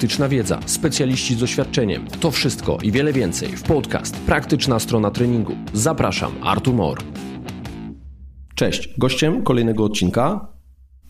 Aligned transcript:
praktyczna 0.00 0.28
wiedza, 0.28 0.60
specjaliści 0.66 1.34
z 1.34 1.38
doświadczeniem. 1.38 2.06
To 2.20 2.30
wszystko 2.30 2.78
i 2.82 2.92
wiele 2.92 3.12
więcej 3.12 3.48
w 3.48 3.62
podcast 3.62 4.16
Praktyczna 4.16 4.78
strona 4.78 5.10
treningu. 5.10 5.56
Zapraszam, 5.72 6.32
Artur 6.42 6.74
Mor. 6.74 6.98
Cześć, 8.54 8.98
gościem 8.98 9.42
kolejnego 9.42 9.84
odcinka 9.84 10.48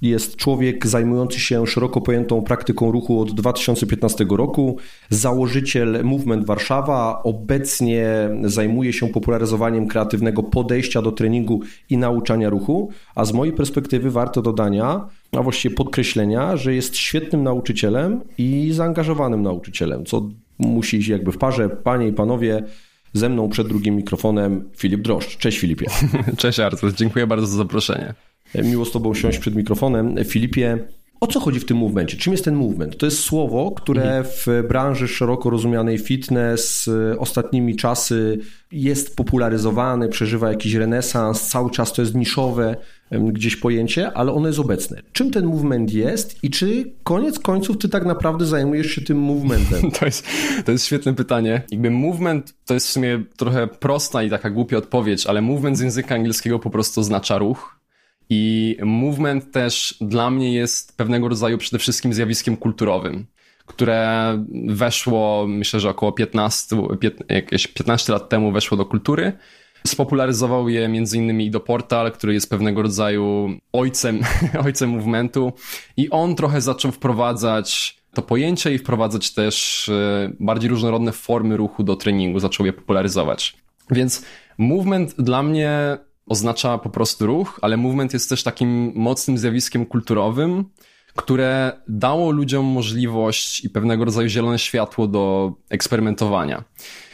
jest 0.02 0.36
człowiek 0.36 0.86
zajmujący 0.86 1.40
się 1.40 1.66
szeroko 1.66 2.00
pojętą 2.00 2.42
praktyką 2.42 2.92
ruchu 2.92 3.20
od 3.20 3.34
2015 3.34 4.26
roku, 4.30 4.76
założyciel 5.10 6.00
Movement 6.04 6.46
Warszawa, 6.46 7.22
obecnie 7.22 8.06
zajmuje 8.44 8.92
się 8.92 9.08
popularyzowaniem 9.08 9.88
kreatywnego 9.88 10.42
podejścia 10.42 11.02
do 11.02 11.12
treningu 11.12 11.60
i 11.90 11.96
nauczania 11.96 12.50
ruchu, 12.50 12.90
a 13.14 13.24
z 13.24 13.32
mojej 13.32 13.54
perspektywy 13.54 14.10
warto 14.10 14.42
dodania, 14.42 15.08
a 15.32 15.42
właściwie 15.42 15.74
podkreślenia, 15.74 16.56
że 16.56 16.74
jest 16.74 16.96
świetnym 16.96 17.42
nauczycielem 17.42 18.20
i 18.38 18.70
zaangażowanym 18.72 19.42
nauczycielem, 19.42 20.04
co 20.04 20.28
musi 20.58 20.96
iść 20.96 21.08
jakby 21.08 21.32
w 21.32 21.38
parze. 21.38 21.68
Panie 21.68 22.08
i 22.08 22.12
panowie, 22.12 22.62
ze 23.12 23.28
mną 23.28 23.48
przed 23.48 23.68
drugim 23.68 23.96
mikrofonem 23.96 24.70
Filip 24.76 25.00
Droszcz. 25.00 25.38
Cześć 25.38 25.58
Filipie. 25.58 25.86
Cześć 26.36 26.60
Artur, 26.60 26.94
dziękuję 26.94 27.26
bardzo 27.26 27.46
za 27.46 27.56
zaproszenie. 27.56 28.14
Miło 28.54 28.84
z 28.84 28.92
Tobą 28.92 29.14
siąść 29.14 29.38
przed 29.38 29.54
mikrofonem. 29.54 30.24
Filipie, 30.24 30.78
o 31.20 31.26
co 31.26 31.40
chodzi 31.40 31.60
w 31.60 31.64
tym 31.64 31.76
movemencie? 31.76 32.16
Czym 32.16 32.32
jest 32.32 32.44
ten 32.44 32.54
movement? 32.54 32.96
To 32.96 33.06
jest 33.06 33.18
słowo, 33.18 33.70
które 33.76 34.02
mhm. 34.02 34.24
w 34.24 34.68
branży 34.68 35.08
szeroko 35.08 35.50
rozumianej 35.50 35.98
fitness 35.98 36.90
ostatnimi 37.18 37.76
czasy 37.76 38.38
jest 38.72 39.16
popularyzowane, 39.16 40.08
przeżywa 40.08 40.48
jakiś 40.48 40.74
renesans, 40.74 41.48
cały 41.48 41.70
czas 41.70 41.92
to 41.92 42.02
jest 42.02 42.14
niszowe 42.14 42.76
gdzieś 43.10 43.56
pojęcie, 43.56 44.12
ale 44.12 44.32
ono 44.32 44.46
jest 44.46 44.58
obecne. 44.58 45.02
Czym 45.12 45.30
ten 45.30 45.46
movement 45.46 45.92
jest 45.92 46.44
i 46.44 46.50
czy 46.50 46.92
koniec 47.02 47.38
końców 47.38 47.78
ty 47.78 47.88
tak 47.88 48.04
naprawdę 48.06 48.46
zajmujesz 48.46 48.86
się 48.86 49.00
tym 49.00 49.18
movementem? 49.18 49.90
To 50.00 50.06
jest, 50.06 50.26
to 50.64 50.72
jest 50.72 50.86
świetne 50.86 51.14
pytanie. 51.14 51.62
Jakby 51.70 51.90
movement 51.90 52.54
to 52.66 52.74
jest 52.74 52.86
w 52.86 52.90
sumie 52.90 53.24
trochę 53.36 53.66
prosta 53.66 54.22
i 54.22 54.30
taka 54.30 54.50
głupia 54.50 54.76
odpowiedź, 54.76 55.26
ale 55.26 55.40
movement 55.40 55.78
z 55.78 55.80
języka 55.80 56.14
angielskiego 56.14 56.58
po 56.58 56.70
prostu 56.70 57.00
oznacza 57.00 57.38
ruch 57.38 57.79
i 58.30 58.76
movement 58.82 59.52
też 59.52 59.94
dla 60.00 60.30
mnie 60.30 60.54
jest 60.54 60.96
pewnego 60.96 61.28
rodzaju 61.28 61.58
przede 61.58 61.78
wszystkim 61.78 62.14
zjawiskiem 62.14 62.56
kulturowym, 62.56 63.26
które 63.66 64.44
weszło, 64.66 65.46
myślę, 65.48 65.80
że 65.80 65.90
około 65.90 66.12
15, 66.12 66.76
jakieś 67.28 67.66
15 67.66 68.12
lat 68.12 68.28
temu 68.28 68.52
weszło 68.52 68.76
do 68.76 68.84
kultury. 68.84 69.32
Spopularyzował 69.86 70.68
je 70.68 70.88
między 70.88 71.18
innymi 71.18 71.46
Ido 71.46 71.60
Portal, 71.60 72.12
który 72.12 72.34
jest 72.34 72.50
pewnego 72.50 72.82
rodzaju 72.82 73.50
ojcem, 73.72 74.20
ojcem 74.64 74.90
movementu 74.90 75.52
i 75.96 76.10
on 76.10 76.34
trochę 76.34 76.60
zaczął 76.60 76.92
wprowadzać 76.92 78.00
to 78.14 78.22
pojęcie 78.22 78.74
i 78.74 78.78
wprowadzać 78.78 79.34
też 79.34 79.88
e, 79.88 80.30
bardziej 80.40 80.70
różnorodne 80.70 81.12
formy 81.12 81.56
ruchu 81.56 81.82
do 81.82 81.96
treningu, 81.96 82.38
zaczął 82.38 82.66
je 82.66 82.72
popularyzować. 82.72 83.56
Więc 83.90 84.24
movement 84.58 85.14
dla 85.18 85.42
mnie 85.42 85.98
oznacza 86.30 86.78
po 86.78 86.90
prostu 86.90 87.26
ruch, 87.26 87.58
ale 87.62 87.76
movement 87.76 88.12
jest 88.12 88.28
też 88.28 88.42
takim 88.42 88.92
mocnym 88.94 89.38
zjawiskiem 89.38 89.86
kulturowym, 89.86 90.64
które 91.16 91.72
dało 91.88 92.30
ludziom 92.30 92.64
możliwość 92.64 93.64
i 93.64 93.70
pewnego 93.70 94.04
rodzaju 94.04 94.28
zielone 94.28 94.58
światło 94.58 95.06
do 95.06 95.52
eksperymentowania. 95.68 96.64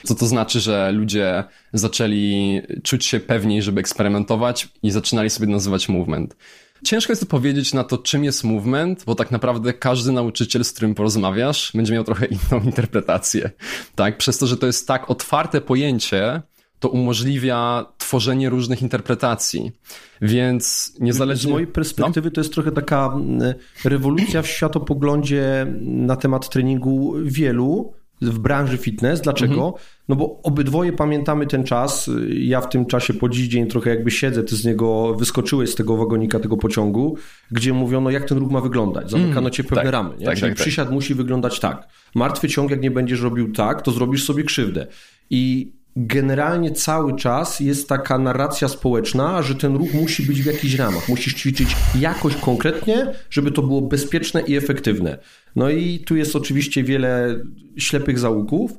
Co 0.04 0.14
to 0.14 0.26
znaczy, 0.26 0.60
że 0.60 0.92
ludzie 0.92 1.44
zaczęli 1.72 2.60
czuć 2.82 3.06
się 3.06 3.20
pewniej, 3.20 3.62
żeby 3.62 3.80
eksperymentować 3.80 4.68
i 4.82 4.90
zaczynali 4.90 5.30
sobie 5.30 5.46
nazywać 5.46 5.88
movement. 5.88 6.36
Ciężko 6.84 7.12
jest 7.12 7.30
powiedzieć 7.30 7.74
na 7.74 7.84
to, 7.84 7.98
czym 7.98 8.24
jest 8.24 8.44
movement, 8.44 9.04
bo 9.04 9.14
tak 9.14 9.30
naprawdę 9.30 9.72
każdy 9.72 10.12
nauczyciel, 10.12 10.64
z 10.64 10.72
którym 10.72 10.94
porozmawiasz, 10.94 11.72
będzie 11.74 11.94
miał 11.94 12.04
trochę 12.04 12.26
inną 12.26 12.62
interpretację. 12.70 13.50
Tak? 13.94 14.18
Przez 14.18 14.38
to, 14.38 14.46
że 14.46 14.56
to 14.56 14.66
jest 14.66 14.88
tak 14.88 15.10
otwarte 15.10 15.60
pojęcie, 15.60 16.42
to 16.80 16.88
umożliwia 16.88 17.86
tworzenie 17.98 18.50
różnych 18.50 18.82
interpretacji. 18.82 19.72
Więc 20.22 20.92
niezależnie... 21.00 21.50
Z 21.50 21.52
mojej 21.52 21.66
perspektywy 21.66 22.28
no? 22.28 22.34
to 22.34 22.40
jest 22.40 22.52
trochę 22.52 22.72
taka 22.72 23.14
rewolucja 23.84 24.42
w 24.42 24.48
światopoglądzie 24.48 25.66
na 25.80 26.16
temat 26.16 26.48
treningu 26.48 27.14
wielu 27.24 27.92
w 28.22 28.38
branży 28.38 28.78
fitness. 28.78 29.20
Dlaczego? 29.20 29.54
Mhm. 29.54 29.72
No 30.08 30.16
bo 30.16 30.40
obydwoje 30.42 30.92
pamiętamy 30.92 31.46
ten 31.46 31.64
czas. 31.64 32.10
Ja 32.28 32.60
w 32.60 32.68
tym 32.68 32.86
czasie 32.86 33.14
po 33.14 33.28
dziś 33.28 33.48
dzień 33.48 33.66
trochę 33.66 33.90
jakby 33.90 34.10
siedzę, 34.10 34.42
ty 34.42 34.56
z 34.56 34.64
niego 34.64 35.14
wyskoczyłeś 35.14 35.70
z 35.70 35.74
tego 35.74 35.96
wagonika, 35.96 36.40
tego 36.40 36.56
pociągu, 36.56 37.16
gdzie 37.50 37.72
mówiono, 37.72 38.10
jak 38.10 38.24
ten 38.24 38.38
ruch 38.38 38.50
ma 38.50 38.60
wyglądać. 38.60 39.10
Zamykano 39.10 39.38
mm, 39.38 39.52
cię 39.52 39.64
pewne 39.64 39.82
tak, 39.82 39.92
ramy. 39.92 40.16
Nie? 40.18 40.26
Tak, 40.26 40.34
Czyli 40.34 40.50
tak, 40.50 40.58
tak. 40.58 40.62
przysiad 40.64 40.90
musi 40.90 41.14
wyglądać 41.14 41.60
tak. 41.60 41.88
Martwy 42.14 42.48
ciąg, 42.48 42.70
jak 42.70 42.80
nie 42.80 42.90
będziesz 42.90 43.20
robił 43.20 43.52
tak, 43.52 43.82
to 43.82 43.90
zrobisz 43.90 44.24
sobie 44.24 44.44
krzywdę. 44.44 44.86
I 45.30 45.72
generalnie 45.96 46.70
cały 46.70 47.16
czas 47.16 47.60
jest 47.60 47.88
taka 47.88 48.18
narracja 48.18 48.68
społeczna, 48.68 49.42
że 49.42 49.54
ten 49.54 49.76
ruch 49.76 49.94
musi 49.94 50.22
być 50.22 50.42
w 50.42 50.46
jakichś 50.46 50.74
ramach. 50.74 51.08
Musisz 51.08 51.34
ćwiczyć 51.34 51.76
jakoś 51.98 52.36
konkretnie, 52.36 53.14
żeby 53.30 53.50
to 53.52 53.62
było 53.62 53.82
bezpieczne 53.82 54.40
i 54.40 54.56
efektywne. 54.56 55.18
No 55.56 55.70
i 55.70 55.98
tu 55.98 56.16
jest 56.16 56.36
oczywiście 56.36 56.84
wiele 56.84 57.40
ślepych 57.76 58.18
zaułków. 58.18 58.72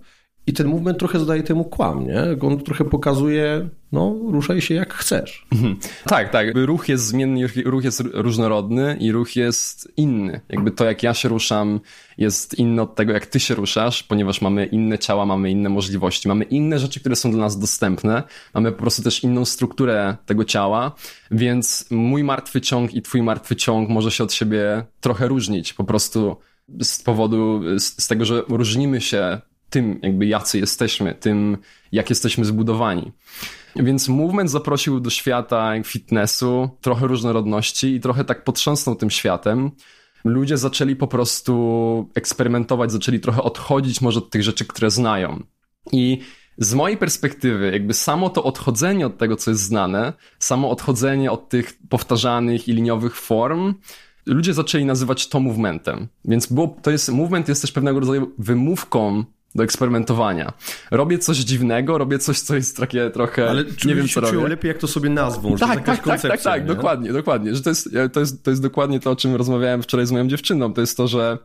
I 0.48 0.54
ten 0.54 0.68
movement 0.68 1.00
trochę 1.00 1.20
zadaje 1.20 1.44
temu 1.44 1.66
kłam, 1.66 2.08
nie? 2.08 2.24
On 2.42 2.60
trochę 2.60 2.86
pokazuje, 2.86 3.70
no, 3.92 4.16
ruszaj 4.32 4.62
się 4.62 4.74
jak 4.74 4.94
chcesz. 4.94 5.48
Mhm. 5.52 5.78
Tak, 6.06 6.30
tak. 6.30 6.48
Ruch 6.56 6.90
jest 6.90 7.06
zmienny, 7.06 7.48
ruch 7.66 7.84
jest 7.84 8.04
różnorodny 8.14 8.98
i 9.00 9.12
ruch 9.12 9.36
jest 9.36 9.92
inny. 9.98 10.42
Jakby 10.50 10.72
to, 10.72 10.86
jak 10.86 11.04
ja 11.04 11.14
się 11.14 11.30
ruszam, 11.30 11.80
jest 12.18 12.60
inne 12.60 12.82
od 12.82 12.96
tego, 12.96 13.14
jak 13.14 13.26
ty 13.26 13.40
się 13.40 13.56
ruszasz, 13.56 14.04
ponieważ 14.04 14.42
mamy 14.42 14.66
inne 14.66 15.00
ciała, 15.00 15.26
mamy 15.26 15.52
inne 15.52 15.70
możliwości, 15.70 16.28
mamy 16.28 16.44
inne 16.44 16.80
rzeczy, 16.80 17.00
które 17.00 17.16
są 17.16 17.32
dla 17.32 17.40
nas 17.40 17.60
dostępne, 17.60 18.24
mamy 18.54 18.72
po 18.72 18.78
prostu 18.78 19.04
też 19.04 19.24
inną 19.24 19.46
strukturę 19.46 20.18
tego 20.26 20.46
ciała, 20.46 20.96
więc 21.32 21.86
mój 21.92 22.24
martwy 22.24 22.62
ciąg 22.62 22.94
i 22.94 23.02
twój 23.02 23.22
martwy 23.22 23.56
ciąg 23.56 23.90
może 23.90 24.12
się 24.12 24.24
od 24.24 24.34
siebie 24.34 24.84
trochę 25.00 25.28
różnić. 25.28 25.74
Po 25.74 25.84
prostu 25.84 26.38
z 26.82 27.04
powodu, 27.04 27.62
z, 27.80 28.04
z 28.04 28.08
tego, 28.08 28.26
że 28.26 28.44
różnimy 28.50 29.02
się 29.02 29.42
tym, 29.70 30.00
jakby 30.04 30.26
jacy 30.26 30.60
jesteśmy, 30.60 31.16
tym, 31.16 31.58
jak 31.92 32.10
jesteśmy 32.10 32.46
zbudowani. 32.46 33.12
Więc 33.76 34.10
Movement 34.10 34.52
zaprosił 34.52 35.00
do 35.00 35.10
świata 35.10 35.74
fitnessu 35.84 36.70
trochę 36.82 37.08
różnorodności 37.08 37.96
i 37.96 38.00
trochę 38.00 38.24
tak 38.24 38.44
potrząsnął 38.44 38.96
tym 38.96 39.10
światem. 39.10 39.72
Ludzie 40.24 40.58
zaczęli 40.58 40.96
po 40.96 41.08
prostu 41.08 42.10
eksperymentować, 42.16 42.92
zaczęli 42.92 43.20
trochę 43.20 43.44
odchodzić 43.44 44.02
może 44.02 44.20
od 44.20 44.30
tych 44.30 44.44
rzeczy, 44.44 44.66
które 44.66 44.92
znają. 44.92 45.44
I 45.92 46.20
z 46.58 46.74
mojej 46.74 46.98
perspektywy, 46.98 47.72
jakby 47.72 47.94
samo 47.94 48.30
to 48.30 48.44
odchodzenie 48.44 49.06
od 49.06 49.18
tego, 49.18 49.36
co 49.36 49.52
jest 49.52 49.64
znane, 49.64 50.14
samo 50.40 50.70
odchodzenie 50.70 51.32
od 51.32 51.50
tych 51.50 51.74
powtarzanych 51.90 52.68
i 52.68 52.74
liniowych 52.74 53.16
form, 53.16 53.74
ludzie 54.26 54.54
zaczęli 54.54 54.86
nazywać 54.86 55.28
to 55.28 55.40
movementem. 55.40 56.08
Więc 56.26 56.48
było, 56.48 56.76
to 56.82 56.92
jest, 56.92 57.10
movement 57.10 57.48
jest 57.50 57.62
też 57.62 57.72
pewnego 57.72 58.00
rodzaju 58.00 58.32
wymówką 58.38 59.26
do 59.56 59.64
eksperymentowania. 59.64 60.54
Robię 60.92 61.20
coś 61.20 61.38
dziwnego, 61.38 61.98
robię 61.98 62.20
coś, 62.20 62.40
co 62.40 62.56
jest 62.56 62.78
takie 62.78 63.10
trochę, 63.10 63.50
Ale 63.50 63.64
nie 63.86 63.96
wiem 63.96 64.08
co 64.08 64.22
robię. 64.22 64.48
lepiej, 64.48 64.70
jak 64.70 64.78
to 64.78 64.88
sobie 64.88 65.10
nazwą, 65.10 65.58
tak, 65.58 65.86
tak, 65.86 66.04
tak, 66.04 66.22
tak, 66.22 66.42
tak, 66.42 66.66
dokładnie, 66.66 67.14
dokładnie, 67.14 67.56
że 67.56 67.62
to 67.62 67.70
jest, 67.70 67.90
to, 68.14 68.20
jest, 68.20 68.44
to 68.44 68.50
jest 68.50 68.62
dokładnie 68.62 69.00
to, 69.00 69.12
o 69.12 69.16
czym 69.16 69.36
rozmawiałem 69.36 69.84
wczoraj 69.84 70.06
z 70.06 70.12
moją 70.12 70.28
dziewczyną, 70.28 70.74
to 70.74 70.82
jest 70.82 70.98
to, 70.98 71.08
że 71.08 71.38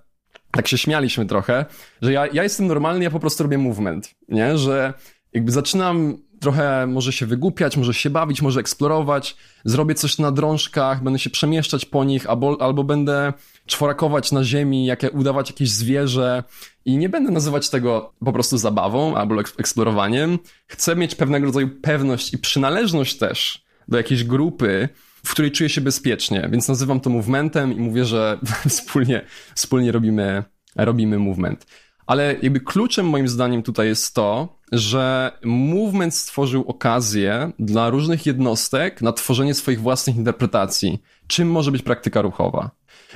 tak 0.50 0.68
się 0.68 0.78
śmialiśmy 0.78 1.26
trochę, 1.26 1.66
że 2.02 2.12
ja, 2.12 2.26
ja 2.26 2.42
jestem 2.42 2.66
normalny, 2.66 3.04
ja 3.04 3.10
po 3.10 3.20
prostu 3.20 3.42
robię 3.42 3.58
movement, 3.58 4.14
nie, 4.28 4.58
że 4.58 4.94
jakby 5.32 5.52
zaczynam 5.52 6.18
trochę 6.42 6.86
może 6.86 7.12
się 7.12 7.26
wygłupiać, 7.26 7.76
może 7.76 7.94
się 7.94 8.10
bawić, 8.10 8.42
może 8.42 8.60
eksplorować, 8.60 9.36
zrobię 9.64 9.94
coś 9.94 10.18
na 10.18 10.32
drążkach, 10.32 11.02
będę 11.02 11.18
się 11.18 11.30
przemieszczać 11.30 11.84
po 11.84 12.04
nich, 12.04 12.30
albo, 12.30 12.56
albo 12.60 12.84
będę 12.84 13.32
czworakować 13.66 14.32
na 14.32 14.44
ziemi, 14.44 14.86
jakie, 14.86 15.10
udawać 15.10 15.50
jakieś 15.50 15.70
zwierzę 15.70 16.44
i 16.84 16.96
nie 16.96 17.08
będę 17.08 17.32
nazywać 17.32 17.70
tego 17.70 18.12
po 18.24 18.32
prostu 18.32 18.58
zabawą 18.58 19.16
albo 19.16 19.40
eksplorowaniem. 19.40 20.38
Chcę 20.66 20.96
mieć 20.96 21.14
pewnego 21.14 21.46
rodzaju 21.46 21.68
pewność 21.82 22.34
i 22.34 22.38
przynależność 22.38 23.18
też 23.18 23.64
do 23.88 23.96
jakiejś 23.96 24.24
grupy, 24.24 24.88
w 25.26 25.30
której 25.30 25.50
czuję 25.50 25.68
się 25.68 25.80
bezpiecznie, 25.80 26.48
więc 26.52 26.68
nazywam 26.68 27.00
to 27.00 27.10
movementem 27.10 27.72
i 27.72 27.80
mówię, 27.80 28.04
że 28.04 28.38
wspólnie, 28.68 29.24
wspólnie 29.54 29.92
robimy, 29.92 30.44
robimy 30.76 31.18
movement. 31.18 31.66
Ale 32.06 32.36
jakby 32.42 32.60
kluczem 32.60 33.08
moim 33.08 33.28
zdaniem 33.28 33.62
tutaj 33.62 33.86
jest 33.86 34.14
to, 34.14 34.58
że 34.72 35.32
movement 35.44 36.14
stworzył 36.14 36.64
okazję 36.68 37.52
dla 37.58 37.90
różnych 37.90 38.26
jednostek 38.26 39.02
na 39.02 39.12
tworzenie 39.12 39.54
swoich 39.54 39.80
własnych 39.80 40.16
interpretacji, 40.16 41.02
czym 41.26 41.50
może 41.50 41.72
być 41.72 41.82
praktyka 41.82 42.22
ruchowa. 42.22 42.70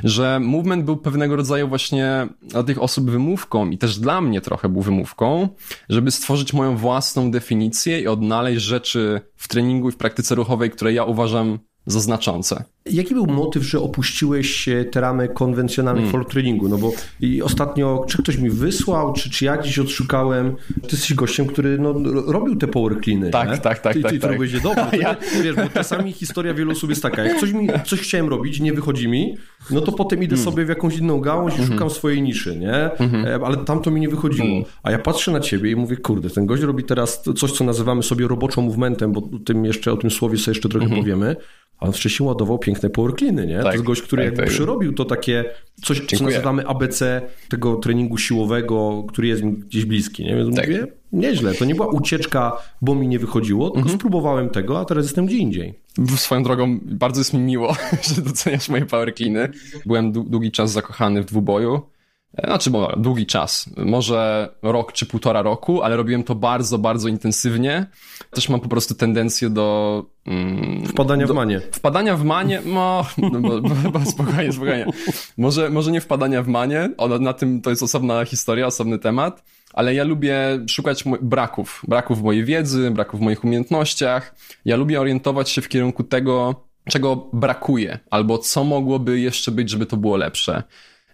Że 0.04 0.40
movement 0.40 0.84
był 0.84 0.96
pewnego 0.96 1.36
rodzaju 1.36 1.68
właśnie 1.68 2.28
dla 2.42 2.62
tych 2.62 2.82
osób 2.82 3.10
wymówką 3.10 3.70
i 3.70 3.78
też 3.78 3.98
dla 3.98 4.20
mnie 4.20 4.40
trochę 4.40 4.68
był 4.68 4.82
wymówką, 4.82 5.48
żeby 5.88 6.10
stworzyć 6.10 6.52
moją 6.52 6.76
własną 6.76 7.30
definicję 7.30 8.00
i 8.00 8.08
odnaleźć 8.08 8.62
rzeczy 8.62 9.20
w 9.36 9.48
treningu 9.48 9.88
i 9.88 9.92
w 9.92 9.96
praktyce 9.96 10.34
ruchowej, 10.34 10.70
które 10.70 10.92
ja 10.92 11.04
uważam 11.04 11.58
za 11.86 12.00
znaczące. 12.00 12.64
Jaki 12.90 13.14
był 13.14 13.26
motyw, 13.26 13.62
że 13.62 13.80
opuściłeś 13.80 14.68
te 14.90 15.00
ramy 15.00 15.28
konwencjonalnych 15.28 16.10
hmm. 16.10 16.24
treningu? 16.24 16.68
No 16.68 16.78
bo 16.78 16.92
i 17.20 17.42
ostatnio, 17.42 18.04
czy 18.08 18.18
ktoś 18.18 18.38
mi 18.38 18.50
wysłał, 18.50 19.12
czy, 19.12 19.30
czy 19.30 19.44
ja 19.44 19.56
gdzieś 19.56 19.78
odszukałem, 19.78 20.56
ty 20.82 20.88
jesteś 20.92 21.14
gościem, 21.14 21.46
który 21.46 21.78
no, 21.78 21.94
robił 22.32 22.56
te 22.56 22.68
power 22.68 23.00
cleany, 23.04 23.30
Tak, 23.30 23.50
nie? 23.50 23.58
tak, 23.58 23.78
tak. 23.78 23.94
Ty, 23.94 24.02
tak, 24.02 24.12
ty 24.12 24.18
tak. 24.18 24.30
to 24.30 24.34
robisz 24.36 24.60
dobrze. 24.60 24.86
To 24.90 24.96
Ja- 24.96 25.16
wiesz, 25.42 25.56
bo 25.56 25.62
czasami 25.74 26.12
historia 26.12 26.54
wielu 26.54 26.72
osób 26.72 26.90
jest 26.90 27.02
taka, 27.02 27.24
jak 27.24 27.40
coś, 27.40 27.52
mi, 27.52 27.68
coś 27.84 28.00
chciałem 28.00 28.28
robić, 28.28 28.60
nie 28.60 28.72
wychodzi 28.72 29.08
mi, 29.08 29.36
no 29.70 29.80
to 29.80 29.92
potem 29.92 30.22
idę 30.22 30.36
sobie 30.36 30.64
w 30.64 30.68
jakąś 30.68 30.96
inną 30.98 31.20
gałąź 31.20 31.58
i 31.58 31.66
szukam 31.66 31.90
swojej 31.90 32.22
niszy, 32.22 32.56
nie? 32.56 32.74
E, 32.74 33.40
Ale 33.44 33.56
tam 33.56 33.82
to 33.82 33.90
mi 33.90 34.00
nie 34.00 34.08
wychodziło. 34.08 34.64
A 34.82 34.90
ja 34.90 34.98
patrzę 34.98 35.32
na 35.32 35.40
ciebie 35.40 35.70
i 35.70 35.76
mówię, 35.76 35.96
kurde, 35.96 36.30
ten 36.30 36.46
gość 36.46 36.62
robi 36.62 36.84
teraz 36.84 37.22
coś, 37.36 37.52
co 37.52 37.64
nazywamy 37.64 38.02
sobie 38.02 38.28
roboczą 38.28 38.62
movementem, 38.62 39.12
bo 39.12 39.22
tym 39.44 39.64
jeszcze, 39.64 39.92
o 39.92 39.96
tym 39.96 40.10
słowie 40.10 40.38
sobie 40.38 40.50
jeszcze 40.50 40.68
trochę 40.68 40.88
powiemy. 40.88 41.36
A 41.80 41.86
on 41.86 41.92
wcześniej 41.92 42.26
ładował 42.26 42.58
piękne 42.76 42.90
powercleany, 42.90 43.46
nie? 43.46 43.56
to 43.58 43.62
Tak, 43.64 43.72
jest 43.72 43.84
gość, 43.84 44.02
który 44.02 44.22
tak, 44.22 44.26
jakby 44.26 44.42
tak. 44.42 44.50
przyrobił 44.50 44.92
to 44.92 45.04
takie 45.04 45.44
coś, 45.84 46.00
co 46.00 46.06
Dziękuję. 46.06 46.30
nazywamy 46.30 46.66
ABC 46.66 47.22
tego 47.48 47.76
treningu 47.76 48.18
siłowego, 48.18 49.04
który 49.08 49.28
jest 49.28 49.42
mi 49.42 49.52
gdzieś 49.52 49.84
bliski, 49.84 50.24
nie? 50.24 50.36
Więc 50.36 50.56
Tak. 50.56 50.66
mówię, 50.68 50.86
nieźle. 51.12 51.54
To 51.54 51.64
nie 51.64 51.74
była 51.74 51.86
ucieczka, 51.88 52.52
bo 52.82 52.94
mi 52.94 53.08
nie 53.08 53.18
wychodziło, 53.18 53.70
tylko 53.70 53.88
spróbowałem 53.88 54.48
tego, 54.50 54.80
a 54.80 54.84
teraz 54.84 55.04
jestem 55.04 55.26
gdzie 55.26 55.36
indziej. 55.36 55.74
Swoją 56.16 56.42
drogą, 56.42 56.78
bardzo 56.82 57.20
jest 57.20 57.34
mi 57.34 57.40
miło, 57.40 57.76
że 58.14 58.22
doceniasz 58.22 58.68
moje 58.68 58.86
power 58.86 59.14
cleany. 59.14 59.48
Byłem 59.86 60.12
dłu- 60.12 60.28
długi 60.30 60.50
czas 60.50 60.72
zakochany 60.72 61.22
w 61.22 61.24
dwuboju. 61.26 61.80
Znaczy, 62.44 62.70
bo 62.70 62.92
długi 62.96 63.26
czas. 63.26 63.70
Może 63.76 64.48
rok 64.62 64.92
czy 64.92 65.06
półtora 65.06 65.42
roku, 65.42 65.82
ale 65.82 65.96
robiłem 65.96 66.22
to 66.22 66.34
bardzo, 66.34 66.78
bardzo 66.78 67.08
intensywnie. 67.08 67.86
Też 68.30 68.48
mam 68.48 68.60
po 68.60 68.68
prostu 68.68 68.94
tendencję 68.94 69.50
do... 69.50 70.04
Mm, 70.26 70.86
Wpadania 70.86 71.26
w 71.26 71.30
manię. 71.30 71.60
Wpadania 71.72 72.16
w 72.16 72.24
manię, 72.24 72.62
no, 72.64 73.06
no 73.32 73.40
bo, 73.40 73.60
bo, 73.60 73.90
bo 73.90 74.04
spokojnie, 74.04 74.52
spokojnie. 74.52 74.86
Może, 75.38 75.70
może 75.70 75.92
nie 75.92 76.00
wpadania 76.00 76.42
w 76.42 76.48
manię, 76.48 76.90
ona, 76.96 77.18
na 77.18 77.32
tym 77.32 77.62
to 77.62 77.70
jest 77.70 77.82
osobna 77.82 78.24
historia, 78.24 78.66
osobny 78.66 78.98
temat, 78.98 79.44
ale 79.72 79.94
ja 79.94 80.04
lubię 80.04 80.36
szukać 80.68 81.04
braków, 81.22 81.82
braków 81.88 82.20
w 82.20 82.22
mojej 82.22 82.44
wiedzy, 82.44 82.90
braków 82.90 83.20
w 83.20 83.22
moich 83.22 83.44
umiejętnościach. 83.44 84.34
Ja 84.64 84.76
lubię 84.76 85.00
orientować 85.00 85.50
się 85.50 85.62
w 85.62 85.68
kierunku 85.68 86.04
tego, 86.04 86.64
czego 86.88 87.28
brakuje, 87.32 87.98
albo 88.10 88.38
co 88.38 88.64
mogłoby 88.64 89.20
jeszcze 89.20 89.50
być, 89.50 89.70
żeby 89.70 89.86
to 89.86 89.96
było 89.96 90.16
lepsze. 90.16 90.62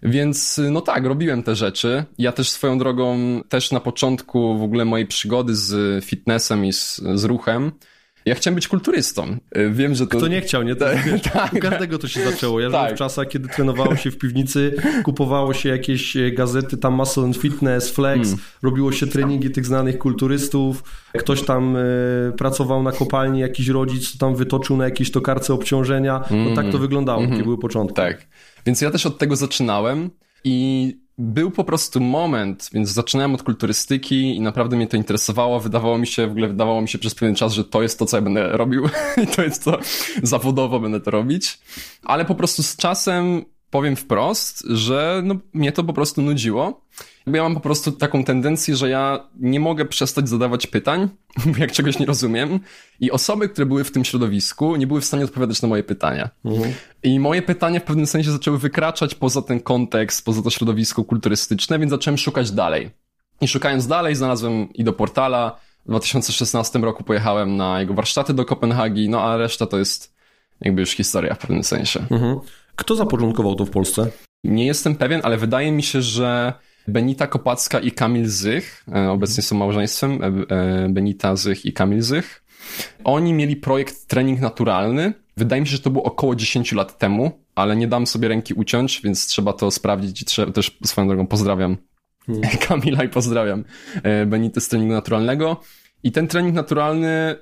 Więc 0.03 0.61
no 0.71 0.81
tak, 0.81 1.05
robiłem 1.05 1.43
te 1.43 1.55
rzeczy. 1.55 2.05
Ja 2.17 2.31
też 2.31 2.49
swoją 2.49 2.77
drogą, 2.77 3.17
też 3.49 3.71
na 3.71 3.79
początku 3.79 4.57
w 4.57 4.63
ogóle 4.63 4.85
mojej 4.85 5.07
przygody 5.07 5.55
z 5.55 6.05
fitnessem 6.05 6.65
i 6.65 6.73
z, 6.73 7.01
z 7.15 7.23
ruchem, 7.23 7.71
ja 8.25 8.35
chciałem 8.35 8.55
być 8.55 8.67
kulturystą. 8.67 9.37
Y, 9.57 9.71
Wiem, 9.71 9.95
że 9.95 10.07
to... 10.07 10.19
To 10.19 10.27
nie 10.27 10.41
chciał, 10.41 10.63
nie? 10.63 10.75
To, 10.75 10.85
wiesz, 11.05 11.21
tak. 11.21 11.53
U 11.53 11.59
każdego 11.59 11.97
to 11.97 12.07
się 12.07 12.31
zaczęło. 12.31 12.59
Ja 12.59 12.69
Tak. 12.71 12.95
w 12.95 12.97
czasach, 12.97 13.27
kiedy 13.27 13.49
trenowało 13.49 13.95
się 13.95 14.11
w 14.11 14.17
piwnicy, 14.17 14.75
kupowało 15.03 15.53
się 15.53 15.69
jakieś 15.69 16.17
e, 16.17 16.31
gazety, 16.31 16.77
tam 16.77 16.93
Muscle 16.93 17.23
and 17.23 17.37
Fitness, 17.37 17.89
Flex, 17.91 18.21
Hmm. 18.29 18.45
robiło 18.63 18.91
się 18.91 19.07
treningi 19.07 19.51
tych 19.51 19.65
znanych 19.65 19.97
kulturystów, 19.97 20.83
ktoś 21.17 21.41
tam 21.43 21.75
e, 21.77 21.79
pracował 22.37 22.83
na 22.83 22.91
kopalni, 22.91 23.39
jakiś 23.39 23.67
rodzic 23.67 24.11
co 24.11 24.17
tam 24.17 24.35
wytoczył 24.35 24.77
na 24.77 24.85
jakiejś 24.85 25.11
tokarce 25.11 25.53
obciążenia. 25.53 26.23
No 26.31 26.55
tak 26.55 26.71
to 26.71 26.77
wyglądało, 26.77 27.27
takie 27.27 27.43
były 27.43 27.57
początki. 27.57 27.95
Hmm. 27.95 28.13
Tak. 28.17 28.27
Więc 28.65 28.81
ja 28.81 28.91
też 28.91 29.05
od 29.05 29.17
tego 29.17 29.35
zaczynałem 29.35 30.09
i 30.43 30.97
był 31.17 31.51
po 31.51 31.63
prostu 31.63 32.01
moment, 32.01 32.69
więc 32.73 32.89
zaczynałem 32.89 33.35
od 33.35 33.43
kulturystyki 33.43 34.35
i 34.35 34.41
naprawdę 34.41 34.75
mnie 34.75 34.87
to 34.87 34.97
interesowało. 34.97 35.59
Wydawało 35.59 35.97
mi 35.97 36.07
się, 36.07 36.27
w 36.27 36.31
ogóle 36.31 36.47
wydawało 36.47 36.81
mi 36.81 36.89
się 36.89 36.97
przez 36.97 37.15
pewien 37.15 37.35
czas, 37.35 37.53
że 37.53 37.63
to 37.63 37.81
jest 37.81 37.99
to, 37.99 38.05
co 38.05 38.17
ja 38.17 38.21
będę 38.21 38.57
robił 38.57 38.89
i 39.23 39.27
to 39.27 39.43
jest 39.43 39.63
to, 39.63 39.79
zawodowo 40.23 40.79
będę 40.79 40.99
to 40.99 41.11
robić. 41.11 41.59
Ale 42.03 42.25
po 42.25 42.35
prostu 42.35 42.63
z 42.63 42.75
czasem 42.75 43.45
powiem 43.69 43.95
wprost, 43.95 44.63
że 44.69 45.21
no, 45.25 45.35
mnie 45.53 45.71
to 45.71 45.83
po 45.83 45.93
prostu 45.93 46.21
nudziło. 46.21 46.81
Bo 47.27 47.37
ja 47.37 47.43
mam 47.43 47.53
po 47.53 47.59
prostu 47.59 47.91
taką 47.91 48.23
tendencję, 48.23 48.75
że 48.75 48.89
ja 48.89 49.27
nie 49.39 49.59
mogę 49.59 49.85
przestać 49.85 50.29
zadawać 50.29 50.67
pytań, 50.67 51.09
jak 51.57 51.71
czegoś 51.71 51.99
nie 51.99 52.05
rozumiem. 52.05 52.59
I 52.99 53.11
osoby, 53.11 53.49
które 53.49 53.65
były 53.65 53.83
w 53.83 53.91
tym 53.91 54.05
środowisku, 54.05 54.75
nie 54.75 54.87
były 54.87 55.01
w 55.01 55.05
stanie 55.05 55.23
odpowiadać 55.23 55.61
na 55.61 55.67
moje 55.67 55.83
pytania. 55.83 56.29
I 57.03 57.19
moje 57.19 57.41
pytania 57.41 57.79
w 57.79 57.83
pewnym 57.83 58.07
sensie 58.07 58.31
zaczęły 58.31 58.57
wykraczać 58.57 59.15
poza 59.15 59.41
ten 59.41 59.59
kontekst, 59.59 60.25
poza 60.25 60.41
to 60.41 60.49
środowisko 60.49 61.03
kulturystyczne, 61.03 61.79
więc 61.79 61.91
zacząłem 61.91 62.17
szukać 62.17 62.51
dalej. 62.51 62.89
I 63.41 63.47
szukając 63.47 63.87
dalej, 63.87 64.15
znalazłem 64.15 64.73
i 64.73 64.83
do 64.83 64.93
portala. 64.93 65.59
W 65.85 65.89
2016 65.89 66.79
roku 66.79 67.03
pojechałem 67.03 67.57
na 67.57 67.79
jego 67.79 67.93
warsztaty 67.93 68.33
do 68.33 68.45
Kopenhagi, 68.45 69.09
no 69.09 69.21
a 69.21 69.37
reszta 69.37 69.65
to 69.65 69.77
jest 69.77 70.13
jakby 70.61 70.81
już 70.81 70.91
historia 70.91 71.33
w 71.33 71.37
pewnym 71.37 71.63
sensie. 71.63 71.99
Mhm. 72.11 72.39
Kto 72.75 72.95
zapoczątkował 72.95 73.55
to 73.55 73.65
w 73.65 73.69
Polsce? 73.69 74.11
Nie 74.43 74.65
jestem 74.65 74.95
pewien, 74.95 75.21
ale 75.23 75.37
wydaje 75.37 75.71
mi 75.71 75.83
się, 75.83 76.01
że 76.01 76.53
Benita 76.87 77.27
Kopacka 77.27 77.79
i 77.79 77.91
Kamil 77.91 78.29
Zych, 78.29 78.83
e, 78.95 79.09
obecnie 79.09 79.43
są 79.43 79.57
małżeństwem, 79.57 80.19
e, 80.23 80.25
e, 80.25 80.89
Benita 80.89 81.35
Zych 81.35 81.65
i 81.65 81.73
Kamil 81.73 82.01
Zych, 82.01 82.43
oni 83.03 83.33
mieli 83.33 83.55
projekt 83.55 84.07
trening 84.07 84.39
naturalny. 84.39 85.13
Wydaje 85.37 85.61
mi 85.61 85.67
się, 85.67 85.71
że 85.71 85.81
to 85.81 85.89
było 85.89 86.03
około 86.03 86.35
10 86.35 86.71
lat 86.71 86.97
temu, 86.97 87.31
ale 87.55 87.75
nie 87.75 87.87
dam 87.87 88.07
sobie 88.07 88.27
ręki 88.27 88.53
uciąć, 88.53 89.01
więc 89.03 89.27
trzeba 89.27 89.53
to 89.53 89.71
sprawdzić 89.71 90.21
i 90.21 90.25
trzeba, 90.25 90.51
też 90.51 90.77
swoją 90.85 91.07
drogą 91.07 91.27
pozdrawiam 91.27 91.77
Kamila 92.67 93.03
i 93.03 93.09
pozdrawiam 93.09 93.63
Benitę 94.27 94.61
z 94.61 94.67
treningu 94.67 94.93
naturalnego. 94.93 95.61
I 96.03 96.11
ten 96.11 96.27
trening 96.27 96.55
naturalny, 96.55 97.35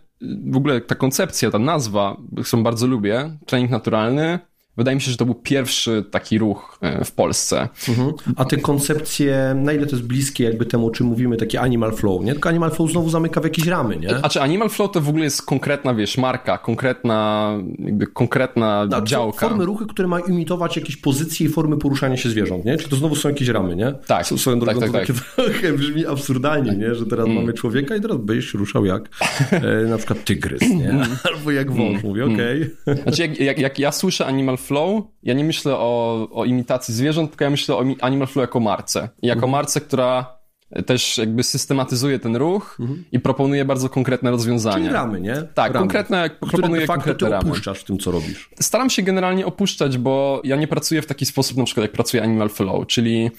w 0.51 0.57
ogóle 0.57 0.81
ta 0.81 0.95
koncepcja, 0.95 1.51
ta 1.51 1.59
nazwa, 1.59 2.17
którą 2.45 2.63
bardzo 2.63 2.87
lubię, 2.87 3.37
trening 3.45 3.71
naturalny, 3.71 4.39
wydaje 4.77 4.95
mi 4.95 5.01
się, 5.01 5.11
że 5.11 5.17
to 5.17 5.25
był 5.25 5.35
pierwszy 5.35 6.05
taki 6.11 6.37
ruch 6.37 6.77
e, 6.81 7.05
w 7.05 7.11
Polsce. 7.11 7.69
Mhm. 7.89 8.11
A 8.35 8.45
te 8.45 8.57
koncepcje, 8.57 9.53
na 9.55 9.73
ile 9.73 9.85
to 9.85 9.95
jest 9.95 10.07
bliskie 10.07 10.43
jakby 10.43 10.65
temu, 10.65 10.87
o 10.87 10.91
czym 10.91 11.07
mówimy, 11.07 11.37
takie 11.37 11.61
animal 11.61 11.91
flow, 11.95 12.23
nie? 12.23 12.31
Tylko 12.33 12.49
animal 12.49 12.71
flow 12.71 12.91
znowu 12.91 13.09
zamyka 13.09 13.41
w 13.41 13.43
jakieś 13.43 13.67
ramy, 13.67 13.97
nie? 13.97 14.15
A 14.21 14.29
czy 14.29 14.41
Animal 14.41 14.69
Flow 14.69 14.91
to 14.91 15.01
w 15.01 15.09
ogóle 15.09 15.23
jest 15.23 15.41
konkretna, 15.45 15.93
wiesz, 15.93 16.17
marka, 16.17 16.57
konkretna, 16.57 17.51
jakby 17.79 18.07
konkretna 18.07 18.87
A 18.91 19.01
działka. 19.01 19.47
Formy 19.49 19.65
ruchy, 19.65 19.85
które 19.85 20.07
mają 20.07 20.25
imitować 20.25 20.75
jakieś 20.75 20.97
pozycje 20.97 21.45
i 21.47 21.49
formy 21.49 21.77
poruszania 21.77 22.17
się 22.17 22.29
zwierząt, 22.29 22.65
nie? 22.65 22.77
Czy 22.77 22.89
to 22.89 22.95
znowu 22.95 23.15
są 23.15 23.29
jakieś 23.29 23.47
ramy, 23.47 23.75
nie? 23.75 23.93
Tak, 24.07 24.21
S- 24.21 24.39
Swoją 24.41 24.59
drogą 24.59 24.79
tak, 24.79 24.89
to 24.89 24.97
tak, 24.97 25.07
takie 25.07 25.19
trochę 25.51 25.73
brzmi 25.73 26.05
absurdalnie, 26.05 26.71
nie? 26.71 26.95
Że 26.95 27.05
teraz 27.05 27.27
mamy 27.27 27.53
człowieka 27.53 27.95
i 27.95 28.01
teraz 28.01 28.17
będziesz 28.17 28.53
ruszał 28.53 28.85
jak 28.85 29.09
e, 29.51 29.85
na 29.89 29.97
przykład 29.97 30.23
tygrys, 30.25 30.61
nie? 30.61 30.93
Albo 31.33 31.51
jak 31.51 31.71
wąż. 31.71 32.03
Mówię, 32.03 32.25
okej. 32.25 32.69
Znaczy, 33.03 33.21
jak, 33.21 33.39
jak, 33.39 33.59
jak 33.59 33.79
ja 33.79 33.91
słyszę 33.91 34.25
Animal 34.25 34.57
Flow, 34.61 35.03
ja 35.23 35.33
nie 35.33 35.43
myślę 35.43 35.75
o, 35.77 36.27
o 36.31 36.45
imitacji 36.45 36.93
zwierząt, 36.93 37.31
tylko 37.31 37.43
ja 37.43 37.49
myślę 37.49 37.75
o 37.75 37.83
Animal 38.01 38.27
Flow 38.27 38.43
jako 38.43 38.59
marce. 38.59 39.09
I 39.21 39.27
jako 39.27 39.47
marce, 39.47 39.81
która 39.81 40.41
też 40.85 41.17
jakby 41.17 41.43
systematyzuje 41.43 42.19
ten 42.19 42.35
ruch 42.35 42.77
i 43.11 43.19
proponuje 43.19 43.65
bardzo 43.65 43.89
konkretne 43.89 44.29
Czyli 44.29 44.37
rozwiązania. 44.37 44.91
ramy, 44.91 45.21
nie? 45.21 45.35
Tak, 45.35 45.73
ramy, 45.73 45.79
konkretne, 45.79 46.29
proponuje 46.29 46.81
de 46.81 46.87
konkretne 46.87 47.27
ty 47.27 47.31
ramy. 47.31 47.49
opuszczasz 47.49 47.79
w 47.79 47.83
tym, 47.83 47.97
co 47.97 48.11
robisz. 48.11 48.49
Staram 48.59 48.89
się 48.89 49.01
generalnie 49.01 49.45
opuszczać, 49.45 49.97
bo 49.97 50.41
ja 50.43 50.55
nie 50.55 50.67
pracuję 50.67 51.01
w 51.01 51.05
taki 51.05 51.25
sposób, 51.25 51.57
na 51.57 51.63
przykład 51.63 51.81
jak 51.81 51.91
pracuje 51.91 52.23
Animal 52.23 52.49
Flow, 52.49 52.87
czyli 52.87 53.31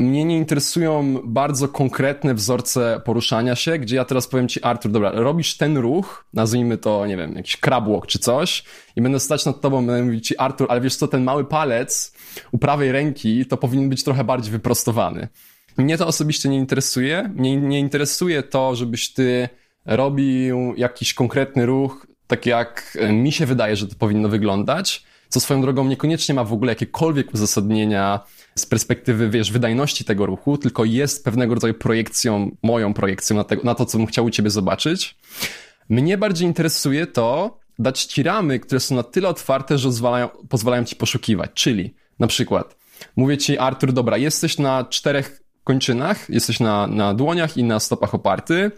mnie 0.00 0.24
nie 0.24 0.36
interesują 0.36 1.20
bardzo 1.24 1.68
konkretne 1.68 2.34
wzorce 2.34 3.00
poruszania 3.04 3.56
się, 3.56 3.78
gdzie 3.78 3.96
ja 3.96 4.04
teraz 4.04 4.26
powiem 4.26 4.48
ci, 4.48 4.62
Artur, 4.62 4.92
dobra, 4.92 5.10
robisz 5.14 5.56
ten 5.56 5.76
ruch, 5.76 6.24
nazwijmy 6.32 6.78
to, 6.78 7.06
nie 7.06 7.16
wiem, 7.16 7.34
jakiś 7.34 7.56
crab 7.56 7.88
walk 7.88 8.06
czy 8.06 8.18
coś 8.18 8.64
i 8.96 9.02
będę 9.02 9.20
stać 9.20 9.46
nad 9.46 9.60
tobą, 9.60 9.86
będę 9.86 10.02
mówić 10.02 10.26
ci, 10.26 10.38
Artur, 10.38 10.66
ale 10.70 10.80
wiesz 10.80 10.96
co, 10.96 11.08
ten 11.08 11.24
mały 11.24 11.44
palec 11.44 12.14
u 12.52 12.58
prawej 12.58 12.92
ręki 12.92 13.46
to 13.46 13.56
powinien 13.56 13.88
być 13.88 14.04
trochę 14.04 14.24
bardziej 14.24 14.52
wyprostowany. 14.52 15.28
Mnie 15.76 15.98
to 15.98 16.06
osobiście 16.06 16.48
nie 16.48 16.56
interesuje. 16.56 17.30
Mnie 17.36 17.56
nie 17.56 17.80
interesuje 17.80 18.42
to, 18.42 18.74
żebyś 18.74 19.12
ty 19.12 19.48
robił 19.86 20.74
jakiś 20.76 21.14
konkretny 21.14 21.66
ruch, 21.66 22.06
tak 22.26 22.46
jak 22.46 22.98
mi 23.12 23.32
się 23.32 23.46
wydaje, 23.46 23.76
że 23.76 23.88
to 23.88 23.94
powinno 23.98 24.28
wyglądać, 24.28 25.04
co 25.30 25.40
swoją 25.40 25.62
drogą 25.62 25.84
niekoniecznie 25.84 26.34
ma 26.34 26.44
w 26.44 26.52
ogóle 26.52 26.72
jakiekolwiek 26.72 27.34
uzasadnienia 27.34 28.20
z 28.54 28.66
perspektywy, 28.66 29.28
wiesz, 29.28 29.52
wydajności 29.52 30.04
tego 30.04 30.26
ruchu, 30.26 30.58
tylko 30.58 30.84
jest 30.84 31.24
pewnego 31.24 31.54
rodzaju 31.54 31.74
projekcją, 31.74 32.56
moją 32.62 32.94
projekcją 32.94 33.36
na, 33.36 33.44
tego, 33.44 33.62
na 33.64 33.74
to, 33.74 33.86
co 33.86 33.98
bym 33.98 34.06
chciał 34.06 34.24
u 34.24 34.30
ciebie 34.30 34.50
zobaczyć. 34.50 35.16
Mnie 35.88 36.18
bardziej 36.18 36.48
interesuje 36.48 37.06
to, 37.06 37.58
dać 37.78 38.04
ci 38.04 38.22
ramy, 38.22 38.60
które 38.60 38.80
są 38.80 38.94
na 38.94 39.02
tyle 39.02 39.28
otwarte, 39.28 39.78
że 39.78 39.88
pozwalają, 39.88 40.28
pozwalają 40.28 40.84
ci 40.84 40.96
poszukiwać. 40.96 41.50
Czyli 41.54 41.94
na 42.18 42.26
przykład 42.26 42.76
mówię 43.16 43.38
ci, 43.38 43.58
Artur, 43.58 43.92
dobra, 43.92 44.16
jesteś 44.16 44.58
na 44.58 44.84
czterech 44.84 45.42
kończynach, 45.64 46.30
jesteś 46.30 46.60
na, 46.60 46.86
na 46.86 47.14
dłoniach 47.14 47.56
i 47.56 47.64
na 47.64 47.80
stopach 47.80 48.14
oparty 48.14 48.70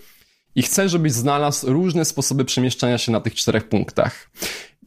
i 0.54 0.62
chcę, 0.62 0.88
żebyś 0.88 1.12
znalazł 1.12 1.72
różne 1.72 2.04
sposoby 2.04 2.44
przemieszczania 2.44 2.98
się 2.98 3.12
na 3.12 3.20
tych 3.20 3.34
czterech 3.34 3.68
punktach. 3.68 4.30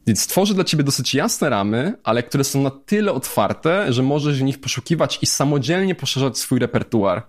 Więc 0.06 0.26
tworzę 0.26 0.54
dla 0.54 0.64
ciebie 0.64 0.84
dosyć 0.84 1.14
jasne 1.14 1.50
ramy, 1.50 1.94
ale 2.04 2.22
które 2.22 2.44
są 2.44 2.62
na 2.62 2.70
tyle 2.70 3.12
otwarte, 3.12 3.92
że 3.92 4.02
możesz 4.02 4.38
w 4.38 4.42
nich 4.42 4.60
poszukiwać 4.60 5.18
i 5.22 5.26
samodzielnie 5.26 5.94
poszerzać 5.94 6.38
swój 6.38 6.58
repertuar. 6.58 7.28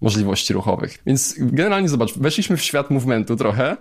możliwości 0.00 0.52
ruchowych. 0.54 0.98
Więc 1.06 1.34
generalnie 1.38 1.88
zobacz, 1.88 2.14
weszliśmy 2.18 2.56
w 2.56 2.62
świat 2.62 2.90
movementu 2.90 3.36
trochę 3.36 3.76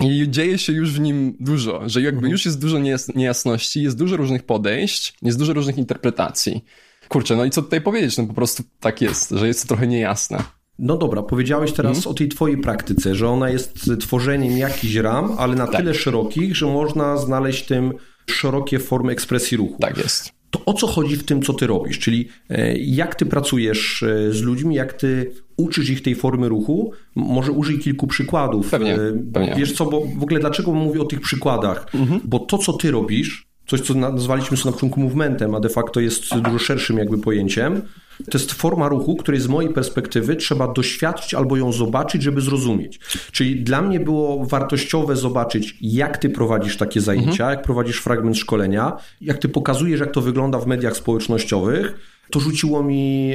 i 0.00 0.26
dzieje 0.30 0.58
się 0.58 0.72
już 0.72 0.92
w 0.92 1.00
nim 1.00 1.36
dużo, 1.40 1.88
że 1.88 2.02
jakby 2.02 2.28
już 2.28 2.44
jest 2.44 2.60
dużo 2.60 2.78
niejas- 2.78 3.16
niejasności, 3.16 3.82
jest 3.82 3.98
dużo 3.98 4.16
różnych 4.16 4.42
podejść, 4.42 5.14
jest 5.22 5.38
dużo 5.38 5.52
różnych 5.52 5.78
interpretacji. 5.78 6.64
Kurczę, 7.08 7.36
no 7.36 7.44
i 7.44 7.50
co 7.50 7.62
tutaj 7.62 7.80
powiedzieć? 7.80 8.18
No 8.18 8.26
po 8.26 8.34
prostu 8.34 8.62
tak 8.80 9.00
jest, 9.00 9.30
że 9.30 9.46
jest 9.46 9.62
to 9.62 9.68
trochę 9.68 9.86
niejasne. 9.86 10.42
No 10.82 10.96
dobra, 10.96 11.22
powiedziałeś 11.22 11.72
teraz 11.72 11.96
Mhm. 11.96 12.10
o 12.12 12.14
tej 12.14 12.28
twojej 12.28 12.58
praktyce, 12.58 13.14
że 13.14 13.28
ona 13.28 13.50
jest 13.50 13.90
tworzeniem 14.00 14.58
jakichś 14.58 14.94
ram, 14.94 15.32
ale 15.38 15.54
na 15.54 15.66
Tak. 15.66 15.76
tyle 15.80 15.94
szerokich, 15.94 16.56
że 16.56 16.66
można 16.66 17.16
znaleźć 17.16 17.64
w 17.64 17.66
tym 17.66 17.92
szerokie 18.30 18.78
formy 18.78 19.12
ekspresji 19.12 19.56
ruchu. 19.56 19.76
Tak 19.80 19.98
jest. 19.98 20.30
To 20.50 20.64
o 20.66 20.72
co 20.72 20.86
chodzi 20.86 21.16
w 21.16 21.24
tym, 21.24 21.42
co 21.42 21.52
ty 21.52 21.66
robisz? 21.66 21.98
Czyli 21.98 22.28
e, 22.50 22.76
jak 22.78 23.14
ty 23.14 23.26
pracujesz 23.26 24.02
e, 24.02 24.32
z 24.32 24.42
ludźmi, 24.42 24.74
jak 24.74 24.92
ty 24.92 25.32
uczysz 25.56 25.90
ich 25.90 26.02
tej 26.02 26.14
formy 26.14 26.48
ruchu? 26.48 26.92
Może 27.14 27.52
użyj 27.52 27.78
kilku 27.78 28.06
przykładów. 28.06 28.70
Pewnie, 28.70 28.94
E, 28.94 28.98
pewnie. 29.32 29.54
Wiesz 29.56 29.72
co, 29.72 29.86
bo 29.86 30.00
w 30.18 30.22
ogóle 30.22 30.40
dlaczego 30.40 30.72
mówię 30.72 31.00
o 31.00 31.04
tych 31.04 31.20
przykładach? 31.20 31.86
Mhm. 31.94 32.20
Bo 32.24 32.38
to, 32.38 32.58
co 32.58 32.72
ty 32.72 32.90
robisz, 32.90 33.46
coś, 33.66 33.80
co 33.80 33.94
nazwaliśmy 33.94 34.56
sobie 34.56 34.70
na 34.70 34.72
początku 34.74 35.00
movementem, 35.00 35.54
a 35.54 35.60
de 35.60 35.68
facto 35.68 36.00
jest 36.00 36.38
dużo 36.38 36.58
szerszym 36.58 36.98
jakby 36.98 37.18
pojęciem, 37.18 37.82
to 38.30 38.38
jest 38.38 38.52
forma 38.52 38.88
ruchu, 38.88 39.16
której 39.16 39.40
z 39.40 39.48
mojej 39.48 39.72
perspektywy 39.72 40.36
trzeba 40.36 40.72
doświadczyć 40.72 41.34
albo 41.34 41.56
ją 41.56 41.72
zobaczyć, 41.72 42.22
żeby 42.22 42.40
zrozumieć. 42.40 43.00
Czyli 43.32 43.60
dla 43.60 43.82
mnie 43.82 44.00
było 44.00 44.44
wartościowe 44.46 45.16
zobaczyć, 45.16 45.76
jak 45.80 46.18
ty 46.18 46.30
prowadzisz 46.30 46.76
takie 46.76 47.00
zajęcia, 47.00 47.50
jak 47.50 47.62
prowadzisz 47.62 48.00
fragment 48.00 48.38
szkolenia, 48.38 48.96
jak 49.20 49.38
ty 49.38 49.48
pokazujesz, 49.48 50.00
jak 50.00 50.12
to 50.12 50.20
wygląda 50.20 50.58
w 50.58 50.66
mediach 50.66 50.96
społecznościowych. 50.96 51.94
To 52.30 52.40
rzuciło 52.40 52.82
mi 52.82 53.32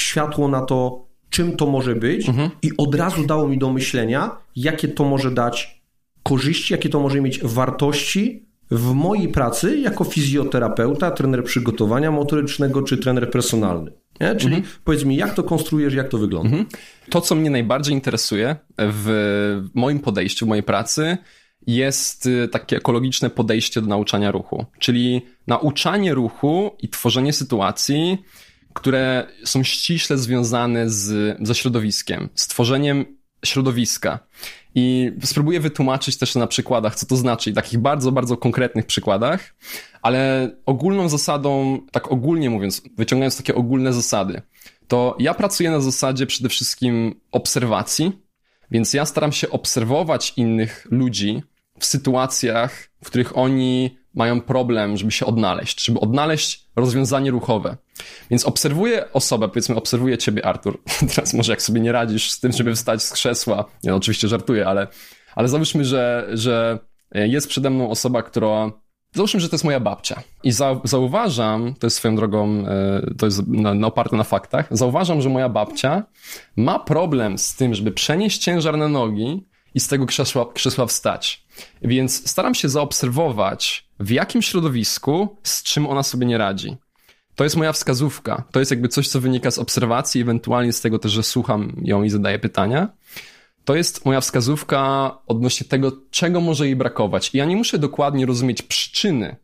światło 0.00 0.48
na 0.48 0.60
to, 0.60 1.06
czym 1.30 1.56
to 1.56 1.66
może 1.66 1.94
być 1.94 2.26
i 2.62 2.70
od 2.78 2.94
razu 2.94 3.26
dało 3.26 3.48
mi 3.48 3.58
do 3.58 3.72
myślenia, 3.72 4.36
jakie 4.56 4.88
to 4.88 5.04
może 5.04 5.30
dać 5.30 5.82
korzyści, 6.22 6.74
jakie 6.74 6.88
to 6.88 7.00
może 7.00 7.20
mieć 7.20 7.40
wartości 7.42 8.46
w 8.70 8.92
mojej 8.92 9.28
pracy 9.28 9.78
jako 9.78 10.04
fizjoterapeuta, 10.04 11.10
trener 11.10 11.44
przygotowania 11.44 12.10
motorycznego 12.10 12.82
czy 12.82 12.98
trener 12.98 13.30
personalny. 13.30 13.92
Nie? 14.20 14.36
Czyli 14.36 14.62
powiedz 14.84 15.04
mi, 15.04 15.16
jak 15.16 15.34
to 15.34 15.42
konstruujesz, 15.42 15.94
jak 15.94 16.08
to 16.08 16.18
wygląda? 16.18 16.56
To, 17.10 17.20
co 17.20 17.34
mnie 17.34 17.50
najbardziej 17.50 17.94
interesuje 17.94 18.56
w 18.78 19.62
moim 19.74 20.00
podejściu, 20.00 20.46
w 20.46 20.48
mojej 20.48 20.62
pracy, 20.62 21.18
jest 21.66 22.26
y, 22.26 22.48
takie 22.48 22.76
ekologiczne 22.76 23.30
podejście 23.30 23.80
do 23.80 23.86
nauczania 23.86 24.30
ruchu. 24.30 24.66
Czyli 24.78 25.22
nauczanie 25.46 26.14
ruchu 26.14 26.76
i 26.82 26.88
tworzenie 26.88 27.32
sytuacji, 27.32 28.18
które 28.72 29.26
są 29.44 29.62
ściśle 29.62 30.18
związane 30.18 30.90
z, 30.90 31.36
ze 31.46 31.54
środowiskiem, 31.54 32.28
z 32.34 32.48
tworzeniem 32.48 33.21
środowiska. 33.44 34.18
I 34.74 35.12
spróbuję 35.24 35.60
wytłumaczyć 35.60 36.18
też 36.18 36.34
na 36.34 36.46
przykładach, 36.46 36.94
co 36.94 37.06
to 37.06 37.16
znaczy, 37.16 37.50
i 37.50 37.52
takich 37.52 37.78
bardzo, 37.78 38.12
bardzo 38.12 38.36
konkretnych 38.36 38.86
przykładach, 38.86 39.54
ale 40.02 40.50
ogólną 40.66 41.08
zasadą, 41.08 41.78
tak 41.90 42.12
ogólnie 42.12 42.50
mówiąc, 42.50 42.82
wyciągając 42.96 43.36
takie 43.36 43.54
ogólne 43.54 43.92
zasady, 43.92 44.42
to 44.88 45.16
ja 45.18 45.34
pracuję 45.34 45.70
na 45.70 45.80
zasadzie 45.80 46.26
przede 46.26 46.48
wszystkim 46.48 47.20
obserwacji, 47.32 48.12
więc 48.70 48.94
ja 48.94 49.06
staram 49.06 49.32
się 49.32 49.50
obserwować 49.50 50.32
innych 50.36 50.86
ludzi 50.90 51.42
w 51.78 51.84
sytuacjach, 51.84 52.88
w 53.04 53.06
których 53.06 53.38
oni 53.38 53.98
mają 54.14 54.40
problem, 54.40 54.96
żeby 54.96 55.12
się 55.12 55.26
odnaleźć, 55.26 55.84
żeby 55.84 56.00
odnaleźć 56.00 56.68
rozwiązanie 56.76 57.30
ruchowe. 57.30 57.76
Więc 58.30 58.44
obserwuję 58.44 59.12
osobę, 59.12 59.48
powiedzmy, 59.48 59.76
obserwuję 59.76 60.18
ciebie, 60.18 60.46
Artur. 60.46 60.82
Teraz 61.14 61.34
może 61.34 61.52
jak 61.52 61.62
sobie 61.62 61.80
nie 61.80 61.92
radzisz 61.92 62.30
z 62.30 62.40
tym, 62.40 62.52
żeby 62.52 62.74
wstać 62.74 63.02
z 63.02 63.12
krzesła. 63.12 63.64
Nie, 63.84 63.90
no, 63.90 63.96
oczywiście 63.96 64.28
żartuję, 64.28 64.66
ale, 64.66 64.86
ale 65.34 65.48
załóżmy, 65.48 65.84
że, 65.84 66.28
że 66.32 66.78
jest 67.14 67.48
przede 67.48 67.70
mną 67.70 67.90
osoba, 67.90 68.22
która 68.22 68.72
Załóżmy, 69.14 69.40
że 69.40 69.48
to 69.48 69.54
jest 69.54 69.64
moja 69.64 69.80
babcia. 69.80 70.22
I 70.42 70.52
za, 70.52 70.80
zauważam, 70.84 71.74
to 71.78 71.86
jest 71.86 71.96
swoją 71.96 72.16
drogą, 72.16 72.64
e, 72.66 73.14
to 73.18 73.26
jest 73.26 73.46
na, 73.46 73.74
na 73.74 73.86
oparte 73.86 74.16
na 74.16 74.24
faktach, 74.24 74.66
zauważam, 74.70 75.22
że 75.22 75.28
moja 75.28 75.48
babcia 75.48 76.02
ma 76.56 76.78
problem 76.78 77.38
z 77.38 77.54
tym, 77.56 77.74
żeby 77.74 77.92
przenieść 77.92 78.38
ciężar 78.38 78.78
na 78.78 78.88
nogi 78.88 79.46
i 79.74 79.80
z 79.80 79.88
tego 79.88 80.06
krzesła, 80.06 80.52
krzesła 80.52 80.86
wstać. 80.86 81.44
Więc 81.82 82.30
staram 82.30 82.54
się 82.54 82.68
zaobserwować, 82.68 83.88
w 84.02 84.10
jakim 84.10 84.42
środowisku, 84.42 85.36
z 85.42 85.62
czym 85.62 85.86
ona 85.86 86.02
sobie 86.02 86.26
nie 86.26 86.38
radzi. 86.38 86.76
To 87.34 87.44
jest 87.44 87.56
moja 87.56 87.72
wskazówka. 87.72 88.44
To 88.50 88.58
jest 88.58 88.70
jakby 88.70 88.88
coś, 88.88 89.08
co 89.08 89.20
wynika 89.20 89.50
z 89.50 89.58
obserwacji, 89.58 90.20
ewentualnie 90.20 90.72
z 90.72 90.80
tego 90.80 90.98
też, 90.98 91.12
że 91.12 91.22
słucham 91.22 91.72
ją 91.82 92.02
i 92.02 92.10
zadaję 92.10 92.38
pytania. 92.38 92.88
To 93.64 93.76
jest 93.76 94.04
moja 94.04 94.20
wskazówka 94.20 95.10
odnośnie 95.26 95.68
tego, 95.68 95.92
czego 96.10 96.40
może 96.40 96.66
jej 96.66 96.76
brakować. 96.76 97.34
I 97.34 97.38
ja 97.38 97.44
nie 97.44 97.56
muszę 97.56 97.78
dokładnie 97.78 98.26
rozumieć 98.26 98.62
przyczyny 98.62 99.36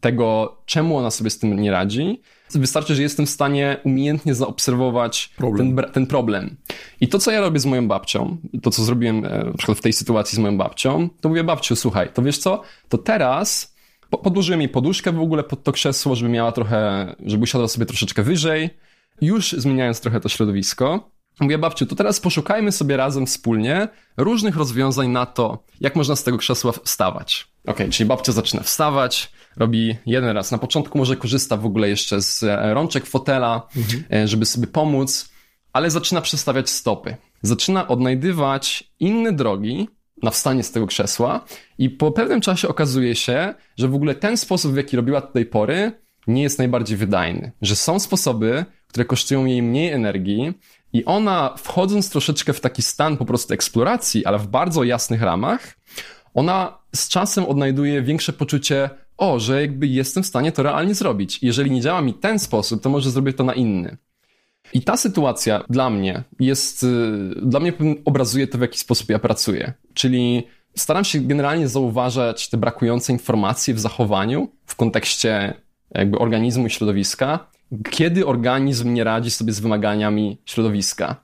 tego, 0.00 0.58
czemu 0.66 0.96
ona 0.96 1.10
sobie 1.10 1.30
z 1.30 1.38
tym 1.38 1.60
nie 1.60 1.70
radzi. 1.70 2.20
Wystarczy, 2.50 2.94
że 2.94 3.02
jestem 3.02 3.26
w 3.26 3.30
stanie 3.30 3.76
umiejętnie 3.84 4.34
zaobserwować 4.34 5.28
Problem. 5.36 5.76
Ten, 5.76 5.92
ten 5.92 6.06
problem. 6.06 6.56
I 7.00 7.08
to, 7.08 7.18
co 7.18 7.30
ja 7.30 7.40
robię 7.40 7.60
z 7.60 7.66
moją 7.66 7.88
babcią, 7.88 8.36
to, 8.62 8.70
co 8.70 8.84
zrobiłem 8.84 9.24
e, 9.24 9.44
na 9.44 9.52
przykład 9.52 9.78
w 9.78 9.80
tej 9.80 9.92
sytuacji 9.92 10.36
z 10.36 10.38
moją 10.38 10.58
babcią, 10.58 11.08
to 11.20 11.28
mówię, 11.28 11.44
babciu, 11.44 11.76
słuchaj, 11.76 12.08
to 12.14 12.22
wiesz 12.22 12.38
co, 12.38 12.62
to 12.88 12.98
teraz 12.98 13.71
podłożyłem 14.18 14.60
jej 14.60 14.68
poduszkę 14.68 15.12
w 15.12 15.20
ogóle 15.20 15.44
pod 15.44 15.62
to 15.62 15.72
krzesło, 15.72 16.14
żeby 16.14 16.30
miała 16.30 16.52
trochę, 16.52 17.14
żeby 17.26 17.42
usiadła 17.42 17.68
sobie 17.68 17.86
troszeczkę 17.86 18.22
wyżej, 18.22 18.70
już 19.20 19.52
zmieniając 19.52 20.00
trochę 20.00 20.20
to 20.20 20.28
środowisko. 20.28 21.10
Mówię, 21.40 21.58
babciu, 21.58 21.86
to 21.86 21.96
teraz 21.96 22.20
poszukajmy 22.20 22.72
sobie 22.72 22.96
razem 22.96 23.26
wspólnie 23.26 23.88
różnych 24.16 24.56
rozwiązań 24.56 25.08
na 25.08 25.26
to, 25.26 25.64
jak 25.80 25.96
można 25.96 26.16
z 26.16 26.24
tego 26.24 26.38
krzesła 26.38 26.72
wstawać. 26.72 27.52
Okej, 27.66 27.90
czyli 27.90 28.08
babcia 28.08 28.32
zaczyna 28.32 28.62
wstawać, 28.62 29.32
robi 29.56 29.96
jeden 30.06 30.30
raz. 30.30 30.50
Na 30.50 30.58
początku 30.58 30.98
może 30.98 31.16
korzysta 31.16 31.56
w 31.56 31.66
ogóle 31.66 31.88
jeszcze 31.88 32.22
z 32.22 32.42
e, 32.42 32.74
rączek 32.74 33.06
fotela, 33.06 33.68
e, 34.12 34.28
żeby 34.28 34.46
sobie 34.46 34.66
pomóc, 34.66 35.32
ale 35.72 35.90
zaczyna 35.90 36.20
przestawiać 36.20 36.70
stopy. 36.70 37.16
Zaczyna 37.42 37.88
odnajdywać 37.88 38.92
inne 39.00 39.32
drogi 39.32 39.88
wstanie 40.30 40.62
z 40.62 40.70
tego 40.70 40.86
krzesła 40.86 41.44
i 41.78 41.90
po 41.90 42.12
pewnym 42.12 42.40
czasie 42.40 42.68
okazuje 42.68 43.14
się, 43.14 43.54
że 43.76 43.88
w 43.88 43.94
ogóle 43.94 44.14
ten 44.14 44.36
sposób, 44.36 44.72
w 44.72 44.76
jaki 44.76 44.96
robiła 44.96 45.20
do 45.20 45.26
tej 45.26 45.46
pory, 45.46 45.92
nie 46.26 46.42
jest 46.42 46.58
najbardziej 46.58 46.96
wydajny. 46.96 47.52
Że 47.62 47.76
są 47.76 47.98
sposoby, 47.98 48.64
które 48.88 49.04
kosztują 49.04 49.44
jej 49.44 49.62
mniej 49.62 49.90
energii 49.90 50.52
i 50.92 51.04
ona 51.04 51.54
wchodząc 51.58 52.10
troszeczkę 52.10 52.52
w 52.52 52.60
taki 52.60 52.82
stan 52.82 53.16
po 53.16 53.24
prostu 53.24 53.54
eksploracji, 53.54 54.26
ale 54.26 54.38
w 54.38 54.46
bardzo 54.46 54.84
jasnych 54.84 55.22
ramach, 55.22 55.78
ona 56.34 56.78
z 56.94 57.08
czasem 57.08 57.44
odnajduje 57.44 58.02
większe 58.02 58.32
poczucie, 58.32 58.90
o, 59.16 59.40
że 59.40 59.60
jakby 59.60 59.86
jestem 59.86 60.22
w 60.22 60.26
stanie 60.26 60.52
to 60.52 60.62
realnie 60.62 60.94
zrobić. 60.94 61.38
Jeżeli 61.42 61.70
nie 61.70 61.80
działa 61.80 62.00
mi 62.02 62.14
ten 62.14 62.38
sposób, 62.38 62.82
to 62.82 62.90
może 62.90 63.10
zrobię 63.10 63.32
to 63.32 63.44
na 63.44 63.54
inny. 63.54 63.96
I 64.74 64.82
ta 64.82 64.96
sytuacja 64.96 65.64
dla 65.70 65.90
mnie 65.90 66.22
jest, 66.40 66.82
y, 66.82 66.88
dla 67.42 67.60
mnie 67.60 67.72
obrazuje 68.04 68.46
to, 68.46 68.58
w 68.58 68.60
jaki 68.60 68.78
sposób 68.78 69.10
ja 69.10 69.18
pracuję. 69.18 69.72
Czyli 69.94 70.46
staram 70.76 71.04
się 71.04 71.20
generalnie 71.20 71.68
zauważać 71.68 72.48
te 72.48 72.56
brakujące 72.56 73.12
informacje 73.12 73.74
w 73.74 73.80
zachowaniu 73.80 74.48
w 74.66 74.76
kontekście 74.76 75.54
jakby 75.94 76.18
organizmu 76.18 76.66
i 76.66 76.70
środowiska, 76.70 77.46
kiedy 77.90 78.26
organizm 78.26 78.94
nie 78.94 79.04
radzi 79.04 79.30
sobie 79.30 79.52
z 79.52 79.60
wymaganiami 79.60 80.38
środowiska. 80.44 81.16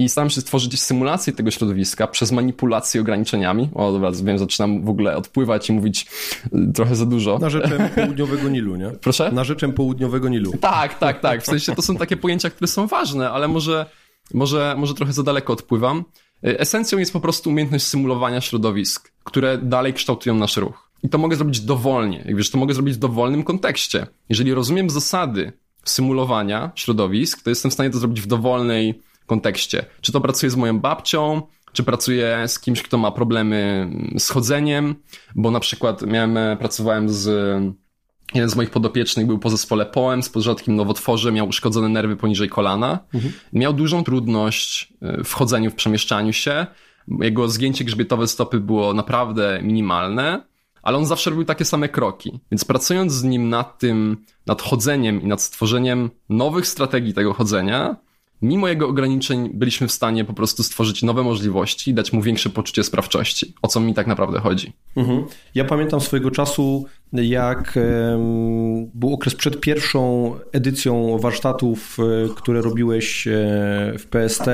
I 0.00 0.08
staram 0.08 0.30
się 0.30 0.40
stworzyć 0.40 0.82
symulację 0.82 1.32
tego 1.32 1.50
środowiska 1.50 2.06
przez 2.06 2.32
manipulację 2.32 3.00
ograniczeniami. 3.00 3.68
O, 3.74 3.92
dobra, 3.92 4.10
wiem, 4.24 4.38
zaczynam 4.38 4.84
w 4.84 4.88
ogóle 4.88 5.16
odpływać 5.16 5.68
i 5.68 5.72
mówić 5.72 6.06
y, 6.46 6.72
trochę 6.74 6.96
za 6.96 7.06
dużo. 7.06 7.38
Na 7.38 7.50
rzeczem 7.50 7.88
południowego 7.94 8.48
Nilu, 8.48 8.76
nie? 8.76 8.90
Proszę? 8.90 9.32
Na 9.32 9.44
rzeczem 9.44 9.72
południowego 9.72 10.28
Nilu. 10.28 10.52
Tak, 10.60 10.98
tak, 10.98 11.20
tak. 11.20 11.42
W 11.42 11.46
sensie 11.46 11.74
to 11.74 11.82
są 11.82 11.96
takie 11.96 12.16
pojęcia, 12.16 12.50
które 12.50 12.68
są 12.68 12.86
ważne, 12.86 13.30
ale 13.30 13.48
może, 13.48 13.86
może, 14.34 14.74
może 14.78 14.94
trochę 14.94 15.12
za 15.12 15.22
daleko 15.22 15.52
odpływam. 15.52 16.04
Y, 16.46 16.58
Esencją 16.58 16.98
jest 16.98 17.12
po 17.12 17.20
prostu 17.20 17.50
umiejętność 17.50 17.84
symulowania 17.84 18.40
środowisk, 18.40 19.12
które 19.24 19.58
dalej 19.58 19.94
kształtują 19.94 20.34
nasz 20.34 20.56
ruch. 20.56 20.90
I 21.02 21.08
to 21.08 21.18
mogę 21.18 21.36
zrobić 21.36 21.60
dowolnie. 21.60 22.22
Jak 22.26 22.36
wiesz, 22.36 22.50
to 22.50 22.58
mogę 22.58 22.74
zrobić 22.74 22.94
w 22.94 22.98
dowolnym 22.98 23.42
kontekście. 23.42 24.06
Jeżeli 24.28 24.54
rozumiem 24.54 24.90
zasady 24.90 25.52
symulowania 25.84 26.72
środowisk, 26.74 27.42
to 27.42 27.50
jestem 27.50 27.70
w 27.70 27.74
stanie 27.74 27.90
to 27.90 27.98
zrobić 27.98 28.20
w 28.20 28.26
dowolnej 28.26 29.09
kontekście. 29.30 29.84
Czy 30.00 30.12
to 30.12 30.20
pracuję 30.20 30.50
z 30.50 30.56
moją 30.56 30.80
babcią, 30.80 31.42
czy 31.72 31.82
pracuję 31.82 32.44
z 32.46 32.58
kimś, 32.58 32.82
kto 32.82 32.98
ma 32.98 33.10
problemy 33.10 33.90
z 34.18 34.28
chodzeniem, 34.28 34.94
bo 35.34 35.50
na 35.50 35.60
przykład 35.60 36.02
miałem, 36.02 36.36
e, 36.36 36.56
pracowałem 36.56 37.08
z 37.08 37.26
Jeden 38.34 38.50
z 38.50 38.56
moich 38.56 38.70
podopiecznych 38.70 39.26
był 39.26 39.38
po 39.38 39.50
zespole 39.50 39.86
POEM 39.86 40.22
z 40.22 40.28
podrzodkim 40.28 40.76
nowotworze, 40.76 41.32
miał 41.32 41.48
uszkodzone 41.48 41.88
nerwy 41.88 42.16
poniżej 42.16 42.48
kolana. 42.48 42.98
Miał 43.52 43.72
dużą 43.72 44.04
trudność 44.04 44.92
y, 45.20 45.24
w 45.24 45.32
chodzeniu, 45.34 45.70
w 45.70 45.74
przemieszczaniu 45.74 46.32
się. 46.32 46.66
Jego 47.20 47.48
zgięcie 47.48 47.84
grzbietowe 47.84 48.26
stopy 48.26 48.60
było 48.60 48.94
naprawdę 48.94 49.60
minimalne, 49.62 50.42
ale 50.82 50.98
on 50.98 51.06
zawsze 51.06 51.30
robił 51.30 51.44
takie 51.44 51.64
same 51.64 51.88
kroki. 51.88 52.40
Więc 52.50 52.64
pracując 52.64 53.12
z 53.12 53.24
nim 53.24 53.48
nad 53.48 53.78
tym, 53.78 54.16
nad 54.46 54.62
chodzeniem 54.62 55.22
i 55.22 55.26
nad 55.26 55.42
stworzeniem 55.42 56.10
nowych 56.28 56.66
strategii 56.66 57.14
tego 57.14 57.34
chodzenia, 57.34 57.96
mimo 58.42 58.68
jego 58.68 58.88
ograniczeń 58.88 59.50
byliśmy 59.54 59.88
w 59.88 59.92
stanie 59.92 60.24
po 60.24 60.32
prostu 60.32 60.62
stworzyć 60.62 61.02
nowe 61.02 61.22
możliwości 61.22 61.90
i 61.90 61.94
dać 61.94 62.12
mu 62.12 62.22
większe 62.22 62.50
poczucie 62.50 62.84
sprawczości. 62.84 63.54
O 63.62 63.68
co 63.68 63.80
mi 63.80 63.94
tak 63.94 64.06
naprawdę 64.06 64.40
chodzi. 64.40 64.72
Mhm. 64.96 65.24
Ja 65.54 65.64
pamiętam 65.64 66.00
swojego 66.00 66.30
czasu, 66.30 66.86
jak 67.12 67.78
był 68.94 69.14
okres 69.14 69.34
przed 69.34 69.60
pierwszą 69.60 70.34
edycją 70.52 71.18
warsztatów, 71.18 71.96
e, 71.98 72.28
które 72.34 72.60
robiłeś 72.62 73.26
e, 73.26 73.30
w 73.98 74.06
PST, 74.10 74.46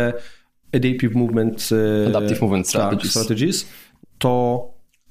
Adaptive 0.74 1.14
Movement, 1.14 1.68
e, 2.04 2.08
Adaptive 2.08 2.42
Movement 2.42 2.68
Strategies. 2.68 3.14
Tak, 3.14 3.24
strategies 3.24 3.66
to 4.18 4.64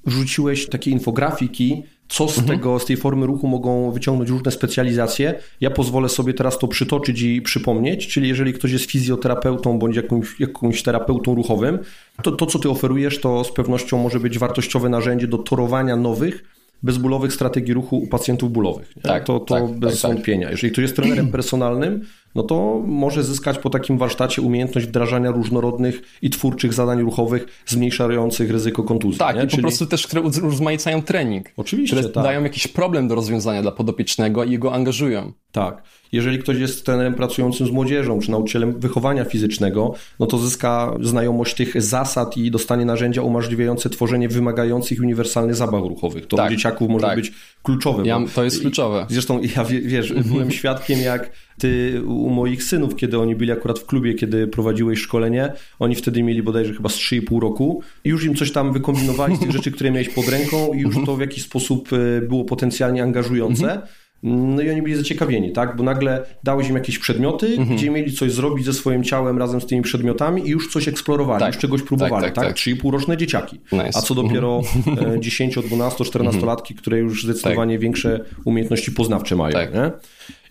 rzuciłeś 0.06 0.68
takie 0.68 0.90
infografiki, 0.90 1.82
co 2.08 2.28
z, 2.28 2.38
mhm. 2.38 2.58
tego, 2.58 2.78
z 2.78 2.84
tej 2.84 2.96
formy 2.96 3.26
ruchu 3.26 3.48
mogą 3.48 3.90
wyciągnąć 3.90 4.30
różne 4.30 4.50
specjalizacje. 4.50 5.34
Ja 5.60 5.70
pozwolę 5.70 6.08
sobie 6.08 6.34
teraz 6.34 6.58
to 6.58 6.68
przytoczyć 6.68 7.22
i 7.22 7.42
przypomnieć, 7.42 8.06
czyli 8.06 8.28
jeżeli 8.28 8.52
ktoś 8.52 8.72
jest 8.72 8.90
fizjoterapeutą 8.90 9.78
bądź 9.78 9.96
jakąś, 9.96 10.40
jakąś 10.40 10.82
terapeutą 10.82 11.34
ruchowym, 11.34 11.78
to 12.22 12.32
to, 12.32 12.46
co 12.46 12.58
ty 12.58 12.70
oferujesz, 12.70 13.20
to 13.20 13.44
z 13.44 13.52
pewnością 13.52 13.98
może 13.98 14.20
być 14.20 14.38
wartościowe 14.38 14.88
narzędzie 14.88 15.26
do 15.26 15.38
torowania 15.38 15.96
nowych, 15.96 16.44
bezbólowych 16.82 17.32
strategii 17.32 17.74
ruchu 17.74 17.96
u 17.98 18.06
pacjentów 18.06 18.52
bólowych. 18.52 18.94
Tak, 19.02 19.24
to 19.24 19.40
to 19.40 19.54
tak, 19.54 19.78
bez 19.78 20.00
tak, 20.00 20.12
wątpienia. 20.12 20.50
Jeżeli 20.50 20.72
ktoś 20.72 20.82
jest 20.82 20.96
trenerem 20.96 21.30
personalnym, 21.38 22.04
no 22.36 22.42
to 22.42 22.82
może 22.86 23.24
zyskać 23.24 23.58
po 23.58 23.70
takim 23.70 23.98
warsztacie 23.98 24.42
umiejętność 24.42 24.86
wdrażania 24.86 25.30
różnorodnych 25.30 26.02
i 26.22 26.30
twórczych 26.30 26.72
zadań 26.72 27.00
ruchowych 27.00 27.46
zmniejszających 27.66 28.50
ryzyko 28.50 28.82
kontuzji. 28.82 29.18
Tak, 29.18 29.36
nie? 29.36 29.42
i 29.42 29.46
Czyli... 29.46 29.62
po 29.62 29.68
prostu 29.68 29.86
też, 29.86 30.06
które 30.06 30.22
urozmaicają 30.22 31.02
trening. 31.02 31.46
Oczywiście, 31.56 31.96
które 31.96 32.12
tak. 32.12 32.24
dają 32.24 32.42
jakiś 32.42 32.68
problem 32.68 33.08
do 33.08 33.14
rozwiązania 33.14 33.62
dla 33.62 33.72
podopiecznego 33.72 34.44
i 34.44 34.58
go 34.58 34.74
angażują. 34.74 35.32
Tak. 35.52 35.82
Jeżeli 36.12 36.38
ktoś 36.38 36.58
jest 36.58 36.86
trenerem 36.86 37.14
pracującym 37.14 37.66
z 37.66 37.70
młodzieżą, 37.70 38.20
czy 38.20 38.30
nauczycielem 38.30 38.80
wychowania 38.80 39.24
fizycznego, 39.24 39.94
no 40.20 40.26
to 40.26 40.38
zyska 40.38 40.94
znajomość 41.00 41.54
tych 41.54 41.82
zasad 41.82 42.36
i 42.36 42.50
dostanie 42.50 42.84
narzędzia 42.84 43.22
umożliwiające 43.22 43.90
tworzenie 43.90 44.28
wymagających 44.28 45.00
uniwersalnych 45.00 45.54
zabaw 45.54 45.84
ruchowych. 45.84 46.26
To 46.26 46.36
tak, 46.36 46.46
u 46.46 46.54
dzieciaków 46.54 46.88
może 46.88 47.06
tak. 47.06 47.16
być 47.16 47.32
kluczowe. 47.62 48.06
Ja, 48.06 48.20
to 48.34 48.44
jest 48.44 48.60
kluczowe. 48.60 49.06
Zresztą 49.10 49.40
ja 49.56 49.64
wiesz, 49.64 50.12
byłem 50.12 50.50
świadkiem 50.50 51.00
jak 51.00 51.30
ty 51.58 52.02
u 52.26 52.30
moich 52.30 52.62
synów, 52.62 52.96
kiedy 52.96 53.18
oni 53.18 53.36
byli 53.36 53.52
akurat 53.52 53.78
w 53.78 53.86
klubie, 53.86 54.14
kiedy 54.14 54.46
prowadziłeś 54.46 54.98
szkolenie, 54.98 55.52
oni 55.78 55.94
wtedy 55.94 56.22
mieli 56.22 56.42
bodajże 56.42 56.74
chyba 56.74 56.88
z 56.88 56.96
3,5 56.96 57.40
roku 57.40 57.82
i 58.04 58.08
już 58.08 58.24
im 58.24 58.34
coś 58.34 58.52
tam 58.52 58.72
wykombinowali 58.72 59.36
z 59.36 59.40
tych 59.40 59.50
rzeczy, 59.50 59.70
które 59.72 59.90
miałeś 59.90 60.08
pod 60.08 60.28
ręką 60.28 60.72
i 60.74 60.80
już 60.80 60.96
to 61.06 61.16
w 61.16 61.20
jakiś 61.20 61.42
sposób 61.42 61.88
e, 61.92 62.20
było 62.20 62.44
potencjalnie 62.44 63.02
angażujące. 63.02 63.82
No 64.22 64.62
i 64.62 64.70
oni 64.70 64.82
byli 64.82 64.94
zaciekawieni, 64.94 65.52
tak? 65.52 65.76
Bo 65.76 65.82
nagle 65.82 66.24
dałeś 66.44 66.68
im 66.68 66.74
jakieś 66.74 66.98
przedmioty, 66.98 67.46
mhm. 67.46 67.76
gdzie 67.76 67.90
mieli 67.90 68.12
coś 68.12 68.32
zrobić 68.32 68.64
ze 68.64 68.72
swoim 68.72 69.04
ciałem 69.04 69.38
razem 69.38 69.60
z 69.60 69.66
tymi 69.66 69.82
przedmiotami 69.82 70.46
i 70.46 70.50
już 70.50 70.72
coś 70.72 70.88
eksplorowali, 70.88 71.40
tak. 71.40 71.54
już 71.54 71.62
czegoś 71.62 71.82
próbowali, 71.82 72.24
tak? 72.24 72.34
tak, 72.34 72.44
tak? 72.44 72.56
3,5 72.56 72.82
tak. 72.82 72.92
roczne 72.92 73.16
dzieciaki. 73.16 73.60
Nice. 73.72 73.90
A 73.94 74.02
co 74.02 74.14
dopiero 74.14 74.62
mhm. 74.86 75.22
10, 75.22 75.54
12, 75.54 76.04
14 76.04 76.46
latki, 76.46 76.74
które 76.74 76.98
już 76.98 77.24
zdecydowanie 77.24 77.74
tak. 77.74 77.82
większe 77.82 78.20
umiejętności 78.44 78.92
poznawcze 78.92 79.36
mają, 79.36 79.52
tak. 79.52 79.74
nie? 79.74 79.90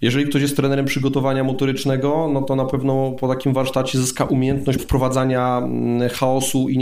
Jeżeli 0.01 0.25
ktoś 0.25 0.41
jest 0.41 0.55
trenerem 0.55 0.85
przygotowania 0.85 1.43
motorycznego, 1.43 2.29
no 2.33 2.41
to 2.41 2.55
na 2.55 2.65
pewno 2.65 3.11
po 3.11 3.27
takim 3.27 3.53
warsztacie 3.53 3.97
zyska 3.97 4.25
umiejętność 4.25 4.79
wprowadzania 4.79 5.57
mm, 5.57 6.09
chaosu 6.09 6.69
i 6.69 6.77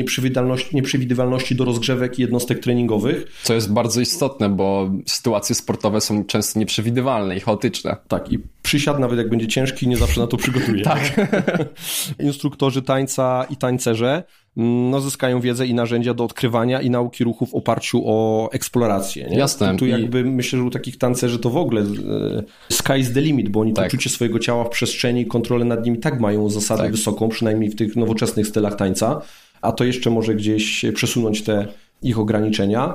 nieprzewidywalności, 0.74 1.56
do 1.56 1.66
rozgrzewek 1.66 2.20
i 2.20 2.22
jednostek 2.22 2.60
treningowych. 2.60 3.26
Co 3.44 3.54
jest 3.54 3.74
bardzo 3.74 4.02
istotne, 4.02 4.50
bo 4.50 4.92
sytuacje 5.06 5.56
sportowe 5.56 6.02
są 6.02 6.26
często 6.26 6.60
nieprzewidywalne 6.60 7.38
i 7.38 7.40
chaotyczne. 7.40 7.96
Tak, 8.08 8.32
i 8.32 8.40
przysiad, 8.62 9.00
nawet 9.00 9.18
jak 9.18 9.30
będzie 9.30 9.48
ciężki, 9.48 9.88
nie 9.88 9.98
zawsze 9.98 10.22
na 10.22 10.28
to 10.28 10.38
przygotuje. 10.38 10.84
tak. 10.94 11.30
Instruktorzy 12.20 12.82
tańca 12.82 13.46
i 13.50 13.58
tańcerze 13.58 14.24
no, 14.56 15.02
zyskają 15.02 15.40
wiedzę 15.40 15.68
i 15.68 15.74
narzędzia 15.74 16.14
do 16.14 16.24
odkrywania 16.24 16.82
i 16.82 16.90
nauki 16.90 17.24
ruchu 17.24 17.46
w 17.46 17.56
oparciu 17.56 18.02
o 18.06 18.50
eksplorację. 18.52 19.28
Nie? 19.30 19.38
Jasne. 19.38 19.78
Tu 19.78 19.86
jakby 19.86 20.20
I... 20.20 20.24
myślę, 20.24 20.60
że 20.60 20.66
u 20.66 20.70
takich 20.70 20.98
tancerzy 20.98 21.40
to 21.40 21.50
w 21.50 21.58
ogóle 21.58 21.82
e, 21.82 21.86
sky 22.70 23.00
is 23.00 23.14
the 23.14 23.22
limit, 23.22 23.50
bo 23.50 23.60
oni 23.60 23.74
tak. 23.74 23.86
to 23.86 23.92
czucie 23.92 24.10
swojego 24.10 24.40
ciała 24.40 24.64
w 24.64 24.70
przestrzeni 24.70 25.22
i 25.22 25.26
kontrolę 25.26 25.66
nad 25.66 25.86
nim 25.86 26.00
tak 26.00 26.20
mają 26.20 26.50
zasadę 26.50 26.84
tak. 26.84 26.92
wysoką, 26.92 27.30
przynajmniej 27.30 27.70
w 27.70 27.76
tych 27.76 27.96
nowoczesnych 27.96 28.48
stylach 28.48 28.76
tańca, 28.76 29.22
a 29.62 29.72
to 29.72 29.84
jeszcze 29.84 30.10
może 30.10 30.36
gdzieś 30.36 30.86
przesunąć 30.94 31.44
te 31.44 31.68
ich 32.02 32.20
ograniczenia. 32.20 32.94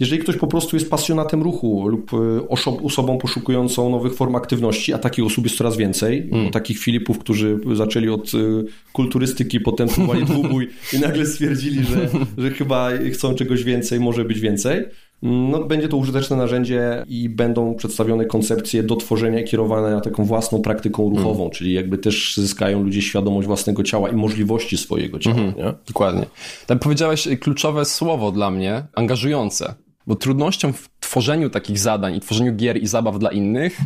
Jeżeli 0.00 0.22
ktoś 0.22 0.36
po 0.36 0.46
prostu 0.46 0.76
jest 0.76 0.90
pasjonatem 0.90 1.42
ruchu 1.42 1.88
lub 1.88 2.12
y, 2.14 2.48
osobą 2.82 3.18
poszukującą 3.18 3.90
nowych 3.90 4.14
form 4.14 4.36
aktywności, 4.36 4.92
a 4.92 4.98
takich 4.98 5.24
osób 5.24 5.44
jest 5.44 5.56
coraz 5.56 5.76
więcej, 5.76 6.28
mm. 6.32 6.50
takich 6.50 6.78
Filipów, 6.78 7.18
którzy 7.18 7.58
zaczęli 7.74 8.08
od 8.08 8.34
y, 8.34 8.64
kulturystyki, 8.92 9.60
potem 9.60 9.88
próbowali 9.88 10.24
dwubój 10.24 10.68
i 10.92 10.98
nagle 10.98 11.26
stwierdzili, 11.26 11.84
że, 11.84 12.08
że 12.38 12.50
chyba 12.50 12.90
chcą 13.12 13.34
czegoś 13.34 13.64
więcej, 13.64 14.00
może 14.00 14.24
być 14.24 14.40
więcej, 14.40 14.84
no, 15.22 15.64
będzie 15.64 15.88
to 15.88 15.96
użyteczne 15.96 16.36
narzędzie 16.36 17.04
i 17.08 17.28
będą 17.28 17.74
przedstawione 17.74 18.24
koncepcje 18.24 18.82
do 18.82 18.96
tworzenia 18.96 19.40
i 19.40 19.44
kierowania 19.44 20.00
taką 20.00 20.24
własną 20.24 20.62
praktyką 20.62 21.10
ruchową, 21.10 21.42
mm. 21.42 21.50
czyli 21.50 21.72
jakby 21.72 21.98
też 21.98 22.36
zyskają 22.36 22.82
ludzie 22.82 23.02
świadomość 23.02 23.46
własnego 23.46 23.82
ciała 23.82 24.08
i 24.08 24.16
możliwości 24.16 24.78
swojego 24.78 25.18
ciała. 25.18 25.36
Mm 25.36 25.52
-hmm. 25.52 25.74
Dokładnie. 25.86 26.26
Tak 26.66 26.78
powiedziałeś 26.78 27.28
kluczowe 27.40 27.84
słowo 27.84 28.32
dla 28.32 28.50
mnie, 28.50 28.82
angażujące. 28.94 29.74
Bo 30.10 30.16
trudnością 30.16 30.72
w 30.72 30.88
tworzeniu 31.00 31.50
takich 31.50 31.78
zadań 31.78 32.16
i 32.16 32.20
tworzeniu 32.20 32.56
gier 32.56 32.82
i 32.82 32.86
zabaw 32.86 33.18
dla 33.18 33.30
innych 33.30 33.78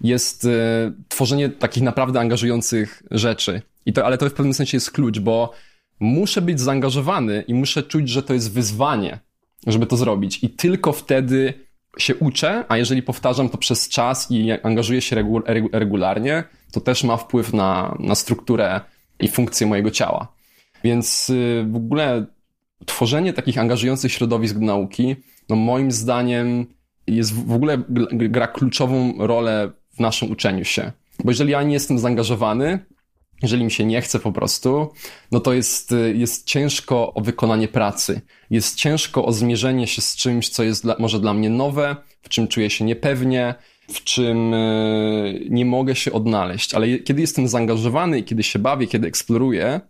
jest 0.00 0.44
y, 0.44 0.48
tworzenie 1.08 1.48
takich 1.48 1.82
naprawdę 1.82 2.20
angażujących 2.20 3.02
rzeczy. 3.10 3.62
I 3.86 3.92
to, 3.92 4.06
ale 4.06 4.18
to 4.18 4.30
w 4.30 4.32
pewnym 4.32 4.54
sensie 4.54 4.76
jest 4.76 4.90
klucz, 4.90 5.18
bo 5.18 5.52
muszę 6.00 6.42
być 6.42 6.60
zaangażowany 6.60 7.44
i 7.48 7.54
muszę 7.54 7.82
czuć, 7.82 8.08
że 8.08 8.22
to 8.22 8.34
jest 8.34 8.52
wyzwanie, 8.52 9.18
żeby 9.66 9.86
to 9.86 9.96
zrobić. 9.96 10.44
I 10.44 10.50
tylko 10.50 10.92
wtedy 10.92 11.54
się 11.98 12.14
uczę, 12.14 12.64
a 12.68 12.76
jeżeli 12.76 13.02
powtarzam 13.02 13.48
to 13.48 13.58
przez 13.58 13.88
czas 13.88 14.30
i 14.30 14.52
angażuję 14.62 15.00
się 15.00 15.16
regu 15.16 15.42
regularnie, 15.72 16.44
to 16.72 16.80
też 16.80 17.04
ma 17.04 17.16
wpływ 17.16 17.52
na, 17.52 17.96
na 18.00 18.14
strukturę 18.14 18.80
i 19.20 19.28
funkcję 19.28 19.66
mojego 19.66 19.90
ciała. 19.90 20.32
Więc 20.84 21.30
y, 21.30 21.66
w 21.70 21.76
ogóle 21.76 22.26
tworzenie 22.86 23.32
takich 23.32 23.58
angażujących 23.58 24.12
środowisk 24.12 24.54
do 24.54 24.66
nauki 24.66 25.16
no 25.48 25.56
moim 25.56 25.92
zdaniem 25.92 26.66
jest 27.06 27.34
w 27.34 27.52
ogóle 27.52 27.82
gra 28.12 28.46
kluczową 28.46 29.14
rolę 29.18 29.72
w 29.96 30.00
naszym 30.00 30.30
uczeniu 30.30 30.64
się. 30.64 30.92
Bo 31.24 31.30
jeżeli 31.30 31.50
ja 31.50 31.62
nie 31.62 31.74
jestem 31.74 31.98
zaangażowany, 31.98 32.78
jeżeli 33.42 33.64
mi 33.64 33.70
się 33.70 33.84
nie 33.84 34.00
chce 34.00 34.18
po 34.18 34.32
prostu, 34.32 34.92
no 35.32 35.40
to 35.40 35.52
jest, 35.52 35.94
jest 36.14 36.46
ciężko 36.46 37.14
o 37.14 37.20
wykonanie 37.20 37.68
pracy. 37.68 38.20
Jest 38.50 38.76
ciężko 38.76 39.24
o 39.24 39.32
zmierzenie 39.32 39.86
się 39.86 40.02
z 40.02 40.16
czymś, 40.16 40.48
co 40.48 40.62
jest 40.62 40.82
dla, 40.82 40.96
może 40.98 41.20
dla 41.20 41.34
mnie 41.34 41.50
nowe, 41.50 41.96
w 42.22 42.28
czym 42.28 42.48
czuję 42.48 42.70
się 42.70 42.84
niepewnie, 42.84 43.54
w 43.88 44.04
czym 44.04 44.54
e, 44.54 45.32
nie 45.50 45.64
mogę 45.64 45.94
się 45.94 46.12
odnaleźć. 46.12 46.74
Ale 46.74 46.98
kiedy 46.98 47.20
jestem 47.20 47.48
zaangażowany 47.48 48.22
kiedy 48.22 48.42
się 48.42 48.58
bawię, 48.58 48.86
kiedy 48.86 49.08
eksploruję, 49.08 49.80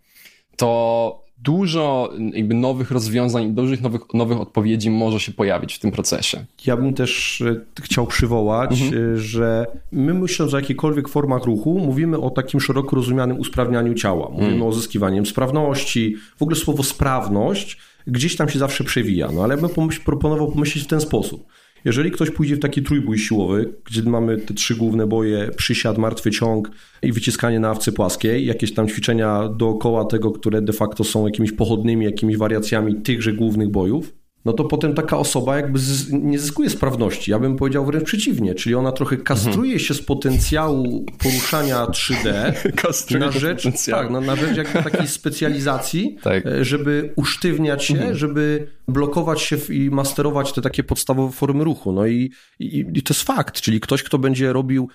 to 0.57 1.26
dużo 1.39 2.13
jakby 2.33 2.55
nowych 2.55 2.91
rozwiązań, 2.91 3.55
dużych 3.55 3.83
nowych, 3.83 4.01
nowych 4.15 4.41
odpowiedzi 4.41 4.91
może 4.91 5.21
się 5.21 5.33
pojawić 5.33 5.75
w 5.75 5.79
tym 5.79 5.93
procesie. 5.93 6.45
Ja 6.67 6.77
bym 6.77 6.95
też 6.95 7.41
e, 7.41 7.83
chciał 7.83 8.07
przywołać, 8.07 8.83
mhm. 8.83 9.15
E, 9.15 9.19
że 9.19 9.67
my 9.93 10.15
myśląc 10.15 10.55
o 10.55 10.57
jakichkolwiek 10.57 11.09
formach 11.09 11.45
ruchu, 11.45 11.79
mówimy 11.79 12.19
o 12.19 12.31
takim 12.31 12.61
szeroko 12.61 12.97
rozumianym 12.97 13.39
usprawnianiu 13.39 13.95
ciała. 13.95 14.29
Mówimy 14.31 14.53
mhm. 14.53 14.69
o 14.69 14.73
zyskiwaniu 14.73 15.25
sprawności. 15.25 16.17
W 16.37 16.43
ogóle 16.43 16.57
słowo 16.57 16.83
sprawność 16.83 17.79
gdzieś 18.07 18.37
tam 18.37 18.49
się 18.49 18.59
zawsze 18.59 18.85
przewija. 18.85 19.29
No 19.33 19.45
ale 19.45 19.55
ja 19.55 19.61
bym 19.61 19.71
pomyśl, 19.71 20.01
proponował 20.05 20.53
pomyśleć 20.53 20.85
w 20.85 20.89
ten 20.89 21.01
sposób. 21.01 21.47
Jeżeli 21.87 22.11
ktoś 22.11 22.31
pójdzie 22.31 22.57
w 22.57 22.61
taki 22.61 22.83
trójbój 22.83 23.19
siłowy, 23.19 23.75
gdzie 23.85 24.03
mamy 24.03 24.39
te 24.39 24.55
trzy 24.55 24.75
główne 24.75 25.07
boje, 25.07 25.51
przysiad, 25.57 25.99
martwy 25.99 26.31
ciąg 26.31 26.71
i 27.03 27.13
wyciskanie 27.13 27.61
na 27.61 27.71
awce 27.71 27.93
płaskiej, 27.93 28.47
jakieś 28.47 28.75
tam 28.75 28.89
ćwiczenia 28.89 29.49
dookoła 29.49 30.05
tego, 30.05 30.33
które 30.33 30.63
de 30.63 30.73
facto 30.73 31.05
są 31.05 31.27
jakimiś 31.27 31.53
pochodnymi, 31.53 32.05
jakimiś 32.05 32.37
wariacjami 32.37 32.95
tychże 32.95 33.33
głównych 33.33 33.69
bojów, 33.69 34.15
no 34.47 34.53
to 34.53 34.65
potem 34.65 34.95
taka 34.95 35.19
osoba 35.19 35.57
jakby 35.57 35.81
nie 36.13 36.39
zyskuje 36.39 36.71
sprawności. 36.71 37.31
Ja 37.31 37.39
bym 37.39 37.57
powiedział 37.57 37.87
wręcz 37.87 38.05
przeciwnie, 38.05 38.55
czyli 38.55 38.75
ona 38.75 38.93
trochę 38.93 39.17
kastruje 39.17 39.73
mhm. 39.73 39.79
się 39.79 39.95
z 39.95 40.03
potencjału 40.03 41.07
poruszania 41.19 41.85
3D 41.85 43.19
na 43.19 43.31
rzecz, 43.31 43.69
tak, 43.91 44.11
na, 44.11 44.21
na 44.21 44.37
rzecz 44.37 44.57
jakby 44.57 44.91
takiej 44.91 45.09
specjalizacji, 45.09 46.17
tak. 46.23 46.47
E, 46.47 46.65
żeby 46.65 47.13
usztywniać 47.17 47.85
się, 47.85 47.95
mhm. 47.95 48.15
żeby 48.15 48.67
blokować 48.89 49.41
się 49.41 49.57
i 49.71 49.91
masterować 49.91 50.53
te 50.53 50.63
takie 50.63 50.85
podstawowe 50.85 51.33
formy 51.33 51.65
ruchu. 51.65 51.93
No 51.93 52.07
i, 52.07 52.31
i, 52.59 52.85
i 52.95 53.03
to 53.03 53.15
jest 53.15 53.23
fakt, 53.23 53.61
czyli 53.61 53.81
ktoś, 53.81 54.03
kto 54.03 54.19
będzie 54.19 54.53
robił 54.53 54.89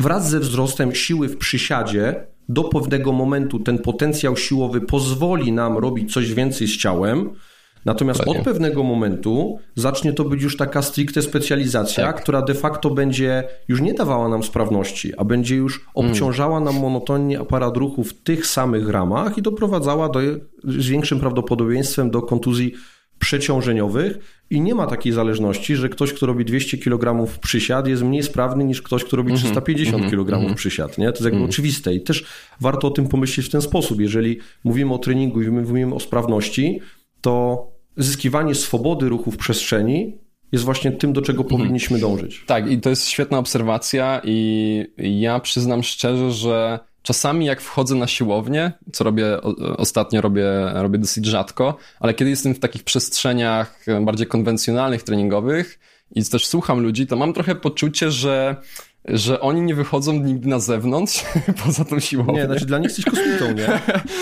wraz 0.00 0.30
ze 0.30 0.40
wzrostem 0.40 0.94
siły 0.94 1.28
w 1.28 1.36
przysiadzie, 1.36 2.26
do 2.48 2.64
pewnego 2.64 3.12
momentu 3.12 3.58
ten 3.58 3.78
potencjał 3.78 4.36
siłowy 4.36 4.80
pozwoli 4.80 5.52
nam 5.52 5.78
robić 5.78 6.12
coś 6.12 6.34
więcej 6.34 6.68
z 6.68 6.76
ciałem, 6.76 7.30
Natomiast 7.84 8.20
od 8.26 8.38
pewnego 8.38 8.82
momentu 8.82 9.58
zacznie 9.74 10.12
to 10.12 10.24
być 10.24 10.42
już 10.42 10.56
taka 10.56 10.82
stricte 10.82 11.22
specjalizacja, 11.22 12.06
tak. 12.06 12.22
która 12.22 12.42
de 12.42 12.54
facto 12.54 12.90
będzie 12.90 13.44
już 13.68 13.80
nie 13.80 13.94
dawała 13.94 14.28
nam 14.28 14.42
sprawności, 14.42 15.12
a 15.16 15.24
będzie 15.24 15.56
już 15.56 15.86
obciążała 15.94 16.60
nam 16.60 16.80
monotonnie 16.80 17.40
aparat 17.40 17.76
ruchu 17.76 18.04
w 18.04 18.14
tych 18.14 18.46
samych 18.46 18.88
ramach 18.88 19.38
i 19.38 19.42
doprowadzała 19.42 20.08
do, 20.08 20.20
z 20.64 20.88
większym 20.88 21.20
prawdopodobieństwem 21.20 22.10
do 22.10 22.22
kontuzji 22.22 22.72
przeciążeniowych 23.18 24.42
i 24.50 24.60
nie 24.60 24.74
ma 24.74 24.86
takiej 24.86 25.12
zależności, 25.12 25.76
że 25.76 25.88
ktoś, 25.88 26.12
kto 26.12 26.26
robi 26.26 26.44
200 26.44 26.78
kg 26.78 27.26
przysiad 27.40 27.86
jest 27.86 28.02
mniej 28.02 28.22
sprawny 28.22 28.64
niż 28.64 28.82
ktoś, 28.82 29.04
kto 29.04 29.16
robi 29.16 29.34
350 29.34 29.94
mhm, 29.94 30.10
kg 30.10 30.32
mhm. 30.32 30.54
przysiad. 30.54 30.98
Nie? 30.98 31.06
To 31.06 31.12
jest 31.12 31.24
jakby 31.24 31.36
mhm. 31.36 31.50
oczywiste 31.50 31.94
i 31.94 32.00
też 32.00 32.24
warto 32.60 32.88
o 32.88 32.90
tym 32.90 33.08
pomyśleć 33.08 33.46
w 33.46 33.50
ten 33.50 33.62
sposób. 33.62 34.00
Jeżeli 34.00 34.38
mówimy 34.64 34.94
o 34.94 34.98
treningu 34.98 35.42
i 35.42 35.50
mówimy 35.50 35.94
o 35.94 36.00
sprawności, 36.00 36.80
to 37.20 37.66
zyskiwanie 37.96 38.54
swobody 38.54 39.08
ruchu 39.08 39.30
w 39.30 39.36
przestrzeni 39.36 40.18
jest 40.52 40.64
właśnie 40.64 40.92
tym, 40.92 41.12
do 41.12 41.22
czego 41.22 41.44
powinniśmy 41.44 41.98
dążyć. 41.98 42.44
Tak, 42.46 42.70
i 42.70 42.80
to 42.80 42.90
jest 42.90 43.06
świetna 43.06 43.38
obserwacja 43.38 44.20
i 44.24 44.86
ja 44.98 45.40
przyznam 45.40 45.82
szczerze, 45.82 46.32
że 46.32 46.78
Czasami 47.02 47.46
jak 47.46 47.60
wchodzę 47.60 47.94
na 47.94 48.06
siłownię, 48.06 48.72
co 48.92 49.04
robię 49.04 49.40
ostatnio, 49.76 50.20
robię, 50.20 50.44
robię 50.74 50.98
dosyć 50.98 51.26
rzadko, 51.26 51.76
ale 52.00 52.14
kiedy 52.14 52.30
jestem 52.30 52.54
w 52.54 52.58
takich 52.58 52.84
przestrzeniach 52.84 53.84
bardziej 54.00 54.26
konwencjonalnych, 54.26 55.02
treningowych 55.02 55.78
i 56.14 56.24
też 56.24 56.46
słucham 56.46 56.80
ludzi, 56.80 57.06
to 57.06 57.16
mam 57.16 57.32
trochę 57.32 57.54
poczucie, 57.54 58.10
że 58.10 58.56
że 59.04 59.40
oni 59.40 59.62
nie 59.62 59.74
wychodzą 59.74 60.12
nigdy 60.12 60.48
na 60.48 60.58
zewnątrz, 60.58 61.24
poza 61.64 61.84
tą 61.84 62.00
siłownią. 62.00 62.34
Nie, 62.34 62.46
znaczy 62.46 62.66
dla 62.66 62.78
nich 62.78 62.86
jesteś 62.86 63.04
kosmitą, 63.04 63.52
nie? 63.52 63.80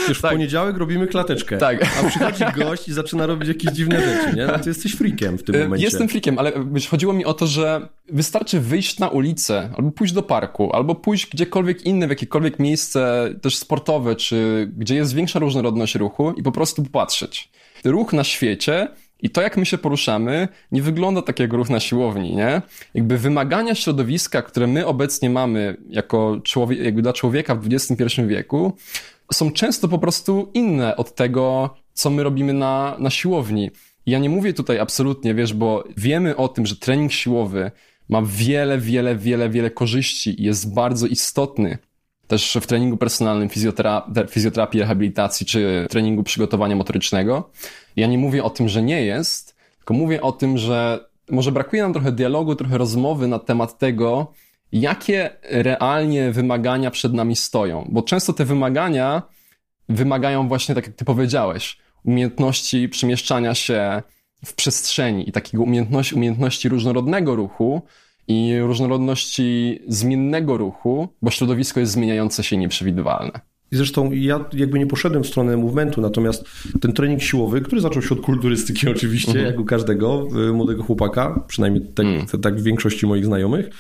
Już 0.09 0.21
tak. 0.21 0.31
w 0.31 0.35
poniedziałek 0.35 0.77
robimy 0.77 1.07
klateczkę, 1.07 1.59
tak. 1.59 1.87
a 2.01 2.09
przychodzi 2.09 2.45
gość 2.57 2.89
i 2.89 2.93
zaczyna 2.93 3.27
robić 3.27 3.49
jakieś 3.49 3.73
dziwne 3.73 4.01
rzeczy, 4.01 4.37
nie? 4.37 4.47
No 4.47 4.59
ty 4.59 4.69
jesteś 4.69 4.95
freakiem 4.95 5.39
w 5.39 5.43
tym 5.43 5.55
e, 5.55 5.59
momencie. 5.59 5.85
Jestem 5.85 6.09
freakiem, 6.09 6.39
ale 6.39 6.53
chodziło 6.91 7.13
mi 7.13 7.25
o 7.25 7.35
to, 7.35 7.47
że 7.47 7.89
wystarczy 8.09 8.61
wyjść 8.61 8.99
na 8.99 9.09
ulicę, 9.09 9.71
albo 9.77 9.91
pójść 9.91 10.15
do 10.15 10.23
parku, 10.23 10.73
albo 10.73 10.95
pójść 10.95 11.27
gdziekolwiek 11.31 11.87
inne, 11.87 12.07
w 12.07 12.11
jakiekolwiek 12.11 12.59
miejsce 12.59 13.29
też 13.43 13.57
sportowe, 13.57 14.17
czy 14.17 14.71
gdzie 14.77 14.95
jest 14.95 15.15
większa 15.15 15.39
różnorodność 15.39 15.95
ruchu 15.95 16.33
i 16.33 16.43
po 16.43 16.53
prostu 16.53 16.83
popatrzeć. 16.83 17.51
Ruch 17.85 18.13
na 18.13 18.25
świecie 18.25 18.89
i 19.23 19.31
to, 19.31 19.43
jak 19.43 19.57
my 19.57 19.67
się 19.67 19.79
poruszamy, 19.79 20.49
nie 20.73 20.83
wygląda 20.83 21.23
tak 21.23 21.39
jak 21.41 21.53
ruch 21.53 21.71
na 21.71 21.81
siłowni, 21.81 22.37
nie? 22.37 22.63
Jakby 22.95 23.19
wymagania 23.19 23.75
środowiska, 23.75 24.43
które 24.43 24.67
my 24.67 24.87
obecnie 24.87 25.31
mamy 25.31 25.77
jako 25.89 26.41
człowiek, 26.45 26.79
jakby 26.79 27.03
dla 27.03 27.13
człowieka 27.13 27.55
w 27.55 27.69
XXI 27.73 28.23
wieku, 28.27 28.73
są 29.33 29.53
często 29.53 29.89
po 29.89 29.99
prostu 29.99 30.51
inne 30.55 30.97
od 30.97 31.15
tego, 31.15 31.75
co 31.93 32.11
my 32.11 32.23
robimy 32.23 32.53
na, 32.53 32.97
na 32.99 33.11
siłowni. 33.11 33.71
I 34.07 34.11
ja 34.11 34.19
nie 34.19 34.29
mówię 34.31 34.53
tutaj 34.53 34.79
absolutnie, 34.79 35.35
wiesz, 35.35 35.55
bo 35.55 35.85
wiemy 35.97 36.37
o 36.37 36.49
tym, 36.49 36.67
że 36.67 36.77
trening 36.77 37.13
siłowy 37.13 37.71
ma 38.09 38.23
wiele, 38.25 38.79
wiele, 38.79 39.17
wiele, 39.17 39.51
wiele 39.51 39.71
korzyści 39.71 40.41
i 40.43 40.45
jest 40.45 40.75
bardzo 40.75 41.07
istotny 41.07 41.79
też 42.31 42.59
w 42.61 42.67
treningu 42.67 42.97
personalnym, 42.97 43.49
fizjotera 43.49 44.07
fizjoterapii, 44.29 44.81
rehabilitacji 44.81 45.47
czy 45.47 45.87
treningu 45.91 46.23
przygotowania 46.23 46.77
motorycznego. 46.77 47.51
Ja 47.97 48.07
nie 48.07 48.19
mówię 48.19 48.45
o 48.45 48.51
tym, 48.51 48.69
że 48.69 48.83
nie 48.83 49.05
jest, 49.05 49.57
tylko 49.79 49.95
mówię 49.95 50.23
o 50.23 50.33
tym, 50.33 50.59
że 50.59 51.05
może 51.31 51.53
brakuje 51.53 51.83
nam 51.83 51.93
trochę 51.93 52.13
dialogu, 52.13 52.55
trochę 52.55 52.79
rozmowy 52.79 53.29
na 53.29 53.39
temat 53.39 53.79
tego, 53.79 54.33
jakie 54.73 55.31
realnie 55.43 56.31
wymagania 56.31 56.91
przed 56.91 57.15
nami 57.15 57.37
stoją. 57.37 57.89
Bo 57.89 58.03
często 58.03 58.33
te 58.33 58.45
wymagania 58.45 59.23
wymagają 59.89 60.49
właśnie, 60.49 60.75
tak 60.75 60.87
jak 60.87 60.97
ty 60.97 61.05
powiedziałeś, 61.05 61.79
umiejętności 62.05 62.89
przemieszczania 62.89 63.55
się 63.55 64.03
w 64.45 64.55
przestrzeni 64.55 65.29
i 65.29 65.33
takiego 65.33 65.63
umiejętności, 65.63 66.15
umiejętności 66.15 66.69
różnorodnego 66.69 67.37
ruchu, 67.37 67.83
i 68.31 68.61
różnorodności 68.61 69.81
zmiennego 69.89 70.57
ruchu, 70.57 71.09
bo 71.23 71.31
środowisko 71.31 71.81
jest 71.81 71.93
zmieniające 71.93 72.43
się 72.43 72.57
i 72.57 72.59
nieprzewidywalne. 72.59 73.41
I 73.73 73.77
zresztą 73.77 74.13
ja 74.13 74.45
jakby 74.53 74.79
nie 74.79 74.87
poszedłem 74.87 75.25
w 75.25 75.27
stronę 75.27 75.57
movementu, 75.57 76.01
natomiast 76.01 76.45
ten 76.81 76.93
trening 76.93 77.23
siłowy, 77.23 77.61
który 77.61 77.81
zaczął 77.81 78.03
się 78.03 78.15
od 78.15 78.21
kulturystyki 78.21 78.89
oczywiście, 78.97 79.33
mhm. 79.33 79.47
jak 79.47 79.59
u 79.59 79.65
każdego 79.65 80.29
y, 80.49 80.53
młodego 80.53 80.83
chłopaka, 80.83 81.45
przynajmniej 81.47 81.85
tak, 81.95 82.07
mhm. 82.07 82.43
tak 82.43 82.61
w 82.61 82.63
większości 82.63 83.07
moich 83.07 83.25
znajomych, 83.25 83.71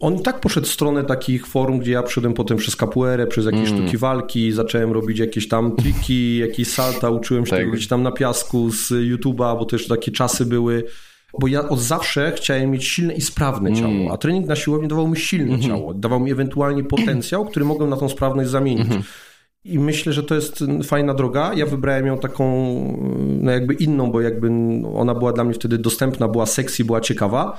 on 0.00 0.16
i 0.16 0.22
tak 0.22 0.40
poszedł 0.40 0.66
w 0.66 0.70
stronę 0.70 1.04
takich 1.04 1.46
forum, 1.46 1.78
gdzie 1.78 1.92
ja 1.92 2.02
przyszedłem 2.02 2.34
potem 2.34 2.58
przez 2.58 2.76
kapuerę, 2.76 3.26
przez 3.26 3.46
jakieś 3.46 3.68
mm. 3.68 3.78
sztuki 3.80 3.98
walki, 3.98 4.52
zacząłem 4.52 4.92
robić 4.92 5.18
jakieś 5.18 5.48
tam 5.48 5.76
triki, 5.76 6.36
jakieś 6.46 6.68
salta, 6.68 7.10
uczyłem 7.10 7.46
się 7.46 7.50
tak. 7.50 7.58
tego 7.58 7.70
robić 7.70 7.88
tam 7.88 8.02
na 8.02 8.12
piasku 8.12 8.70
z 8.70 8.90
YouTube'a, 8.90 9.58
bo 9.58 9.66
jeszcze 9.72 9.88
takie 9.88 10.12
czasy 10.12 10.46
były 10.46 10.84
bo 11.40 11.46
ja 11.46 11.68
od 11.68 11.80
zawsze 11.80 12.32
chciałem 12.36 12.70
mieć 12.70 12.84
silne 12.84 13.14
i 13.14 13.20
sprawne 13.20 13.72
ciało, 13.72 13.92
mm. 13.92 14.12
a 14.12 14.16
trening 14.16 14.46
na 14.46 14.56
siłowni 14.56 14.88
dawał 14.88 15.08
mi 15.08 15.16
silne 15.16 15.48
mm 15.48 15.60
-hmm. 15.60 15.66
ciało, 15.66 15.94
dawał 15.94 16.20
mi 16.20 16.30
ewentualnie 16.30 16.84
potencjał, 16.84 17.44
który 17.44 17.64
mogłem 17.64 17.90
na 17.90 17.96
tą 17.96 18.08
sprawność 18.08 18.50
zamienić. 18.50 18.86
Mm 18.86 18.98
-hmm. 18.98 19.30
I 19.64 19.78
myślę, 19.78 20.12
że 20.12 20.22
to 20.22 20.34
jest 20.34 20.64
fajna 20.84 21.14
droga. 21.14 21.54
Ja 21.54 21.66
wybrałem 21.66 22.06
ją 22.06 22.18
taką, 22.18 22.44
no 23.18 23.50
jakby 23.50 23.74
inną, 23.74 24.10
bo 24.10 24.20
jakby 24.20 24.50
ona 24.94 25.14
była 25.14 25.32
dla 25.32 25.44
mnie 25.44 25.54
wtedy 25.54 25.78
dostępna, 25.78 26.28
była 26.28 26.46
sexy, 26.46 26.84
była 26.84 27.00
ciekawa. 27.00 27.58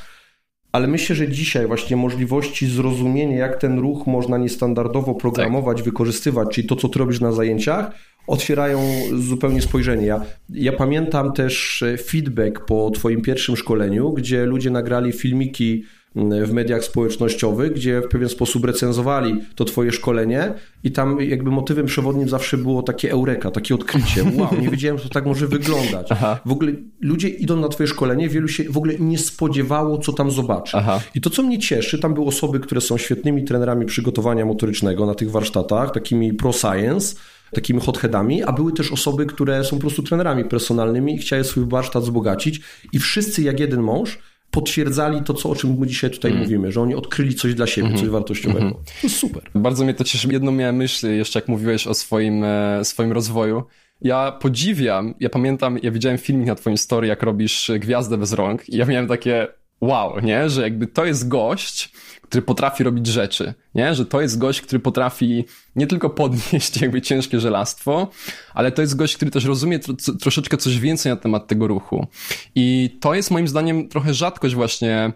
Ale 0.71 0.87
myślę, 0.87 1.15
że 1.15 1.27
dzisiaj 1.27 1.67
właśnie 1.67 1.97
możliwości 1.97 2.67
zrozumienia, 2.67 3.37
jak 3.37 3.57
ten 3.57 3.79
ruch 3.79 4.07
można 4.07 4.37
niestandardowo 4.37 5.15
programować, 5.15 5.77
tak. 5.77 5.85
wykorzystywać, 5.85 6.49
czyli 6.49 6.67
to, 6.67 6.75
co 6.75 6.89
ty 6.89 6.99
robisz 6.99 7.19
na 7.19 7.31
zajęciach, 7.31 7.91
otwierają 8.27 8.79
zupełnie 9.19 9.61
spojrzenie. 9.61 10.05
Ja, 10.05 10.21
ja 10.49 10.73
pamiętam 10.73 11.33
też 11.33 11.83
e, 11.83 11.97
feedback 11.97 12.65
po 12.65 12.91
Twoim 12.91 13.21
pierwszym 13.21 13.57
szkoleniu, 13.57 14.13
gdzie 14.13 14.45
ludzie 14.45 14.69
nagrali 14.69 15.11
filmiki 15.11 15.83
mm, 16.15 16.45
w 16.45 16.53
mediach 16.53 16.83
społecznościowych, 16.83 17.73
gdzie 17.73 18.01
w 18.01 18.07
pewien 18.07 18.29
sposób 18.29 18.65
recenzowali 18.65 19.41
to 19.55 19.65
twoje 19.65 19.91
szkolenie 19.91 20.53
i 20.83 20.91
tam 20.91 21.21
jakby 21.21 21.51
motywem 21.51 21.85
przewodnim 21.85 22.29
zawsze 22.29 22.57
było 22.57 22.83
takie 22.83 23.11
eureka, 23.11 23.51
takie 23.51 23.75
odkrycie. 23.75 24.23
Wow, 24.37 24.61
nie 24.61 24.69
wiedziałem, 24.69 24.97
że 24.97 25.03
to 25.03 25.09
tak 25.09 25.25
może 25.25 25.47
wyglądać. 25.47 26.07
Aha. 26.09 26.39
W 26.45 26.51
ogóle 26.51 26.71
ludzie 27.01 27.29
idą 27.29 27.59
na 27.59 27.67
twoje 27.67 27.87
szkolenie, 27.87 28.29
wielu 28.29 28.47
się 28.47 28.63
w 28.63 28.77
ogóle 28.77 28.93
nie 28.99 29.17
spodziewało, 29.17 29.97
co 29.97 30.13
tam 30.13 30.31
zobaczy. 30.31 30.77
Aha. 30.77 31.01
I 31.15 31.21
to, 31.21 31.29
co 31.29 31.43
mnie 31.43 31.59
cieszy, 31.59 31.99
tam 31.99 32.13
były 32.13 32.27
osoby, 32.27 32.59
które 32.59 32.81
są 32.81 32.97
świetnymi 32.97 33.43
trenerami 33.43 33.85
przygotowania 33.85 34.45
motorycznego 34.45 35.05
na 35.05 35.15
tych 35.15 35.31
warsztatach, 35.31 35.91
takimi 35.91 36.33
pro 36.33 36.53
science, 36.53 37.15
takimi 37.53 37.79
hotheadami, 37.79 38.43
a 38.43 38.51
były 38.51 38.73
też 38.73 38.91
osoby, 38.91 39.25
które 39.25 39.63
są 39.63 39.75
po 39.75 39.81
prostu 39.81 40.03
trenerami 40.03 40.45
personalnymi 40.45 41.15
i 41.15 41.17
chciały 41.17 41.43
swój 41.43 41.65
warsztat 41.67 42.03
wzbogacić 42.03 42.61
i 42.93 42.99
wszyscy 42.99 43.41
jak 43.41 43.59
jeden 43.59 43.81
mąż 43.81 44.19
potwierdzali 44.51 45.21
to, 45.21 45.33
co, 45.33 45.49
o 45.49 45.55
czym 45.55 45.79
my 45.79 45.87
dzisiaj 45.87 46.11
tutaj 46.11 46.31
mm. 46.31 46.43
mówimy, 46.43 46.71
że 46.71 46.81
oni 46.81 46.95
odkryli 46.95 47.35
coś 47.35 47.53
dla 47.53 47.67
siebie, 47.67 47.87
mm 47.87 47.97
-hmm. 47.97 48.01
coś 48.01 48.09
wartościowego. 48.09 48.59
Mm 48.59 48.73
-hmm. 48.73 49.01
To 49.01 49.07
jest 49.07 49.15
super. 49.15 49.43
Bardzo 49.55 49.83
mnie 49.83 49.93
to 49.93 50.03
cieszy. 50.03 50.27
Jedną 50.31 50.51
miałem 50.51 50.75
myśl 50.75 51.07
jeszcze, 51.07 51.39
jak 51.39 51.47
mówiłeś 51.47 51.87
o 51.87 51.93
swoim, 51.93 52.43
e, 52.43 52.85
swoim 52.85 53.11
rozwoju. 53.11 53.63
Ja 54.01 54.31
podziwiam, 54.31 55.13
ja 55.19 55.29
pamiętam, 55.29 55.77
ja 55.83 55.91
widziałem 55.91 56.17
filmik 56.17 56.47
na 56.47 56.55
twoim 56.55 56.77
story, 56.77 57.07
jak 57.07 57.23
robisz 57.23 57.71
Gwiazdę 57.79 58.17
bez 58.17 58.33
rąk 58.33 58.69
i 58.69 58.77
ja 58.77 58.85
miałem 58.85 59.07
takie 59.07 59.47
wow, 59.81 60.19
nie? 60.19 60.49
Że 60.49 60.61
jakby 60.61 60.87
to 60.87 61.05
jest 61.05 61.27
gość, 61.27 61.93
który 62.31 62.41
potrafi 62.41 62.83
robić 62.83 63.07
rzeczy, 63.07 63.53
nie? 63.75 63.95
Że 63.95 64.05
to 64.05 64.21
jest 64.21 64.37
gość, 64.37 64.61
który 64.61 64.79
potrafi 64.79 65.45
nie 65.75 65.87
tylko 65.87 66.09
podnieść 66.09 66.77
jakby 66.81 67.01
ciężkie 67.01 67.39
żelastwo, 67.39 68.07
ale 68.53 68.71
to 68.71 68.81
jest 68.81 68.95
gość, 68.95 69.15
który 69.15 69.31
też 69.31 69.45
rozumie 69.45 69.79
tro, 69.79 69.93
troszeczkę 70.19 70.57
coś 70.57 70.79
więcej 70.79 71.11
na 71.11 71.15
temat 71.15 71.47
tego 71.47 71.67
ruchu. 71.67 72.07
I 72.55 72.97
to 73.01 73.13
jest 73.13 73.31
moim 73.31 73.47
zdaniem 73.47 73.89
trochę 73.89 74.13
rzadkość 74.13 74.55
właśnie 74.55 75.11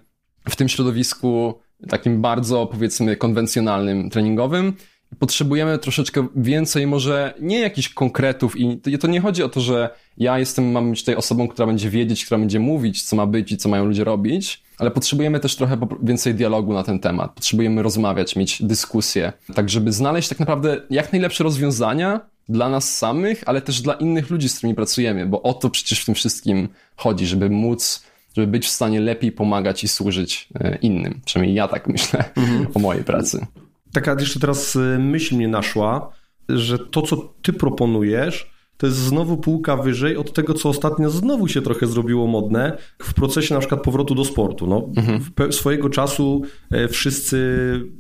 w 0.49 0.55
tym 0.55 0.69
środowisku 0.69 1.59
takim 1.89 2.21
bardzo 2.21 2.65
powiedzmy 2.65 3.17
konwencjonalnym 3.17 4.09
treningowym, 4.09 4.73
potrzebujemy 5.19 5.79
troszeczkę 5.79 6.27
więcej, 6.35 6.87
może 6.87 7.33
nie 7.41 7.59
jakichś 7.59 7.89
konkretów 7.89 8.59
i 8.59 8.79
to 8.99 9.07
nie 9.07 9.21
chodzi 9.21 9.43
o 9.43 9.49
to, 9.49 9.61
że 9.61 9.89
ja 10.17 10.39
jestem, 10.39 10.71
mam 10.71 10.89
być 10.89 10.99
tutaj 10.99 11.15
osobą, 11.15 11.47
która 11.47 11.67
będzie 11.67 11.89
wiedzieć, 11.89 12.25
która 12.25 12.39
będzie 12.39 12.59
mówić, 12.59 13.03
co 13.03 13.15
ma 13.15 13.25
być 13.25 13.51
i 13.51 13.57
co 13.57 13.69
mają 13.69 13.85
ludzie 13.85 14.03
robić, 14.03 14.64
ale 14.77 14.91
potrzebujemy 14.91 15.39
też 15.39 15.55
trochę 15.55 15.77
więcej 16.03 16.35
dialogu 16.35 16.73
na 16.73 16.83
ten 16.83 16.99
temat. 16.99 17.33
Potrzebujemy 17.33 17.83
rozmawiać, 17.83 18.35
mieć 18.35 18.63
dyskusję, 18.63 19.33
tak 19.55 19.69
żeby 19.69 19.91
znaleźć 19.91 20.29
tak 20.29 20.39
naprawdę 20.39 20.81
jak 20.89 21.11
najlepsze 21.11 21.43
rozwiązania 21.43 22.19
dla 22.49 22.69
nas 22.69 22.97
samych, 22.97 23.43
ale 23.45 23.61
też 23.61 23.81
dla 23.81 23.93
innych 23.93 24.29
ludzi, 24.29 24.49
z 24.49 24.57
którymi 24.57 24.75
pracujemy, 24.75 25.25
bo 25.25 25.41
o 25.41 25.53
to 25.53 25.69
przecież 25.69 26.01
w 26.01 26.05
tym 26.05 26.15
wszystkim 26.15 26.69
chodzi, 26.95 27.25
żeby 27.27 27.49
móc 27.49 28.03
żeby 28.35 28.47
być 28.47 28.65
w 28.65 28.69
stanie 28.69 29.01
lepiej 29.01 29.31
pomagać 29.31 29.83
i 29.83 29.87
służyć 29.87 30.47
e, 30.59 30.75
innym. 30.75 31.21
Przynajmniej 31.25 31.55
ja 31.55 31.67
tak 31.67 31.87
myślę 31.93 32.23
mhm. 32.35 32.67
o 32.73 32.79
mojej 32.79 33.03
pracy 33.03 33.47
taka 33.95 34.15
jeszcze 34.19 34.39
teraz 34.39 34.75
y, 34.75 34.97
myśl 34.99 35.35
mnie 35.35 35.47
naszła, 35.47 36.11
że 36.49 36.79
to, 36.79 37.01
co 37.01 37.33
ty 37.41 37.53
proponujesz, 37.53 38.54
to 38.77 38.87
jest 38.87 38.97
znowu 38.97 39.37
półka 39.37 39.77
wyżej 39.77 40.17
od 40.17 40.33
tego, 40.33 40.53
co 40.53 40.69
ostatnio 40.69 41.09
znowu 41.09 41.47
się 41.47 41.61
trochę 41.61 41.87
zrobiło 41.87 42.27
modne 42.27 42.77
w 43.01 43.13
procesie 43.13 43.53
na 43.53 43.59
przykład 43.59 43.81
powrotu 43.81 44.15
do 44.15 44.25
sportu. 44.25 44.67
No, 44.67 44.89
mhm. 44.97 45.53
Swojego 45.53 45.89
czasu 45.89 46.41
e, 46.71 46.87
wszyscy 46.87 47.39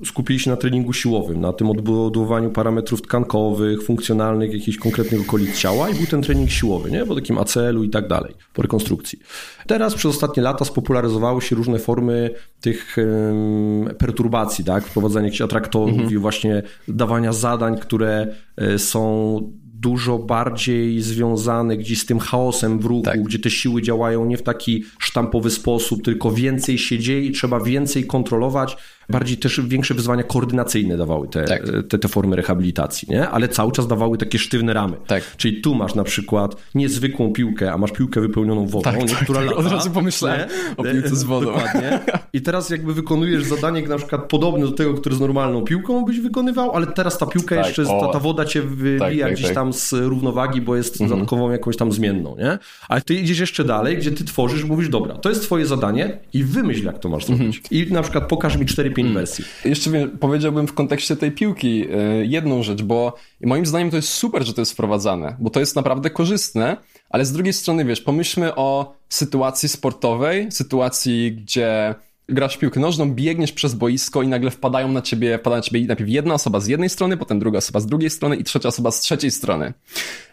skupili 0.05 0.39
się 0.39 0.51
na 0.51 0.57
treningu 0.57 0.93
siłowym, 0.93 1.41
na 1.41 1.53
tym 1.53 1.69
odbudowaniu 1.69 2.51
parametrów 2.51 3.01
tkankowych, 3.01 3.83
funkcjonalnych, 3.83 4.53
jakichś 4.53 4.77
konkretnych 4.77 5.21
okolic 5.21 5.57
ciała 5.57 5.89
i 5.89 5.93
był 5.93 6.05
ten 6.05 6.21
trening 6.21 6.49
siłowy, 6.49 6.91
nie? 6.91 7.05
po 7.05 7.15
takim 7.15 7.37
ACL-u 7.37 7.83
i 7.83 7.89
tak 7.89 8.07
dalej, 8.07 8.33
po 8.53 8.61
rekonstrukcji. 8.61 9.19
Teraz 9.67 9.95
przez 9.95 10.11
ostatnie 10.11 10.43
lata 10.43 10.65
spopularyzowały 10.65 11.41
się 11.41 11.55
różne 11.55 11.79
formy 11.79 12.29
tych 12.61 12.95
um, 12.97 13.95
perturbacji, 13.97 14.65
tak? 14.65 14.85
wprowadzania 14.85 15.25
jakichś 15.25 15.41
atraktorów 15.41 15.89
mhm. 15.89 16.13
i 16.13 16.17
właśnie 16.17 16.63
dawania 16.87 17.33
zadań, 17.33 17.77
które 17.77 18.27
e, 18.57 18.79
są 18.79 19.39
dużo 19.79 20.19
bardziej 20.19 21.01
związane 21.01 21.77
gdzieś 21.77 22.01
z 22.01 22.05
tym 22.05 22.19
chaosem 22.19 22.79
w 22.79 22.85
ruchu, 22.85 23.01
tak. 23.01 23.23
gdzie 23.23 23.39
te 23.39 23.49
siły 23.49 23.81
działają 23.81 24.25
nie 24.25 24.37
w 24.37 24.43
taki 24.43 24.83
sztampowy 24.99 25.49
sposób, 25.49 26.03
tylko 26.03 26.31
więcej 26.31 26.77
się 26.77 26.99
dzieje 26.99 27.21
i 27.21 27.31
trzeba 27.31 27.59
więcej 27.59 28.07
kontrolować 28.07 28.77
bardziej 29.09 29.37
też 29.37 29.61
większe 29.61 29.93
wyzwania 29.93 30.23
koordynacyjne 30.23 30.97
dawały 30.97 31.27
te, 31.27 31.45
tak. 31.45 31.63
te, 31.89 31.99
te, 31.99 32.07
formy 32.07 32.35
rehabilitacji, 32.35 33.07
nie? 33.11 33.29
ale 33.29 33.47
cały 33.47 33.71
czas 33.71 33.87
dawały 33.87 34.17
takie 34.17 34.39
sztywne 34.39 34.73
ramy. 34.73 34.97
Tak. 35.07 35.23
Czyli 35.37 35.61
tu 35.61 35.75
masz 35.75 35.95
na 35.95 36.03
przykład 36.03 36.55
niezwykłą 36.75 37.33
piłkę, 37.33 37.73
a 37.73 37.77
masz 37.77 37.91
piłkę 37.91 38.21
wypełnioną 38.21 38.67
wodą, 38.67 38.83
tak, 38.83 39.09
tak, 39.09 39.23
która 39.23 39.39
tak. 39.39 39.49
lata. 39.49 39.59
Od 39.59 39.71
razu 39.71 39.91
pomyślałem 39.91 40.39
nie? 40.39 40.77
o 40.77 40.83
piłce 40.83 41.15
z 41.15 41.23
wodą. 41.23 41.45
Dokładnie. 41.45 41.99
I 42.33 42.41
teraz 42.41 42.69
jakby 42.69 42.93
wykonujesz 42.93 43.43
zadanie 43.43 43.81
na 43.81 43.97
przykład 43.97 44.29
podobne 44.29 44.65
do 44.65 44.71
tego, 44.71 44.93
które 44.93 45.15
z 45.15 45.19
normalną 45.19 45.61
piłką 45.61 46.05
byś 46.05 46.19
wykonywał, 46.19 46.71
ale 46.71 46.87
teraz 46.87 47.17
ta 47.17 47.25
piłka 47.25 47.55
tak, 47.55 47.65
jeszcze, 47.65 47.85
ta, 47.85 48.07
ta, 48.13 48.19
woda 48.19 48.45
cię 48.45 48.61
wybija 48.61 49.29
gdzieś 49.29 49.53
tam 49.53 49.73
z 49.73 49.93
równowagi, 49.93 50.61
bo 50.61 50.75
jest 50.75 51.01
mhm. 51.01 51.09
dodatkową 51.09 51.51
jakąś 51.51 51.77
tam 51.77 51.91
zmienną, 51.91 52.35
nie? 52.37 52.57
Ale 52.89 53.01
ty 53.01 53.15
idziesz 53.15 53.39
jeszcze 53.39 53.63
dalej, 53.63 53.97
gdzie 53.97 54.11
ty 54.11 54.23
tworzysz, 54.23 54.63
mówisz, 54.63 54.89
dobra, 54.89 55.15
to 55.15 55.29
jest 55.29 55.41
twoje 55.41 55.65
zadanie 55.65 56.17
i 56.33 56.43
wymyśl, 56.43 56.85
jak 56.85 56.99
to 56.99 57.09
masz 57.09 57.25
zrobić. 57.25 57.57
Mhm. 57.57 57.65
I 57.71 57.93
na 57.93 58.01
przykład 58.01 58.27
pokaż 58.27 58.57
mi 58.57 58.65
cztery 58.65 58.91
pięć 58.95 59.13
wersji. 59.13 59.45
Jeszcze 59.65 60.07
powiedziałbym 60.19 60.67
w 60.67 60.73
kontekście 60.73 61.15
tej 61.15 61.31
piłki 61.31 61.85
e, 61.91 62.25
jedną 62.25 62.63
rzecz, 62.63 62.81
bo 62.81 63.15
moim 63.43 63.65
zdaniem 63.65 63.89
to 63.89 63.95
jest 63.95 64.09
super, 64.09 64.45
że 64.45 64.53
to 64.53 64.61
jest 64.61 64.71
wprowadzane, 64.71 65.35
bo 65.39 65.49
to 65.49 65.59
jest 65.59 65.75
naprawdę 65.75 66.09
korzystne, 66.09 66.77
ale 67.09 67.25
z 67.25 67.31
drugiej 67.31 67.53
strony, 67.53 67.85
wiesz, 67.85 68.01
pomyślmy 68.01 68.55
o 68.55 68.95
sytuacji 69.09 69.69
sportowej, 69.69 70.51
sytuacji, 70.51 71.31
gdzie 71.31 71.95
grasz 72.29 72.57
piłkę 72.57 72.79
nożną, 72.79 73.11
biegniesz 73.11 73.51
przez 73.51 73.73
boisko 73.73 74.23
i 74.23 74.27
nagle 74.27 74.51
wpadają 74.51 74.91
na 74.91 75.01
ciebie, 75.01 75.37
wpada 75.37 75.55
na 75.55 75.61
ciebie 75.61 75.85
najpierw 75.85 76.09
jedna 76.09 76.33
osoba 76.33 76.59
z 76.59 76.67
jednej 76.67 76.89
strony, 76.89 77.17
potem 77.17 77.39
druga 77.39 77.57
osoba 77.57 77.79
z 77.79 77.85
drugiej 77.85 78.09
strony 78.09 78.35
i 78.35 78.43
trzecia 78.43 78.69
osoba 78.69 78.91
z 78.91 78.99
trzeciej 78.99 79.31
strony. 79.31 79.73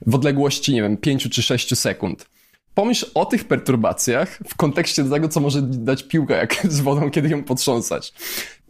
W 0.07 0.15
odległości, 0.15 0.73
nie 0.73 0.83
wiem, 0.83 0.97
pięciu 0.97 1.31
czy 1.31 1.43
sześciu 1.43 1.77
sekund. 1.77 2.27
Pomyśl 2.75 3.07
o 3.15 3.25
tych 3.27 3.45
perturbacjach 3.45 4.39
w 4.49 4.57
kontekście 4.57 5.05
tego, 5.05 5.29
co 5.29 5.41
może 5.41 5.63
dać 5.63 6.03
piłka 6.03 6.37
jak 6.37 6.57
z 6.77 6.81
wodą, 6.81 7.11
kiedy 7.11 7.29
ją 7.29 7.45
potrząsać. 7.45 8.13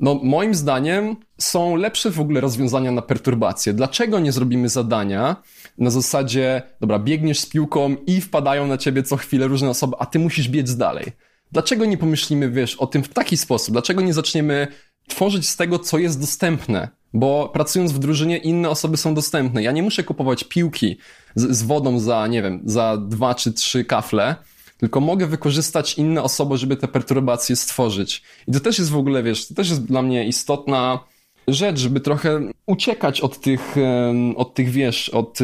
No, 0.00 0.20
moim 0.22 0.54
zdaniem 0.54 1.16
są 1.38 1.76
lepsze 1.76 2.10
w 2.10 2.20
ogóle 2.20 2.40
rozwiązania 2.40 2.92
na 2.92 3.02
perturbacje. 3.02 3.72
Dlaczego 3.72 4.20
nie 4.20 4.32
zrobimy 4.32 4.68
zadania 4.68 5.36
na 5.78 5.90
zasadzie, 5.90 6.62
dobra, 6.80 6.98
biegniesz 6.98 7.40
z 7.40 7.46
piłką 7.46 7.96
i 8.06 8.20
wpadają 8.20 8.66
na 8.66 8.78
ciebie 8.78 9.02
co 9.02 9.16
chwilę 9.16 9.46
różne 9.46 9.70
osoby, 9.70 9.96
a 9.98 10.06
ty 10.06 10.18
musisz 10.18 10.48
biec 10.48 10.76
dalej? 10.76 11.12
Dlaczego 11.52 11.84
nie 11.84 11.98
pomyślimy, 11.98 12.50
wiesz, 12.50 12.76
o 12.76 12.86
tym 12.86 13.02
w 13.02 13.08
taki 13.08 13.36
sposób? 13.36 13.72
Dlaczego 13.72 14.02
nie 14.02 14.14
zaczniemy 14.14 14.68
tworzyć 15.08 15.48
z 15.48 15.56
tego, 15.56 15.78
co 15.78 15.98
jest 15.98 16.20
dostępne? 16.20 16.88
Bo 17.14 17.50
pracując 17.52 17.92
w 17.92 17.98
drużynie, 17.98 18.38
inne 18.38 18.70
osoby 18.70 18.96
są 18.96 19.14
dostępne. 19.14 19.62
Ja 19.62 19.72
nie 19.72 19.82
muszę 19.82 20.04
kupować 20.04 20.44
piłki 20.44 20.96
z, 21.34 21.56
z 21.56 21.62
wodą 21.62 21.98
za, 21.98 22.26
nie 22.26 22.42
wiem, 22.42 22.62
za 22.64 22.96
dwa 22.96 23.34
czy 23.34 23.52
trzy 23.52 23.84
kafle, 23.84 24.36
tylko 24.78 25.00
mogę 25.00 25.26
wykorzystać 25.26 25.94
inne 25.98 26.22
osoby, 26.22 26.56
żeby 26.56 26.76
te 26.76 26.88
perturbacje 26.88 27.56
stworzyć. 27.56 28.22
I 28.48 28.52
to 28.52 28.60
też 28.60 28.78
jest 28.78 28.90
w 28.90 28.96
ogóle, 28.96 29.22
wiesz, 29.22 29.48
to 29.48 29.54
też 29.54 29.70
jest 29.70 29.84
dla 29.84 30.02
mnie 30.02 30.26
istotna 30.26 30.98
rzecz, 31.48 31.78
żeby 31.78 32.00
trochę 32.00 32.40
uciekać 32.66 33.20
od 33.20 33.40
tych, 33.40 33.74
od 34.36 34.54
tych 34.54 34.70
wiesz, 34.70 35.08
od... 35.08 35.38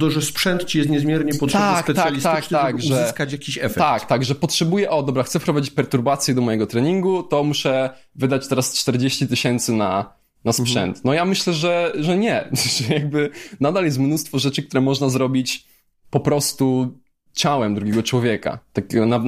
To, 0.00 0.10
że 0.10 0.22
sprzęt 0.22 0.64
ci 0.64 0.78
jest 0.78 0.90
niezmiernie 0.90 1.34
potrzebny 1.34 1.66
tak, 1.66 1.76
tak 1.76 1.84
specjalistyczny, 1.84 2.58
tak, 2.58 2.62
tak, 2.62 2.82
żeby 2.82 2.94
że, 2.94 3.02
uzyskać 3.02 3.32
jakiś 3.32 3.58
efekt. 3.58 3.78
Tak, 3.78 4.06
tak, 4.06 4.24
że 4.24 4.34
potrzebuję, 4.34 4.90
o 4.90 5.02
dobra, 5.02 5.22
chcę 5.22 5.40
wprowadzić 5.40 5.70
perturbacje 5.70 6.34
do 6.34 6.40
mojego 6.40 6.66
treningu, 6.66 7.22
to 7.22 7.44
muszę 7.44 7.90
wydać 8.14 8.48
teraz 8.48 8.74
40 8.74 9.28
tysięcy 9.28 9.72
na, 9.72 10.21
na 10.44 10.52
sprzęt. 10.52 11.04
No 11.04 11.14
ja 11.14 11.24
myślę, 11.24 11.52
że, 11.52 11.92
że 11.94 12.18
nie, 12.18 12.48
że 12.86 12.94
jakby 12.94 13.30
nadal 13.60 13.84
jest 13.84 13.98
mnóstwo 13.98 14.38
rzeczy, 14.38 14.62
które 14.62 14.80
można 14.80 15.08
zrobić 15.08 15.66
po 16.10 16.20
prostu 16.20 16.98
ciałem 17.32 17.74
drugiego 17.74 18.02
człowieka. 18.02 18.58
Tak, 18.72 18.84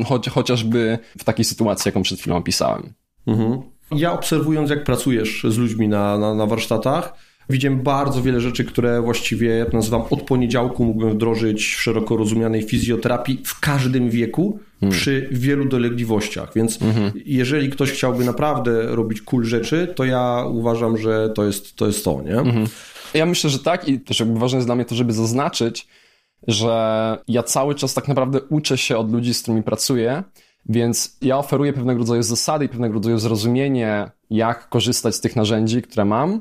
choć, 0.06 0.28
chociażby 0.28 0.98
w 1.18 1.24
takiej 1.24 1.44
sytuacji, 1.44 1.88
jaką 1.88 2.02
przed 2.02 2.20
chwilą 2.20 2.36
opisałem. 2.36 2.92
Mhm. 3.26 3.62
Ja 3.90 4.12
obserwując, 4.12 4.70
jak 4.70 4.84
pracujesz 4.84 5.46
z 5.48 5.58
ludźmi 5.58 5.88
na, 5.88 6.18
na, 6.18 6.34
na 6.34 6.46
warsztatach, 6.46 7.14
widziałem 7.50 7.82
bardzo 7.82 8.22
wiele 8.22 8.40
rzeczy, 8.40 8.64
które 8.64 9.02
właściwie, 9.02 9.48
ja 9.48 9.66
to 9.66 9.76
nazywam, 9.76 10.02
od 10.10 10.22
poniedziałku 10.22 10.84
mógłbym 10.84 11.10
wdrożyć 11.10 11.64
w 11.64 11.80
szeroko 11.80 12.16
rozumianej 12.16 12.62
fizjoterapii 12.62 13.40
w 13.44 13.60
każdym 13.60 14.10
wieku, 14.10 14.58
hmm. 14.80 14.98
przy 14.98 15.28
wielu 15.32 15.64
dolegliwościach. 15.64 16.54
Więc 16.54 16.78
hmm. 16.78 17.12
jeżeli 17.26 17.70
ktoś 17.70 17.92
chciałby 17.92 18.24
naprawdę 18.24 18.86
robić 18.86 19.22
cool 19.22 19.44
rzeczy, 19.44 19.92
to 19.96 20.04
ja 20.04 20.44
uważam, 20.50 20.98
że 20.98 21.30
to 21.34 21.44
jest 21.44 21.76
to, 21.76 21.86
jest 21.86 22.04
to 22.04 22.22
nie? 22.22 22.34
Hmm. 22.34 22.66
Ja 23.14 23.26
myślę, 23.26 23.50
że 23.50 23.58
tak 23.58 23.88
i 23.88 24.00
też 24.00 24.20
jakby 24.20 24.38
ważne 24.38 24.56
jest 24.56 24.68
dla 24.68 24.74
mnie 24.74 24.84
to, 24.84 24.94
żeby 24.94 25.12
zaznaczyć, 25.12 25.88
że 26.48 27.18
ja 27.28 27.42
cały 27.42 27.74
czas 27.74 27.94
tak 27.94 28.08
naprawdę 28.08 28.40
uczę 28.40 28.78
się 28.78 28.96
od 28.96 29.12
ludzi, 29.12 29.34
z 29.34 29.42
którymi 29.42 29.62
pracuję, 29.62 30.22
więc 30.66 31.16
ja 31.22 31.38
oferuję 31.38 31.72
pewnego 31.72 31.98
rodzaju 31.98 32.22
zasady 32.22 32.64
i 32.64 32.68
pewnego 32.68 32.94
rodzaju 32.94 33.18
zrozumienie, 33.18 34.10
jak 34.30 34.68
korzystać 34.68 35.14
z 35.14 35.20
tych 35.20 35.36
narzędzi, 35.36 35.82
które 35.82 36.04
mam, 36.04 36.40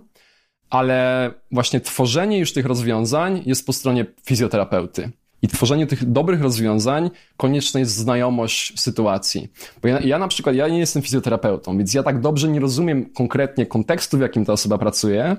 ale 0.74 1.32
właśnie 1.52 1.80
tworzenie 1.80 2.40
już 2.40 2.54
tych 2.54 2.66
rozwiązań 2.66 3.44
jest 3.46 3.66
po 3.66 3.74
stronie 3.74 4.06
fizjoterapeuty. 4.26 5.12
I 5.42 5.48
tworzenie 5.48 5.88
tych 5.88 6.12
dobrych 6.12 6.42
rozwiązań 6.42 7.12
konieczna 7.38 7.80
jest 7.80 7.96
znajomość 7.96 8.80
sytuacji. 8.80 9.52
Bo 9.82 9.88
ja, 9.88 10.00
ja, 10.00 10.20
na 10.20 10.28
przykład, 10.28 10.56
ja 10.56 10.68
nie 10.68 10.80
jestem 10.80 11.02
fizjoterapeutą, 11.02 11.78
więc 11.78 11.94
ja 11.94 12.04
tak 12.04 12.22
dobrze 12.22 12.48
nie 12.48 12.60
rozumiem 12.60 13.06
konkretnie 13.06 13.66
kontekstu, 13.66 14.18
w 14.18 14.22
jakim 14.22 14.46
ta 14.46 14.54
osoba 14.54 14.78
pracuje, 14.78 15.38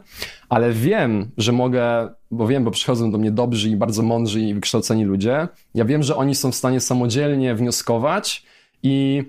ale 0.48 0.72
wiem, 0.72 1.30
że 1.36 1.52
mogę, 1.52 2.08
bo 2.30 2.46
wiem, 2.46 2.64
bo 2.64 2.70
przychodzą 2.70 3.10
do 3.10 3.18
mnie 3.18 3.30
dobrzy 3.30 3.70
i 3.70 3.76
bardzo 3.76 4.02
mądrzy 4.02 4.40
i 4.40 4.54
wykształceni 4.54 5.04
ludzie, 5.04 5.48
ja 5.74 5.84
wiem, 5.84 6.02
że 6.02 6.16
oni 6.16 6.34
są 6.34 6.52
w 6.52 6.54
stanie 6.54 6.80
samodzielnie 6.80 7.54
wnioskować 7.54 8.44
i 8.82 9.22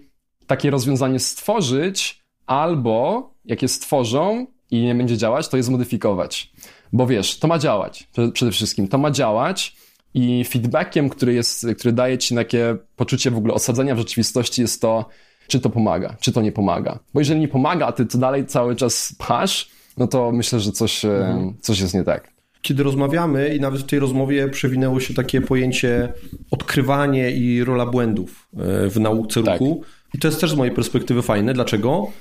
takie 0.47 0.69
rozwiązanie 0.69 1.19
stworzyć, 1.19 2.23
albo 2.45 3.29
jak 3.45 3.61
je 3.61 3.67
stworzą 3.67 4.47
i 4.71 4.81
nie 4.81 4.95
będzie 4.95 5.17
działać, 5.17 5.47
to 5.47 5.57
je 5.57 5.63
zmodyfikować. 5.63 6.51
Bo 6.93 7.07
wiesz, 7.07 7.39
to 7.39 7.47
ma 7.47 7.59
działać 7.59 8.07
przede 8.33 8.51
wszystkim. 8.51 8.87
To 8.87 8.97
ma 8.97 9.11
działać 9.11 9.75
i 10.13 10.45
feedbackiem, 10.45 11.09
który, 11.09 11.33
jest, 11.33 11.67
który 11.77 11.91
daje 11.91 12.17
ci 12.17 12.35
takie 12.35 12.77
poczucie 12.95 13.31
w 13.31 13.37
ogóle 13.37 13.53
osadzenia 13.53 13.95
w 13.95 13.97
rzeczywistości 13.97 14.61
jest 14.61 14.81
to, 14.81 15.05
czy 15.47 15.59
to 15.59 15.69
pomaga, 15.69 16.15
czy 16.19 16.31
to 16.31 16.41
nie 16.41 16.51
pomaga. 16.51 16.99
Bo 17.13 17.19
jeżeli 17.19 17.39
nie 17.39 17.47
pomaga, 17.47 17.87
a 17.87 17.91
ty 17.91 18.05
to 18.05 18.17
dalej 18.17 18.45
cały 18.45 18.75
czas 18.75 19.15
pchasz, 19.17 19.69
no 19.97 20.07
to 20.07 20.31
myślę, 20.31 20.59
że 20.59 20.71
coś, 20.71 21.05
mhm. 21.05 21.53
coś 21.61 21.79
jest 21.79 21.93
nie 21.93 22.03
tak. 22.03 22.35
Kiedy 22.61 22.83
rozmawiamy 22.83 23.55
i 23.55 23.59
nawet 23.59 23.81
w 23.81 23.85
tej 23.85 23.99
rozmowie 23.99 24.49
przewinęło 24.49 24.99
się 24.99 25.13
takie 25.13 25.41
pojęcie 25.41 26.13
odkrywanie 26.51 27.31
i 27.31 27.63
rola 27.63 27.85
błędów 27.85 28.47
e, 28.53 28.89
w 28.89 28.99
nauce 28.99 29.43
tak. 29.43 29.59
ruchu. 29.59 29.83
I 30.13 30.19
to 30.19 30.27
jest 30.27 30.41
też 30.41 30.51
z 30.51 30.55
mojej 30.55 30.75
perspektywy 30.75 31.21
fajne. 31.21 31.53
Dlaczego? 31.53 32.11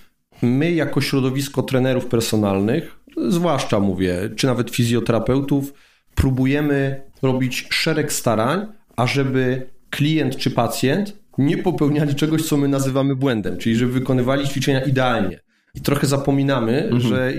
My 0.45 0.73
jako 0.73 1.01
środowisko 1.01 1.63
trenerów 1.63 2.07
personalnych, 2.07 2.97
zwłaszcza 3.29 3.81
mówię, 3.81 4.31
czy 4.37 4.47
nawet 4.47 4.71
fizjoterapeutów, 4.71 5.75
próbujemy 6.15 7.03
robić 7.23 7.67
szereg 7.71 8.13
starań, 8.13 8.67
ażeby 8.97 9.67
klient 9.91 10.37
czy 10.37 10.51
pacjent 10.51 11.17
nie 11.39 11.59
popełniali 11.59 12.15
czegoś, 12.15 12.43
co 12.43 12.57
my 12.57 12.69
nazywamy 12.69 13.17
błędem, 13.17 13.59
czyli 13.59 13.77
żeby 13.77 13.93
wykonywali 13.93 14.49
ćwiczenia 14.49 14.81
idealnie. 14.81 15.41
I 15.75 15.81
trochę 15.81 16.07
zapominamy, 16.07 16.83
mhm. 16.83 17.01
że 17.01 17.33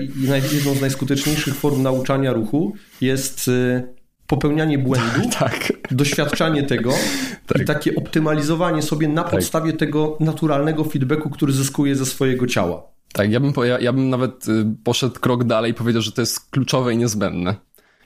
jedną 0.54 0.74
z 0.74 0.80
najskuteczniejszych 0.80 1.54
form 1.54 1.82
nauczania 1.82 2.32
ruchu 2.32 2.72
jest 3.00 3.48
y, 3.48 3.82
popełnianie 4.26 4.78
błędu, 4.78 5.20
tak. 5.40 5.72
doświadczanie 5.90 6.62
tego 6.62 6.92
tak. 7.46 7.62
i 7.62 7.64
takie 7.64 7.94
optymalizowanie 7.94 8.82
sobie 8.82 9.08
na 9.08 9.22
tak. 9.22 9.32
podstawie 9.32 9.72
tego 9.72 10.16
naturalnego 10.20 10.84
feedbacku, 10.84 11.30
który 11.30 11.52
zyskuje 11.52 11.96
ze 11.96 12.06
swojego 12.06 12.46
ciała. 12.46 12.95
Tak, 13.12 13.30
ja 13.30 13.40
bym, 13.40 13.52
ja, 13.64 13.80
ja 13.80 13.92
bym 13.92 14.10
nawet 14.10 14.48
y, 14.48 14.66
poszedł 14.84 15.20
krok 15.20 15.44
dalej 15.44 15.70
i 15.70 15.74
powiedział, 15.74 16.02
że 16.02 16.12
to 16.12 16.22
jest 16.22 16.50
kluczowe 16.50 16.94
i 16.94 16.96
niezbędne. 16.96 17.54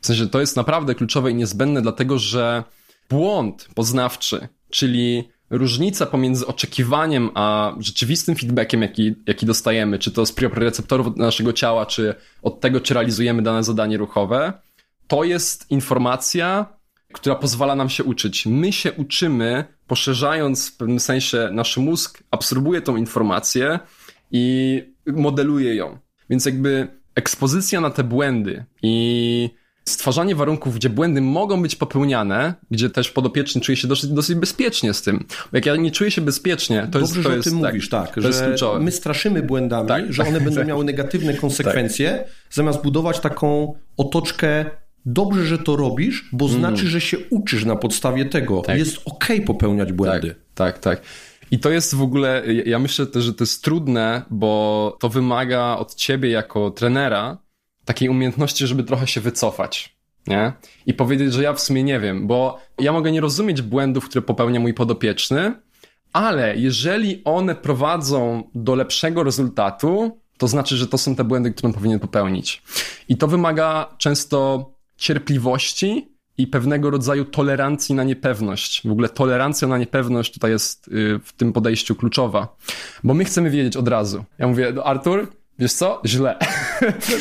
W 0.01 0.07
sensie 0.07 0.29
to 0.29 0.41
jest 0.41 0.57
naprawdę 0.57 0.95
kluczowe 0.95 1.31
i 1.31 1.35
niezbędne, 1.35 1.83
dlatego 1.83 2.19
że 2.19 2.65
błąd 3.11 3.69
poznawczy, 3.75 4.49
czyli 4.71 5.29
różnica 5.51 6.07
pomiędzy 6.07 6.47
oczekiwaniem 6.47 7.31
a 7.35 7.75
rzeczywistym 7.79 8.37
feedbackiem, 8.37 8.83
jaki, 8.83 9.15
jaki 9.27 9.47
dostajemy, 9.47 9.99
czy 9.99 10.11
to 10.11 10.27
z 10.27 10.35
receptorów 10.39 11.17
naszego 11.17 11.53
ciała, 11.53 11.87
czy 11.87 12.15
od 12.43 12.61
tego, 12.61 12.81
czy 12.81 12.95
realizujemy 12.95 13.43
dane 13.43 13.65
zadanie 13.65 13.99
ruchowe, 13.99 14.53
to 15.09 15.25
jest 15.25 15.71
informacja, 15.71 16.67
która 17.13 17.35
pozwala 17.35 17.75
nam 17.75 17.89
się 17.89 18.05
uczyć. 18.05 18.47
My 18.47 18.73
się 18.73 18.93
uczymy, 18.93 19.65
poszerzając 19.87 20.69
w 20.69 20.77
pewnym 20.77 21.01
sensie 21.01 21.49
nasz 21.53 21.77
mózg, 21.77 22.23
absorbuje 22.31 22.83
tą 22.83 22.97
informację 22.97 23.79
i 24.31 24.83
modeluje 25.07 25.75
ją. 25.75 25.99
Więc 26.31 26.47
jakby 26.47 26.89
ekspozycja 27.15 27.81
na 27.81 27.91
te 27.91 28.05
błędy 28.05 28.65
i 28.83 29.51
stwarzanie 29.85 30.35
warunków, 30.35 30.75
gdzie 30.75 30.91
błędy 30.91 31.21
mogą 31.21 31.63
być 31.63 31.77
popełniane, 31.77 32.55
gdzie 32.71 32.91
też 32.91 33.11
podopieczny 33.11 33.61
czuje 33.61 33.77
się 33.77 33.89
dosyć, 33.89 34.11
dosyć 34.11 34.37
bezpiecznie 34.37 34.95
z 34.95 35.03
tym. 35.03 35.25
Jak 35.53 35.67
ja 35.67 35.77
nie 35.77 35.91
czuję 35.91 36.11
się 36.11 36.21
bezpiecznie, 36.21 36.89
to 36.93 36.99
Dobrze, 36.99 37.01
jest 37.01 37.15
to 37.15 37.23
że 37.23 37.39
o 37.39 37.43
tym 37.43 37.61
tak, 37.61 37.73
mówisz, 37.73 37.89
tak, 37.89 38.15
to 38.15 38.21
że 38.33 38.57
my 38.81 38.93
straszymy 38.93 39.43
błędami, 39.43 39.89
Tak, 39.89 40.13
że 40.13 40.23
tak, 40.23 40.29
one 40.29 40.41
będą 40.41 40.61
tak. 40.61 40.69
miały 40.69 40.85
negatywne 40.85 41.35
konsekwencje, 41.45 42.25
zamiast 42.51 42.83
budować 42.83 43.21
taką 43.21 43.75
otoczkę 43.97 44.65
Dobrze, 45.07 45.47
że 45.47 45.59
to 45.59 45.77
robisz, 45.77 46.29
bo 46.33 46.49
znaczy, 46.49 46.89
że 46.89 47.01
się 47.01 47.17
uczysz 47.31 47.65
na 47.65 47.77
podstawie 47.77 48.25
tego. 48.25 48.55
Mm. 48.55 48.65
Tak. 48.65 48.79
Jest 48.79 48.97
okej 49.05 49.41
popełniać 49.41 49.93
błędy. 49.93 50.35
Tak, 50.55 50.79
tak, 50.79 50.79
tak. 50.79 51.03
I 51.51 51.59
to 51.59 51.71
jest 51.71 51.95
w 51.95 52.03
ogóle, 52.03 52.43
ja- 52.65 52.79
myślę 52.79 53.07
też, 53.07 53.25
że 53.25 53.35
to 53.35 53.45
jest 53.45 53.65
trudne, 53.65 54.23
bo 54.31 54.97
to 55.01 55.09
wymaga 55.09 55.77
od 55.79 55.95
ciebie 55.95 56.31
jako 56.31 56.71
trenera 56.71 57.39
takiej 57.85 58.09
umiejętności, 58.09 58.67
żeby 58.67 58.85
trochę 58.85 59.07
się 59.07 59.21
wycofać, 59.21 59.97
nie? 60.27 60.53
I 60.87 60.95
powiedzieć, 60.95 61.33
że 61.33 61.43
ja 61.43 61.53
w 61.53 61.61
sumie 61.61 61.83
nie 61.85 62.01
wiem, 62.01 62.27
bo 62.27 62.59
ja 62.79 62.93
mogę 62.93 63.13
nie 63.13 63.21
rozumieć 63.21 63.63
błędów, 63.63 64.09
które 64.09 64.23
popełnia 64.23 64.61
mój 64.61 64.75
podopieczny, 64.75 65.55
ale 66.13 66.57
jeżeli 66.57 67.23
one 67.25 67.55
prowadzą 67.55 68.43
do 68.55 68.75
lepszego 68.75 69.23
rezultatu, 69.23 70.19
to 70.39 70.49
znaczy, 70.49 70.77
że 70.77 70.87
to 70.87 70.99
są 70.99 71.17
te 71.17 71.25
błędy, 71.25 71.51
które 71.53 71.73
powinien 71.73 72.01
popełnić. 72.01 72.63
I 73.09 73.17
to 73.17 73.27
wymaga 73.29 73.95
często 73.99 74.71
cierpliwości 74.97 76.09
i 76.41 76.47
pewnego 76.47 76.91
rodzaju 76.91 77.25
tolerancji 77.25 77.95
na 77.95 78.05
niepewność. 78.05 78.83
W 78.89 78.91
ogóle 78.93 79.09
tolerancja 79.09 79.69
na 79.69 79.79
niepewność 79.79 80.33
tutaj 80.33 80.51
jest 80.51 80.89
y, 80.89 81.21
w 81.25 81.33
tym 81.33 81.53
podejściu 81.53 81.95
kluczowa, 81.95 82.57
bo 83.05 83.15
my 83.15 83.25
chcemy 83.25 83.51
wiedzieć 83.51 83.77
od 83.77 83.89
razu. 83.89 84.25
Ja 84.39 84.47
mówię, 84.49 84.73
"No, 84.75 84.85
Artur, 84.85 85.29
wiesz 85.59 85.73
co? 85.73 86.03
Źle. 86.07 86.37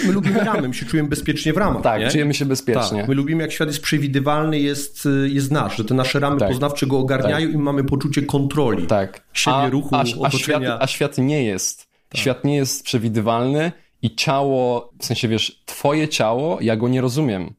My 0.06 0.12
lubimy 0.12 0.40
ramy, 0.40 0.68
my 0.68 0.74
się 0.74 0.86
czujemy 0.86 1.10
bezpiecznie 1.10 1.54
w 1.54 1.58
ramach. 1.58 1.84
tak, 1.84 2.02
nie? 2.02 2.10
czujemy 2.10 2.34
się 2.34 2.46
bezpiecznie. 2.46 3.00
Tak, 3.00 3.08
my 3.08 3.16
lubimy, 3.16 3.44
jak 3.44 3.52
świat 3.52 3.68
jest 3.68 3.82
przewidywalny, 3.82 4.60
jest, 4.60 5.08
jest 5.26 5.52
nasz, 5.52 5.78
że 5.78 5.86
te 5.86 5.94
nasze 5.94 6.20
ramy 6.20 6.40
Tak. 6.40 6.50
poznawcze 6.50 6.88
go 6.88 7.00
ogarniają 7.00 7.50
i 7.50 7.58
mamy 7.58 7.84
poczucie 7.84 8.22
kontroli. 8.22 8.88
Tak. 8.88 9.22
Siebie, 9.34 9.70
ruchu, 9.70 9.96
a, 9.96 10.00
a, 10.02 10.06
świat, 10.06 10.20
otoczenia. 10.22 10.70
Tak. 10.72 10.84
a 10.84 10.88
świat 10.88 11.18
nie 11.18 11.44
jest. 11.44 11.90
Świat 12.16 12.44
nie 12.44 12.56
jest 12.56 12.84
przewidywalny 12.84 13.72
i 14.02 14.16
ciało, 14.16 14.92
w 15.02 15.06
sensie 15.06 15.28
wiesz, 15.28 15.62
twoje 15.66 16.08
ciało, 16.08 16.58
ja 16.62 16.76
go 16.76 16.88
nie 16.88 17.02
rozumiem. 17.02 17.54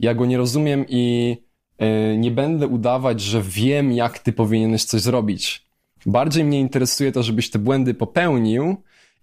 Ja 0.00 0.14
go 0.14 0.26
nie 0.26 0.36
rozumiem 0.38 0.84
i 0.88 1.36
y, 2.12 2.18
nie 2.18 2.30
będę 2.30 2.66
udawać, 2.66 3.20
że 3.20 3.42
wiem, 3.42 3.92
jak 3.92 4.18
ty 4.18 4.32
powinieneś 4.32 4.84
coś 4.84 5.00
zrobić. 5.00 5.66
Bardziej 6.06 6.44
mnie 6.44 6.60
interesuje 6.60 7.12
to, 7.12 7.22
żebyś 7.22 7.50
te 7.50 7.58
błędy 7.58 7.94
popełnił 7.94 8.76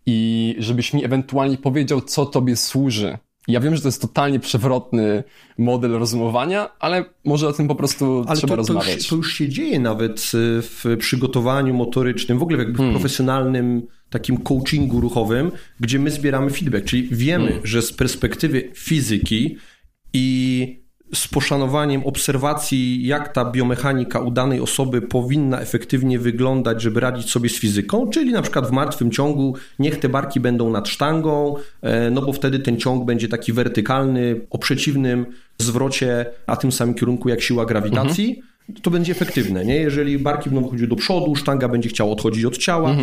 i 0.05 0.55
żebyś 0.59 0.93
mi 0.93 1.05
ewentualnie 1.05 1.57
powiedział, 1.57 2.01
co 2.01 2.25
tobie 2.25 2.55
służy. 2.55 3.17
Ja 3.47 3.59
wiem, 3.59 3.75
że 3.75 3.81
to 3.81 3.87
jest 3.87 4.01
totalnie 4.01 4.39
przewrotny 4.39 5.23
model 5.57 5.91
rozumowania, 5.91 6.69
ale 6.79 7.05
może 7.25 7.47
o 7.47 7.53
tym 7.53 7.67
po 7.67 7.75
prostu 7.75 8.23
Ale 8.27 8.37
trzeba 8.37 8.55
to, 8.55 8.63
to, 8.63 8.73
rozmawiać. 8.73 8.95
już, 8.95 9.07
to 9.07 9.15
już 9.15 9.33
się 9.33 9.49
dzieje 9.49 9.79
nawet 9.79 10.19
y, 10.19 10.21
w 10.61 10.85
przygotowaniu 10.99 11.73
motorycznym, 11.73 12.39
w 12.39 12.43
ogóle 12.43 12.57
jakby 12.57 12.73
w 12.73 12.77
Hmm. 12.77 12.93
profesjonalnym 12.95 13.87
takim 14.09 14.37
coachingu 14.37 15.01
ruchowym, 15.01 15.51
gdzie 15.79 15.99
my 15.99 16.11
zbieramy 16.11 16.49
feedback, 16.49 16.85
czyli 16.85 17.07
wiemy, 17.11 17.47
Hmm. 17.47 17.65
że 17.67 17.81
z 17.81 17.93
perspektywy 17.93 18.69
fizyki 18.73 19.57
i 20.15 20.79
z 21.13 21.27
poszanowaniem 21.27 22.03
obserwacji, 22.03 23.07
jak 23.07 23.33
ta 23.33 23.51
biomechanika 23.51 24.19
u 24.19 24.31
danej 24.31 24.59
osoby 24.59 25.01
powinna 25.01 25.59
efektywnie 25.59 26.19
wyglądać, 26.19 26.81
żeby 26.81 26.99
radzić 26.99 27.31
sobie 27.31 27.49
z 27.49 27.59
fizyką, 27.59 28.09
czyli 28.09 28.31
na 28.31 28.41
przykład 28.41 28.67
w 28.67 28.71
martwym 28.71 29.11
ciągu 29.11 29.55
niech 29.79 29.99
te 29.99 30.09
barki 30.09 30.39
będą 30.39 30.69
nad 30.69 30.87
sztangą, 30.87 31.55
e, 31.81 32.09
no 32.09 32.21
bo 32.21 32.33
wtedy 32.33 32.59
ten 32.59 32.77
ciąg 32.77 33.05
będzie 33.05 33.27
taki 33.27 33.53
wertykalny, 33.53 34.41
o 34.49 34.57
przeciwnym 34.57 35.25
zwrocie, 35.57 36.25
a 36.47 36.57
tym 36.57 36.71
samym 36.71 36.95
kierunku 36.95 37.29
jak 37.29 37.41
siła 37.41 37.65
grawitacji. 37.65 38.41
To 38.81 38.91
będzie 38.91 39.11
efektywne, 39.11 39.65
nie? 39.65 39.75
Jeżeli 39.75 40.19
barki 40.19 40.49
będą 40.49 40.69
chodziły 40.69 40.87
do 40.87 40.95
przodu, 40.95 41.35
sztanga 41.35 41.67
będzie 41.67 41.89
chciała 41.89 42.11
odchodzić 42.11 42.45
od 42.45 42.57
ciała 42.57 42.95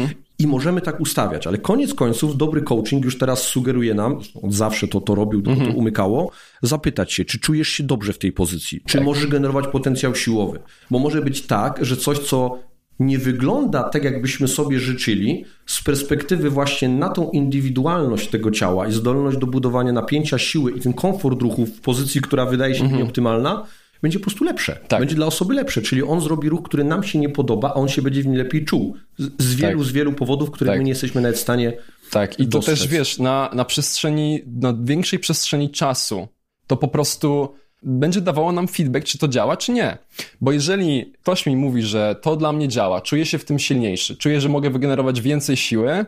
i 0.43 0.47
możemy 0.47 0.81
tak 0.81 1.01
ustawiać, 1.01 1.47
ale 1.47 1.59
koniec 1.59 1.95
końców 1.95 2.37
dobry 2.37 2.63
coaching 2.63 3.05
już 3.05 3.19
teraz 3.19 3.43
sugeruje 3.43 3.95
nam, 3.95 4.19
od 4.43 4.55
zawsze 4.55 4.89
to, 4.89 5.01
to 5.01 5.15
robił, 5.15 5.43
tylko 5.43 5.65
to 5.65 5.71
umykało, 5.71 6.31
zapytać 6.63 7.13
się, 7.13 7.25
czy 7.25 7.39
czujesz 7.39 7.69
się 7.69 7.83
dobrze 7.85 8.13
w 8.13 8.19
tej 8.19 8.33
pozycji, 8.33 8.81
czy 8.87 9.01
możesz 9.01 9.27
generować 9.27 9.67
potencjał 9.69 10.15
siłowy, 10.15 10.59
bo 10.91 10.99
może 10.99 11.23
być 11.23 11.47
tak, 11.47 11.85
że 11.85 11.97
coś, 11.97 12.19
co 12.19 12.59
nie 13.01 13.19
wygląda 13.19 13.83
tak, 13.83 14.05
jakbyśmy 14.05 14.49
sobie 14.49 14.81
życzyli, 14.81 15.45
z 15.67 15.83
perspektywy 15.83 16.51
właśnie 16.51 16.89
na 16.89 17.09
tą 17.09 17.31
indywidualność 17.31 18.29
tego 18.29 18.51
ciała 18.51 18.89
i 18.89 18.93
zdolność 18.93 19.39
do 19.39 19.47
budowania 19.47 19.93
napięcia, 19.93 20.39
siły 20.39 20.73
i 20.73 20.81
ten 20.81 20.93
komfort 20.93 21.43
ruchu 21.43 21.67
w 21.67 21.81
pozycji, 21.81 22.21
która 22.21 22.47
wydaje 22.47 22.75
się 22.75 22.89
nieoptymalna, 22.89 23.67
będzie 24.03 24.19
po 24.19 24.25
prostu 24.25 24.45
lepsze. 24.45 24.79
Tak. 24.89 25.01
Będzie 25.01 25.15
dla 25.15 25.27
osoby 25.27 25.55
lepsze, 25.55 25.83
czyli 25.83 26.03
on 26.03 26.21
zrobi 26.21 26.49
ruch, 26.49 26.63
który 26.63 26.85
nam 26.85 27.03
się 27.03 27.19
nie 27.19 27.29
podoba, 27.29 27.69
a 27.71 27.75
on 27.75 27.89
się 27.89 28.03
będzie 28.03 28.23
w 28.23 28.27
nim 28.27 28.37
lepiej 28.37 28.65
czuł. 28.65 28.97
Z, 29.19 29.43
z 29.43 29.55
wielu, 29.55 29.79
Tak. 29.79 29.89
z 29.89 29.93
wielu 29.93 30.13
powodów, 30.13 30.51
których 30.51 30.71
Tak. 30.73 30.79
my 30.79 30.85
nie 30.85 30.91
jesteśmy 30.91 31.21
nawet 31.21 31.37
w 31.37 31.41
stanie 31.41 31.73
Tak, 32.11 32.41
i 32.41 32.45
to 32.45 32.51
dostrzec. 32.51 32.79
też 32.79 32.89
wiesz, 32.89 33.19
na, 33.19 33.51
na 33.55 33.65
przestrzeni, 33.65 34.41
na 34.47 34.75
większej 34.83 35.19
przestrzeni 35.19 35.71
czasu, 35.71 36.29
to 36.67 36.77
po 36.77 36.89
prostu 36.89 37.49
będzie 37.83 38.21
dawało 38.21 38.53
nam 38.53 38.69
feedback, 38.69 39.07
czy 39.07 39.19
to 39.19 39.29
działa, 39.29 39.57
czy 39.57 39.73
nie. 39.73 39.99
Bo 40.41 40.53
jeżeli 40.53 41.13
ktoś 41.23 41.47
mi 41.47 41.57
mówi, 41.57 41.83
że 41.83 42.17
to 42.23 42.37
dla 42.37 42.53
mnie 42.53 42.69
działa, 42.69 43.01
czuję 43.01 43.27
się 43.27 43.39
w 43.39 43.45
tym 43.45 43.59
silniejszy, 43.59 44.17
czuję, 44.17 44.41
że 44.41 44.49
mogę 44.49 44.71
wygenerować 44.71 45.21
więcej 45.21 45.57
siły, 45.57 46.07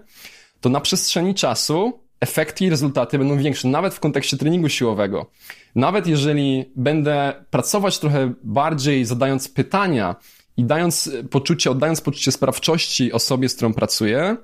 to 0.60 0.68
na 0.68 0.80
przestrzeni 0.80 1.34
czasu 1.34 1.92
efekty 2.24 2.64
i 2.64 2.70
rezultaty 2.70 3.18
będą 3.18 3.38
większe, 3.38 3.68
nawet 3.68 3.94
w 3.94 4.00
kontekście 4.00 4.36
treningu 4.36 4.68
siłowego. 4.68 5.30
Nawet 5.74 6.06
jeżeli 6.06 6.64
będę 6.76 7.34
pracować 7.50 7.98
trochę 7.98 8.32
bardziej, 8.42 9.04
zadając 9.04 9.48
pytania 9.48 10.16
i 10.56 10.64
dając 10.64 11.10
poczucie, 11.30 11.70
oddając 11.70 12.00
poczucie 12.00 12.32
sprawczości 12.32 13.12
osobie, 13.12 13.48
z 13.48 13.54
którą 13.54 13.74
pracuję 13.74 14.36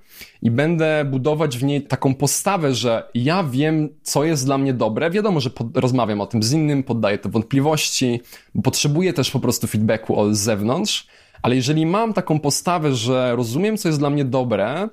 i 0.42 0.50
będę 0.50 1.04
budować 1.04 1.58
w 1.58 1.62
niej 1.62 1.82
taką 1.82 2.14
postawę, 2.14 2.74
że 2.74 3.10
ja 3.14 3.44
wiem, 3.44 3.88
co 4.02 4.24
jest 4.24 4.44
dla 4.44 4.58
mnie 4.58 4.74
dobre. 4.74 5.10
Wiadomo, 5.10 5.40
że 5.40 5.50
pod, 5.50 5.76
rozmawiam 5.76 6.20
o 6.20 6.26
tym 6.26 6.42
z 6.42 6.52
innym, 6.52 6.82
poddaję 6.82 7.18
to 7.18 7.28
wątpliwości, 7.28 8.20
potrzebuję 8.64 9.12
też 9.12 9.30
po 9.30 9.40
prostu 9.40 9.66
feedbacku 9.66 10.16
od 10.16 10.36
zewnątrz, 10.36 11.06
ale 11.42 11.56
jeżeli 11.56 11.86
mam 11.86 12.12
taką 12.12 12.40
postawę, 12.40 12.94
że 12.94 13.36
rozumiem, 13.36 13.76
co 13.76 13.88
jest 13.88 13.98
dla 13.98 14.10
mnie 14.10 14.24
dobre 14.24 14.88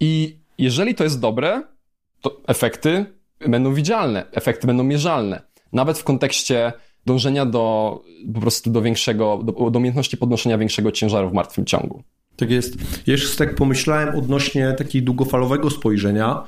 i 0.00 0.36
jeżeli 0.58 0.94
to 0.94 1.04
jest 1.04 1.20
dobre, 1.20 1.62
to 2.20 2.40
efekty 2.46 3.06
będą 3.48 3.74
widzialne, 3.74 4.26
efekty 4.32 4.66
będą 4.66 4.84
mierzalne. 4.84 5.42
Nawet 5.72 5.98
w 5.98 6.04
kontekście 6.04 6.72
dążenia 7.06 7.46
do 7.46 7.96
po 8.34 8.40
prostu 8.40 8.70
do 8.70 8.82
większego, 8.82 9.40
do, 9.44 9.70
do 9.70 9.78
umiejętności 9.78 10.16
podnoszenia 10.16 10.58
większego 10.58 10.92
ciężaru 10.92 11.30
w 11.30 11.32
martwym 11.32 11.66
ciągu. 11.66 12.02
Tak 12.36 12.50
jest. 12.50 12.74
Jeszcze 13.06 13.36
tak 13.36 13.54
pomyślałem 13.54 14.18
odnośnie 14.18 14.72
takiego 14.72 15.06
długofalowego 15.06 15.70
spojrzenia. 15.70 16.42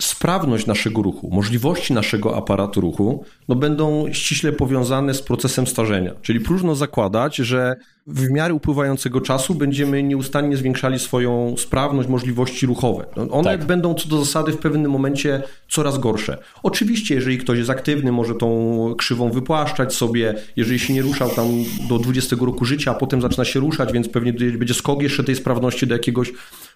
Sprawność 0.00 0.66
naszego 0.66 1.02
ruchu, 1.02 1.30
możliwości 1.32 1.92
naszego 1.92 2.36
aparatu 2.36 2.80
ruchu, 2.80 3.24
no 3.48 3.54
będą 3.54 4.12
ściśle 4.12 4.52
powiązane 4.52 5.14
z 5.14 5.22
procesem 5.22 5.66
starzenia. 5.66 6.14
Czyli 6.22 6.40
próżno 6.40 6.74
zakładać, 6.74 7.36
że 7.36 7.76
w 8.06 8.30
miarę 8.30 8.54
upływającego 8.54 9.20
czasu 9.20 9.54
będziemy 9.54 10.02
nieustannie 10.02 10.56
zwiększali 10.56 10.98
swoją 10.98 11.54
sprawność, 11.58 12.08
możliwości 12.08 12.66
ruchowe. 12.66 13.06
No, 13.16 13.28
One 13.30 13.50
Tak. 13.50 13.64
będą 13.64 13.94
co 13.94 14.08
do 14.08 14.18
zasady 14.18 14.52
w 14.52 14.58
pewnym 14.58 14.90
momencie 14.90 15.42
coraz 15.68 15.98
gorsze. 15.98 16.38
Oczywiście, 16.62 17.14
jeżeli 17.14 17.38
ktoś 17.38 17.58
jest 17.58 17.70
aktywny, 17.70 18.12
może 18.12 18.34
tą 18.34 18.94
krzywą 18.98 19.30
wypłaszczać 19.30 19.94
sobie, 19.94 20.34
jeżeli 20.56 20.78
się 20.78 20.92
nie 20.92 21.02
ruszał 21.02 21.30
tam 21.30 21.46
do 21.88 21.98
20 21.98 22.36
roku 22.40 22.64
życia, 22.64 22.90
a 22.90 22.94
potem 22.94 23.20
zaczyna 23.20 23.44
się 23.44 23.60
ruszać, 23.60 23.92
więc 23.92 24.08
pewnie 24.08 24.32
będzie 24.32 24.74
skok 24.74 25.02
jeszcze 25.02 25.24
tej 25.24 25.36
sprawności 25.36 25.86
do 25.86 25.94
jakiegoś 25.94 26.32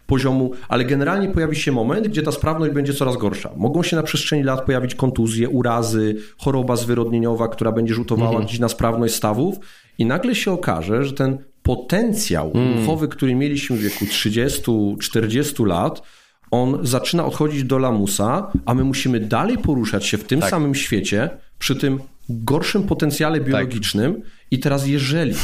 poziomu, 0.06 0.50
ale 0.68 0.84
generalnie 0.84 1.28
pojawi 1.28 1.56
się 1.56 1.72
moment, 1.72 2.08
gdzie 2.08 2.22
ta 2.22 2.32
sprawność 2.32 2.72
będzie 2.74 2.94
coraz 2.94 3.16
gorsza. 3.16 3.50
Mogą 3.56 3.82
się 3.82 3.96
na 3.96 4.02
przestrzeni 4.02 4.42
lat 4.42 4.64
pojawić 4.64 4.94
kontuzje, 4.94 5.48
urazy, 5.48 6.16
choroba 6.38 6.76
zwyrodnieniowa, 6.76 7.48
która 7.48 7.72
będzie 7.72 7.94
rzutowała 7.94 8.40
gdzieś 8.40 8.58
na 8.58 8.68
sprawność 8.68 9.14
stawów 9.14 9.58
i 10.00 10.06
nagle 10.06 10.34
się 10.34 10.52
okaże, 10.52 11.04
że 11.04 11.12
ten 11.12 11.38
potencjał 11.62 12.52
ruchowy, 12.76 13.08
który 13.08 13.34
mieliśmy 13.34 13.76
w 13.76 13.80
wieku 13.80 14.04
30-40 14.04 15.66
lat, 15.66 16.02
on 16.50 16.78
zaczyna 16.82 17.24
odchodzić 17.24 17.64
do 17.64 17.78
lamusa, 17.78 18.52
a 18.66 18.74
my 18.74 18.84
musimy 18.84 19.20
dalej 19.20 19.58
poruszać 19.58 20.06
się 20.06 20.18
w 20.18 20.24
tym 20.24 20.40
Tak. 20.40 20.50
samym 20.50 20.74
świecie, 20.74 21.30
przy 21.58 21.76
tym 21.76 21.98
gorszym 22.28 22.82
potencjale 22.82 23.40
biologicznym. 23.40 24.22
I 24.50 24.58
teraz 24.58 24.86
jeżeli 24.86 25.34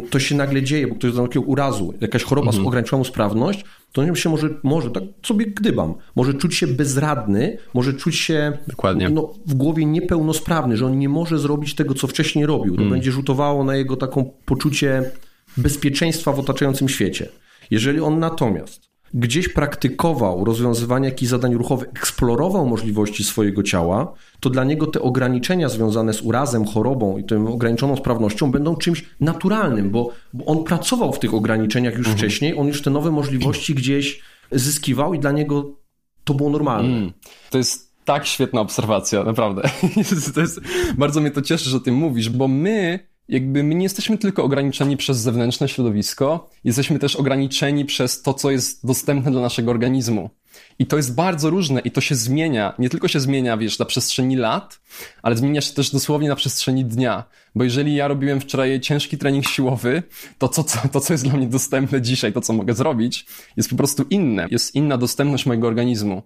to 0.00 0.18
się 0.18 0.34
nagle 0.34 0.62
dzieje, 0.62 0.86
bo 0.86 0.94
ktoś 0.94 1.10
doznał 1.10 1.28
takiego 1.28 1.46
urazu, 1.46 1.94
jakaś 2.00 2.22
choroba 2.22 2.46
mhm. 2.46 2.64
z 2.64 2.66
ograniczoną 2.68 3.04
sprawność, 3.04 3.64
to 3.92 4.02
on 4.02 4.14
się 4.14 4.30
może, 4.30 4.48
może, 4.62 4.90
tak 4.90 5.02
sobie 5.22 5.46
gdybam, 5.46 5.94
może 6.16 6.34
czuć 6.34 6.54
się 6.54 6.66
bezradny, 6.66 7.58
może 7.74 7.94
czuć 7.94 8.16
się 8.16 8.58
Dokładnie. 8.66 9.08
No, 9.08 9.34
w 9.46 9.54
głowie 9.54 9.84
niepełnosprawny, 9.84 10.76
że 10.76 10.86
on 10.86 10.98
nie 10.98 11.08
może 11.08 11.38
zrobić 11.38 11.74
tego, 11.74 11.94
co 11.94 12.06
wcześniej 12.06 12.46
robił. 12.46 12.74
To 12.74 12.80
mm. 12.80 12.90
będzie 12.90 13.12
rzutowało 13.12 13.64
na 13.64 13.76
jego 13.76 13.96
taką 13.96 14.30
poczucie 14.44 15.10
bezpieczeństwa 15.56 16.32
w 16.32 16.38
otaczającym 16.38 16.88
świecie. 16.88 17.28
Jeżeli 17.70 18.00
on 18.00 18.18
natomiast 18.18 18.85
gdzieś 19.14 19.48
praktykował 19.48 20.44
rozwiązywanie 20.44 21.08
jakichś 21.08 21.30
zadań 21.30 21.54
ruchowych, 21.54 21.88
eksplorował 21.88 22.66
możliwości 22.66 23.24
swojego 23.24 23.62
ciała, 23.62 24.12
to 24.40 24.50
dla 24.50 24.64
niego 24.64 24.86
te 24.86 25.00
ograniczenia 25.00 25.68
związane 25.68 26.12
z 26.12 26.22
urazem, 26.22 26.64
chorobą 26.64 27.18
i 27.18 27.24
tą 27.24 27.52
ograniczoną 27.52 27.96
sprawnością 27.96 28.50
będą 28.50 28.76
czymś 28.76 29.04
naturalnym, 29.20 29.90
bo, 29.90 30.10
bo 30.32 30.44
on 30.44 30.64
pracował 30.64 31.12
w 31.12 31.18
tych 31.18 31.34
ograniczeniach 31.34 31.94
już 31.94 32.06
mhm. 32.06 32.18
wcześniej, 32.18 32.58
on 32.58 32.66
już 32.66 32.82
te 32.82 32.90
nowe 32.90 33.10
możliwości 33.10 33.74
gdzieś 33.74 34.20
zyskiwał 34.52 35.14
i 35.14 35.18
dla 35.18 35.32
niego 35.32 35.76
to 36.24 36.34
było 36.34 36.50
normalne. 36.50 36.96
Mm. 36.96 37.12
To 37.50 37.58
jest 37.58 37.96
tak 38.04 38.26
świetna 38.26 38.60
obserwacja, 38.60 39.24
naprawdę. 39.24 39.62
to 40.34 40.40
jest, 40.40 40.60
bardzo 40.98 41.20
mnie 41.20 41.30
to 41.30 41.42
cieszy, 41.42 41.70
że 41.70 41.76
o 41.76 41.80
tym 41.80 41.94
mówisz, 41.94 42.30
bo 42.30 42.48
my 42.48 43.08
jakby 43.28 43.62
my 43.62 43.74
nie 43.74 43.82
jesteśmy 43.82 44.18
tylko 44.18 44.44
ograniczeni 44.44 44.96
przez 44.96 45.18
zewnętrzne 45.18 45.68
środowisko, 45.68 46.50
jesteśmy 46.64 46.98
też 46.98 47.16
ograniczeni 47.16 47.84
przez 47.84 48.22
to, 48.22 48.34
co 48.34 48.50
jest 48.50 48.86
dostępne 48.86 49.30
dla 49.30 49.40
naszego 49.40 49.70
organizmu. 49.70 50.30
I 50.78 50.86
to 50.86 50.96
jest 50.96 51.14
bardzo 51.14 51.50
różne 51.50 51.80
i 51.80 51.90
to 51.90 52.00
się 52.00 52.14
zmienia. 52.14 52.74
Nie 52.78 52.90
tylko 52.90 53.08
się 53.08 53.20
zmienia, 53.20 53.56
wiesz, 53.56 53.78
na 53.78 53.84
przestrzeni 53.84 54.36
lat, 54.36 54.80
ale 55.22 55.36
zmienia 55.36 55.60
się 55.60 55.74
też 55.74 55.90
dosłownie 55.90 56.28
na 56.28 56.36
przestrzeni 56.36 56.84
dnia. 56.84 57.24
Bo 57.56 57.64
jeżeli 57.64 57.94
ja 57.94 58.08
robiłem 58.08 58.40
wczoraj 58.40 58.80
ciężki 58.80 59.18
trening 59.18 59.48
siłowy, 59.48 60.02
to 60.38 60.48
co, 60.48 60.64
co, 60.64 60.78
to, 60.92 61.00
co 61.00 61.14
jest 61.14 61.24
dla 61.24 61.36
mnie 61.36 61.46
dostępne 61.46 62.02
dzisiaj, 62.02 62.32
to 62.32 62.40
co 62.40 62.52
mogę 62.52 62.74
zrobić, 62.74 63.26
jest 63.56 63.70
po 63.70 63.76
prostu 63.76 64.04
inne. 64.10 64.46
Jest 64.50 64.74
inna 64.74 64.98
dostępność 64.98 65.46
mojego 65.46 65.66
organizmu. 65.66 66.22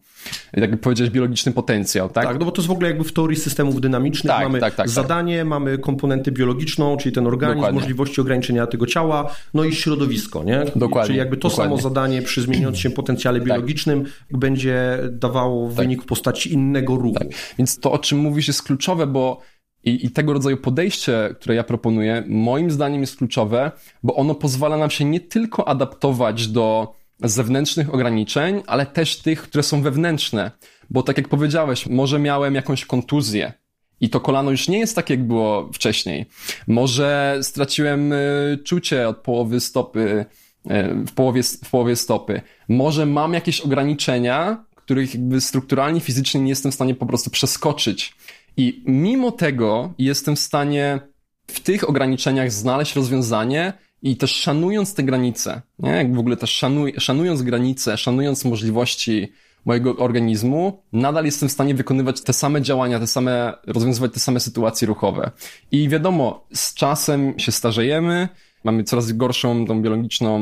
Jak 0.52 0.80
powiedziałeś, 0.80 1.10
biologiczny 1.10 1.52
potencjał, 1.52 2.08
tak? 2.08 2.24
Tak, 2.24 2.38
no 2.38 2.44
bo 2.44 2.52
to 2.52 2.62
jest 2.62 2.68
w 2.68 2.70
ogóle 2.70 2.88
jakby 2.88 3.04
w 3.04 3.12
teorii 3.12 3.36
systemów 3.36 3.80
dynamicznych. 3.80 4.32
Tak, 4.32 4.42
mamy 4.42 4.60
tak, 4.60 4.70
tak, 4.70 4.76
tak. 4.76 4.88
zadanie, 4.88 5.38
tak. 5.38 5.46
mamy 5.46 5.78
komponentę 5.78 6.32
biologiczną, 6.32 6.96
czyli 6.96 7.14
ten 7.14 7.26
organizm, 7.26 7.56
Dokładnie. 7.56 7.80
możliwości 7.80 8.20
ograniczenia 8.20 8.66
tego 8.66 8.86
ciała, 8.86 9.34
no 9.54 9.64
i 9.64 9.72
środowisko, 9.72 10.44
nie? 10.44 10.64
Dokładnie. 10.76 11.06
Czyli 11.06 11.18
jakby 11.18 11.36
to 11.36 11.48
Dokładnie. 11.48 11.76
samo 11.76 11.82
zadanie 11.82 12.22
przy 12.22 12.42
zmieniającym 12.42 12.82
się 12.82 12.90
potencjale 12.90 13.38
tak. 13.38 13.48
biologicznym 13.48 14.04
będzie 14.30 14.98
dawało 15.10 15.66
tak. 15.68 15.76
wynik 15.76 16.02
w 16.02 16.06
postaci 16.06 16.52
innego 16.52 16.96
ruchu. 16.96 17.18
Tak. 17.18 17.28
Więc 17.58 17.78
to, 17.78 17.92
o 17.92 17.98
czym 17.98 18.18
mówisz, 18.18 18.48
jest 18.48 18.62
kluczowe, 18.62 19.06
bo 19.06 19.40
i, 19.84 20.06
I, 20.06 20.10
tego 20.10 20.32
rodzaju 20.32 20.56
podejście, 20.56 21.34
które 21.34 21.54
ja 21.54 21.64
proponuję, 21.64 22.24
moim 22.28 22.70
zdaniem 22.70 23.00
jest 23.00 23.16
kluczowe, 23.16 23.72
bo 24.02 24.14
ono 24.14 24.34
pozwala 24.34 24.76
nam 24.76 24.90
się 24.90 25.04
nie 25.04 25.20
tylko 25.20 25.68
adaptować 25.68 26.48
do 26.48 26.94
zewnętrznych 27.22 27.94
ograniczeń, 27.94 28.62
ale 28.66 28.86
też 28.86 29.16
tych, 29.16 29.42
które 29.42 29.62
są 29.62 29.82
wewnętrzne. 29.82 30.50
Bo 30.90 31.02
tak 31.02 31.16
jak 31.16 31.28
powiedziałeś, 31.28 31.86
może 31.86 32.18
miałem 32.18 32.54
jakąś 32.54 32.84
kontuzję 32.84 33.52
i 34.00 34.10
to 34.10 34.20
kolano 34.20 34.50
już 34.50 34.68
nie 34.68 34.78
jest 34.78 34.96
tak, 34.96 35.10
jak 35.10 35.26
było 35.26 35.70
wcześniej. 35.72 36.26
Może 36.66 37.38
straciłem 37.42 38.12
y, 38.12 38.58
czucie 38.64 39.08
od 39.08 39.16
połowy 39.16 39.60
stopy, 39.60 40.24
y, 40.66 41.04
w 41.06 41.12
połowie, 41.12 41.42
w 41.42 41.70
połowie 41.70 41.96
stopy. 41.96 42.40
Może 42.68 43.06
mam 43.06 43.34
jakieś 43.34 43.60
ograniczenia, 43.60 44.64
których 44.74 45.14
jakby 45.14 45.40
strukturalnie, 45.40 46.00
fizycznie 46.00 46.40
nie 46.40 46.48
jestem 46.48 46.72
w 46.72 46.74
stanie 46.74 46.94
po 46.94 47.06
prostu 47.06 47.30
przeskoczyć. 47.30 48.14
I 48.57 48.82
mimo 48.86 49.32
tego 49.32 49.92
jestem 49.98 50.36
w 50.36 50.40
stanie 50.40 51.01
w 51.46 51.61
tych 51.61 51.88
ograniczeniach 51.88 52.53
znaleźć 52.53 52.96
rozwiązanie 52.96 53.72
i 54.03 54.16
też 54.16 54.30
szanując 54.30 54.94
te 54.94 55.03
granice, 55.03 55.62
nie? 55.78 55.90
Jak 55.90 56.14
w 56.14 56.18
ogóle 56.18 56.36
też 56.36 56.51
szanuj, 56.51 56.94
szanując 56.98 57.42
granice, 57.42 57.98
szanując 57.98 58.44
możliwości 58.44 59.32
mojego 59.64 59.96
organizmu, 59.96 60.82
nadal 60.92 61.24
jestem 61.24 61.48
w 61.48 61.53
stanie 61.53 61.74
wykonywać 61.74 62.20
te 62.20 62.32
same 62.32 62.62
działania, 62.62 63.01
te 63.01 63.07
same, 63.07 63.53
rozwiązywać 63.66 64.12
te 64.12 64.20
same 64.20 64.40
sytuacje 64.40 64.86
ruchowe. 64.88 65.30
I 65.72 65.88
wiadomo, 65.88 66.46
z 66.55 66.74
czasem 66.74 67.38
się 67.38 67.53
starzejemy, 67.53 68.28
mamy 68.64 68.84
coraz 68.84 69.12
gorszą 69.12 69.66
tą 69.66 69.82
biologiczną, 69.82 70.38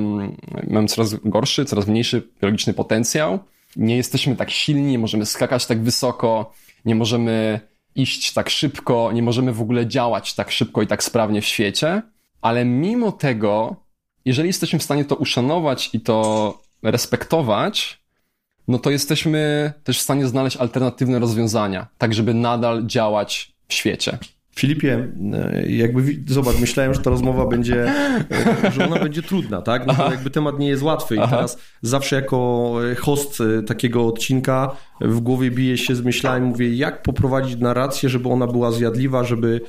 mamy 0.70 0.88
coraz 0.88 1.14
gorszy, 1.14 1.64
coraz 1.64 1.86
mniejszy 1.86 2.28
biologiczny 2.42 2.74
potencjał, 2.74 3.38
nie 3.76 3.96
jesteśmy 3.96 4.36
tak 4.36 4.50
silni, 4.50 4.92
nie 4.92 4.98
możemy 4.98 5.26
skakać 5.26 5.66
tak 5.66 5.82
wysoko, 5.82 6.52
nie 6.84 6.94
możemy 6.94 7.60
iść 7.94 8.32
tak 8.32 8.50
szybko, 8.50 9.12
nie 9.12 9.22
możemy 9.22 9.52
w 9.52 9.60
ogóle 9.60 9.86
działać 9.86 10.34
tak 10.34 10.50
szybko 10.50 10.82
i 10.82 10.86
tak 10.86 11.04
sprawnie 11.04 11.40
w 11.40 11.46
świecie, 11.46 12.02
ale 12.40 12.64
mimo 12.64 13.12
tego, 13.12 13.76
jeżeli 14.24 14.48
jesteśmy 14.48 14.78
w 14.78 14.82
stanie 14.82 15.04
to 15.04 15.16
uszanować 15.16 15.90
i 15.92 16.00
to 16.00 16.58
respektować, 16.82 18.02
no 18.68 18.78
to 18.78 18.90
jesteśmy 18.90 19.72
też 19.84 19.98
w 19.98 20.02
stanie 20.02 20.26
znaleźć 20.26 20.56
alternatywne 20.56 21.18
rozwiązania, 21.18 21.86
tak 21.98 22.14
żeby 22.14 22.34
nadal 22.34 22.86
działać 22.86 23.52
w 23.68 23.74
świecie. 23.74 24.18
Filipie, 24.54 25.08
e, 25.32 25.70
jakby 25.70 26.02
zobacz, 26.26 26.60
myślałem, 26.60 26.94
że 26.94 27.00
ta 27.00 27.10
rozmowa 27.10 27.46
będzie, 27.46 27.84
e, 27.84 28.72
że 28.72 28.86
ona 28.86 28.98
będzie 28.98 29.22
trudna, 29.22 29.62
tak? 29.62 29.86
No 29.86 29.94
bo 29.94 30.10
jakby 30.10 30.30
temat 30.30 30.58
nie 30.58 30.68
jest 30.68 30.82
łatwy 30.82 31.16
i 31.16 31.18
Aha. 31.18 31.36
teraz 31.36 31.58
zawsze 31.82 32.16
jako 32.16 32.74
e, 32.92 32.94
host 32.94 33.42
takiego 33.66 34.06
odcinka 34.06 34.76
w 35.00 35.20
głowie 35.20 35.50
bije 35.50 35.78
się 35.78 35.94
z 35.94 36.00
myślami, 36.02 36.46
mówię, 36.46 36.74
jak 36.74 37.02
poprowadzić 37.02 37.60
narrację, 37.60 38.08
żeby 38.08 38.28
ona 38.28 38.46
była 38.46 38.72
zjadliwa, 38.72 39.24
żeby 39.24 39.60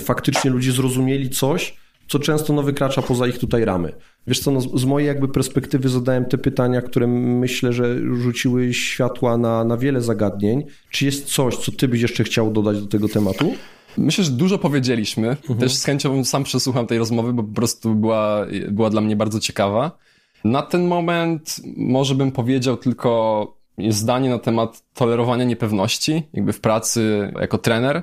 faktycznie 0.00 0.50
ludzie 0.50 0.72
zrozumieli 0.72 1.30
coś, 1.30 1.76
co 2.08 2.18
często 2.18 2.52
no, 2.52 2.62
wykracza 2.62 3.02
poza 3.02 3.26
ich 3.26 3.38
tutaj 3.38 3.64
ramy. 3.64 3.92
Wiesz 4.26 4.40
co, 4.40 4.50
no, 4.50 4.60
z 4.60 4.84
mojej 4.84 5.06
jakby 5.06 5.28
perspektywy 5.28 5.88
zadałem 5.88 6.24
te 6.24 6.38
pytania, 6.38 6.82
które 6.82 7.06
myślę, 7.06 7.72
że 7.72 7.98
rzuciły 8.14 8.74
światła 8.74 9.36
na, 9.36 9.64
na 9.64 9.76
wiele 9.76 10.00
zagadnień. 10.00 10.64
Czy 10.90 11.04
jest 11.04 11.24
coś, 11.24 11.56
co 11.56 11.72
ty 11.72 11.88
byś 11.88 12.00
jeszcze 12.00 12.24
chciał 12.24 12.52
dodać 12.52 12.80
do 12.80 12.86
tego 12.86 13.08
tematu? 13.08 13.54
Myślę, 13.98 14.24
że 14.24 14.30
dużo 14.30 14.58
powiedzieliśmy. 14.58 15.28
Mhm. 15.28 15.58
Też 15.58 15.74
z 15.74 15.84
chęcią 15.84 16.24
sam 16.24 16.44
przesłucham 16.44 16.86
tej 16.86 16.98
rozmowy, 16.98 17.32
bo 17.32 17.42
po 17.42 17.54
prostu 17.54 17.94
była, 17.94 18.46
była 18.70 18.90
dla 18.90 19.00
mnie 19.00 19.16
bardzo 19.16 19.40
ciekawa. 19.40 19.98
Na 20.44 20.62
ten 20.62 20.86
moment 20.86 21.60
może 21.76 22.14
bym 22.14 22.32
powiedział 22.32 22.76
tylko 22.76 23.56
zdanie 23.88 24.30
na 24.30 24.38
temat 24.38 24.82
tolerowania 24.94 25.44
niepewności, 25.44 26.22
jakby 26.32 26.52
w 26.52 26.60
pracy 26.60 27.32
jako 27.40 27.58
trener, 27.58 28.02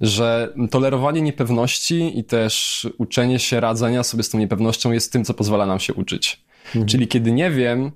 że 0.00 0.54
tolerowanie 0.70 1.22
niepewności 1.22 2.18
i 2.18 2.24
też 2.24 2.86
uczenie 2.98 3.38
się 3.38 3.60
radzenia 3.60 4.02
sobie 4.02 4.22
z 4.22 4.30
tą 4.30 4.38
niepewnością 4.38 4.92
jest 4.92 5.12
tym, 5.12 5.24
co 5.24 5.34
pozwala 5.34 5.66
nam 5.66 5.80
się 5.80 5.94
uczyć. 5.94 6.44
Mhm. 6.66 6.86
Czyli 6.86 7.08
kiedy 7.08 7.32
nie 7.32 7.50
wiem, 7.50 7.90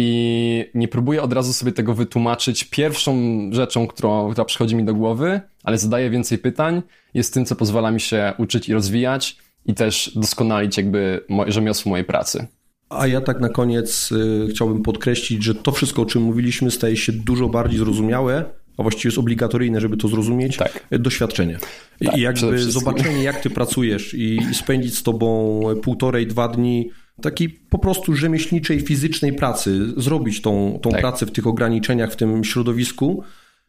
i 0.00 0.70
nie 0.74 0.88
próbuję 0.88 1.22
od 1.22 1.32
razu 1.32 1.52
sobie 1.52 1.72
tego 1.72 1.94
wytłumaczyć. 1.94 2.64
Pierwszą 2.64 3.16
rzeczą, 3.52 3.86
którą, 3.86 4.30
która 4.30 4.44
przychodzi 4.44 4.76
mi 4.76 4.84
do 4.84 4.94
głowy, 4.94 5.40
ale 5.64 5.78
zadaję 5.78 6.10
więcej 6.10 6.38
pytań, 6.38 6.82
jest 7.14 7.34
tym, 7.34 7.44
co 7.44 7.56
pozwala 7.56 7.90
mi 7.90 8.00
się 8.00 8.32
uczyć 8.38 8.68
i 8.68 8.72
rozwijać 8.72 9.36
i 9.66 9.74
też 9.74 10.12
doskonalić 10.16 10.76
jakby 10.76 11.24
rzemiosło 11.46 11.90
mojej 11.90 12.04
pracy. 12.04 12.46
A 12.88 13.06
ja 13.06 13.20
tak 13.20 13.40
na 13.40 13.48
koniec 13.48 14.12
y, 14.12 14.46
chciałbym 14.50 14.82
podkreślić, 14.82 15.44
że 15.44 15.54
to 15.54 15.72
wszystko, 15.72 16.02
o 16.02 16.06
czym 16.06 16.22
mówiliśmy, 16.22 16.70
staje 16.70 16.96
się 16.96 17.12
dużo 17.12 17.48
bardziej 17.48 17.78
zrozumiałe, 17.78 18.44
a 18.78 18.82
właściwie 18.82 19.08
jest 19.08 19.18
obligatoryjne, 19.18 19.80
żeby 19.80 19.96
to 19.96 20.08
zrozumieć, 20.08 20.56
tak. 20.56 20.86
doświadczenie. 20.90 21.58
Tak, 22.04 22.16
I 22.16 22.20
jakby 22.20 22.58
zobaczenie, 22.58 23.22
jak 23.22 23.40
ty 23.40 23.50
pracujesz 23.50 24.14
i 24.14 24.40
spędzić 24.52 24.98
z 24.98 25.02
tobą 25.02 25.60
półtorej, 25.82 26.26
dwa 26.26 26.48
dni 26.48 26.90
takiej 27.22 27.48
po 27.48 27.78
prostu 27.78 28.14
rzemieślniczej, 28.14 28.80
fizycznej 28.80 29.32
pracy, 29.32 29.92
zrobić 29.96 30.42
tą, 30.42 30.78
tą 30.82 30.90
tak. 30.90 31.00
pracę 31.00 31.26
w 31.26 31.30
tych 31.30 31.46
ograniczeniach, 31.46 32.12
w 32.12 32.16
tym 32.16 32.44
środowisku, 32.44 33.22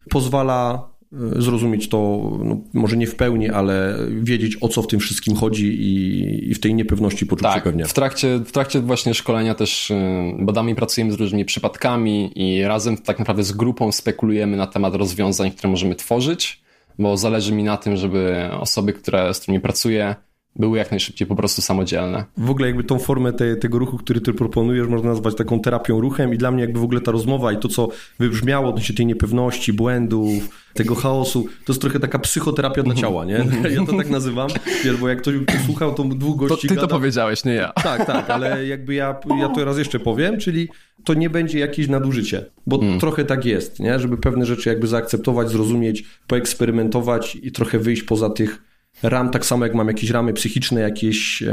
pozwala 0.10 0.90
zrozumieć 1.12 1.90
to, 1.90 2.32
no, 2.44 2.58
może 2.74 2.98
nie 2.98 3.08
w 3.08 3.16
pełni, 3.16 3.50
ale 3.50 3.98
wiedzieć 4.10 4.58
o 4.62 4.68
co 4.68 4.82
w 4.82 4.88
tym 4.88 5.00
wszystkim 5.00 5.36
chodzi 5.36 5.68
i, 5.68 6.52
i 6.52 6.54
w 6.54 6.60
tej 6.60 6.74
niepewności 6.74 7.26
poczuć 7.26 7.44
tak, 7.44 7.56
się 7.56 7.62
pewnie. 7.62 7.86
W 7.86 7.94
trakcie, 7.94 8.38
w 8.38 8.52
trakcie 8.52 8.82
właśnie 8.82 9.14
szkolenia 9.14 9.56
też 9.56 9.92
e, 9.92 10.34
badamy 10.40 10.72
i 10.72 10.76
pracujemy 10.76 11.12
z 11.12 11.16
różnymi 11.16 11.46
przypadkami 11.46 12.32
i 12.36 12.64
razem 12.64 12.98
tak 12.98 13.20
naprawdę 13.20 13.44
z 13.44 13.52
grupą 13.52 13.92
spekulujemy 13.92 14.58
na 14.58 14.68
temat 14.68 14.96
rozwiązań, 14.96 15.52
które 15.52 15.70
możemy 15.70 15.96
tworzyć, 15.96 16.62
bo 17.00 17.18
zależy 17.18 17.54
mi 17.54 17.64
na 17.64 17.78
tym, 17.78 17.98
żeby 17.98 18.50
osoby, 18.60 18.94
które, 18.94 19.34
z 19.34 19.40
którymi 19.40 19.60
pracuję, 19.60 20.16
były 20.56 20.78
jak 20.78 20.92
najszybciej 20.92 21.28
po 21.28 21.36
prostu 21.36 21.62
samodzielne. 21.62 22.26
W 22.38 22.50
ogóle 22.50 22.68
jakby 22.68 22.84
tą 22.84 23.00
formę 23.00 23.34
te, 23.34 23.56
tego 23.56 23.80
ruchu, 23.80 23.98
który 23.98 24.22
ty 24.22 24.34
proponujesz, 24.34 24.88
można 24.88 25.10
nazwać 25.10 25.36
taką 25.36 25.60
terapią 25.60 26.02
ruchem 26.02 26.34
i 26.34 26.38
dla 26.38 26.52
mnie 26.52 26.62
jakby 26.62 26.80
w 26.80 26.84
ogóle 26.84 27.02
ta 27.02 27.12
rozmowa 27.12 27.52
i 27.52 27.58
to, 27.58 27.68
co 27.68 27.90
wybrzmiało 28.20 28.70
odnośnie 28.70 28.96
tej 28.96 29.06
niepewności, 29.06 29.74
błędów, 29.74 30.50
tego 30.74 30.96
chaosu, 30.96 31.44
to 31.66 31.74
jest 31.74 31.82
trochę 31.82 32.00
taka 32.00 32.20
psychoterapia 32.20 32.84
dla 32.84 32.96
ciała, 32.96 33.26
nie? 33.26 33.46
Ja 33.76 33.86
to 33.86 33.98
tak 33.98 34.10
nazywam, 34.10 34.50
wiesz, 34.84 34.98
bo 34.98 35.10
jak 35.10 35.22
ktoś 35.22 35.36
słuchał, 35.66 35.94
to 35.94 36.04
dwóch 36.04 36.38
gości 36.38 36.56
To 36.56 36.62
ty 36.62 36.76
gada... 36.76 36.88
to 36.88 36.96
powiedziałeś, 36.96 37.46
nie 37.46 37.54
ja. 37.54 37.74
Tak, 37.74 38.06
tak, 38.06 38.30
ale 38.30 38.68
jakby 38.68 38.94
ja, 38.94 39.16
ja 39.40 39.50
to 39.50 39.66
raz 39.66 39.78
jeszcze 39.78 40.00
powiem, 40.00 40.40
czyli 40.40 40.68
to 41.04 41.14
nie 41.14 41.30
będzie 41.30 41.60
jakieś 41.60 41.88
nadużycie, 41.88 42.46
bo 42.68 42.82
mm. 42.82 43.00
trochę 43.00 43.26
tak 43.26 43.46
jest, 43.46 43.80
nie? 43.80 44.00
Żeby 44.00 44.18
pewne 44.18 44.46
rzeczy 44.46 44.70
jakby 44.70 44.88
zaakceptować, 44.88 45.50
zrozumieć, 45.50 46.04
poeksperymentować 46.28 47.38
i 47.42 47.52
trochę 47.52 47.80
wyjść 47.80 48.04
poza 48.04 48.30
tych 48.30 48.69
ram, 49.04 49.30
tak 49.30 49.46
samo 49.46 49.66
jak 49.66 49.76
mam 49.76 49.88
jakieś 49.88 50.10
ramy 50.10 50.34
psychiczne, 50.34 50.82
jakieś 50.82 51.44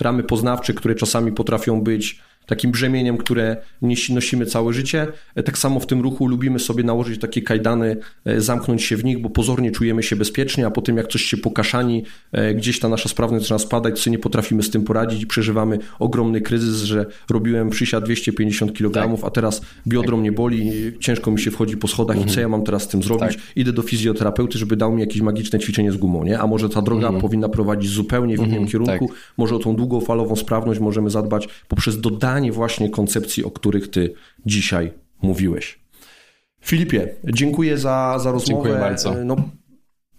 ramy 0.00 0.22
poznawcze, 0.22 0.74
które 0.74 0.94
czasami 0.94 1.32
potrafią 1.32 1.80
być 1.80 2.20
takim 2.46 2.70
brzemieniem, 2.70 3.16
które 3.16 3.56
nosimy 4.10 4.46
całe 4.46 4.72
życie. 4.72 5.06
E, 5.34 5.42
tak 5.42 5.58
samo 5.58 5.80
w 5.80 5.86
tym 5.86 6.00
ruchu 6.00 6.26
lubimy 6.26 6.58
sobie 6.58 6.84
nałożyć 6.84 7.20
takie 7.20 7.42
kajdany, 7.42 7.96
e, 8.24 8.40
zamknąć 8.40 8.82
się 8.82 8.96
w 8.96 9.04
nich, 9.04 9.20
bo 9.20 9.30
pozornie 9.30 9.70
czujemy 9.70 10.02
się 10.02 10.16
bezpiecznie, 10.16 10.66
a 10.66 10.70
po 10.70 10.82
tym 10.82 10.96
jak 10.96 11.06
coś 11.06 11.22
się 11.22 11.36
pokaszani, 11.36 12.04
e, 12.32 12.54
gdzieś 12.54 12.80
ta 12.80 12.88
nasza 12.88 13.08
sprawność 13.08 13.44
zaczyna 13.44 13.58
spadać, 13.58 14.02
co 14.02 14.10
nie 14.10 14.18
potrafimy 14.18 14.62
z 14.62 14.70
tym 14.70 14.84
poradzić 14.84 15.22
i 15.22 15.26
przeżywamy 15.26 15.78
ogromny 15.98 16.40
kryzys, 16.40 16.82
że 16.82 17.06
robiłem 17.30 17.70
przysiad 17.70 18.04
250 18.04 18.72
kg, 18.72 19.16
tak. 19.16 19.24
a 19.26 19.30
teraz 19.30 19.62
biodro 19.86 20.10
tak. 20.10 20.20
mnie 20.20 20.32
boli, 20.32 20.72
ciężko 21.00 21.30
mi 21.30 21.40
się 21.40 21.50
wchodzi 21.50 21.76
po 21.76 21.88
schodach 21.88 22.16
mhm. 22.16 22.32
i 22.32 22.34
co 22.34 22.40
ja 22.40 22.48
mam 22.48 22.62
teraz 22.62 22.82
z 22.82 22.88
tym 22.88 23.02
zrobić? 23.02 23.36
Tak. 23.36 23.56
Idę 23.56 23.72
do 23.72 23.82
fizjoterapeuty, 23.82 24.58
żeby 24.58 24.76
dał 24.76 24.92
mi 24.92 25.00
jakieś 25.00 25.22
magiczne 25.22 25.58
ćwiczenie 25.58 25.92
z 25.92 25.96
gumą, 25.96 26.24
nie? 26.24 26.38
A 26.38 26.46
może 26.46 26.68
ta 26.68 26.82
droga 26.82 27.06
mhm. 27.06 27.20
powinna 27.20 27.48
prowadzić 27.48 27.90
zupełnie 27.90 28.36
w 28.36 28.38
innym 28.38 28.50
mhm. 28.50 28.68
kierunku, 28.68 29.08
tak. 29.08 29.16
może 29.36 29.56
o 29.56 29.58
tą 29.58 29.76
długofalową 29.76 30.36
sprawność 30.36 30.80
możemy 30.80 31.10
zadbać 31.10 31.48
poprzez 31.68 32.00
dodanie 32.00 32.35
właśnie 32.52 32.90
koncepcji, 32.90 33.44
o 33.44 33.50
których 33.50 33.90
ty 33.90 34.14
dzisiaj 34.46 34.92
mówiłeś. 35.22 35.80
Filipie, 36.60 37.14
dziękuję 37.24 37.78
za, 37.78 38.18
za 38.18 38.32
rozmowę. 38.32 38.62
Dziękuję 38.62 38.74
bardzo. 38.74 39.14
No, 39.24 39.36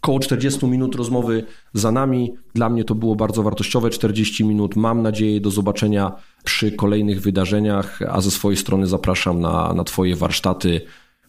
Około 0.01 0.19
40 0.19 0.65
minut 0.65 0.95
rozmowy 0.95 1.43
za 1.73 1.91
nami. 1.91 2.33
Dla 2.55 2.69
mnie 2.69 2.83
to 2.83 2.95
było 2.95 3.15
bardzo 3.15 3.43
wartościowe 3.43 3.89
40 3.89 4.43
minut. 4.43 4.75
Mam 4.75 5.01
nadzieję 5.01 5.41
do 5.41 5.51
zobaczenia 5.51 6.11
przy 6.43 6.71
kolejnych 6.71 7.21
wydarzeniach, 7.21 7.99
a 8.09 8.21
ze 8.21 8.31
swojej 8.31 8.57
strony 8.57 8.87
zapraszam 8.87 9.41
na, 9.41 9.73
na 9.73 9.83
Twoje 9.83 10.15
warsztaty, 10.15 10.81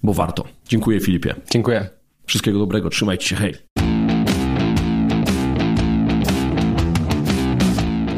bo 0.03 0.15
warto. 0.15 0.45
Dziękuję 0.69 1.01
Filipie. 1.01 1.35
Dziękuję. 1.51 1.89
Wszystkiego 2.27 2.59
dobrego, 2.59 2.91
trzymajcie 2.91 3.27
się, 3.27 3.37
hej. 3.37 3.98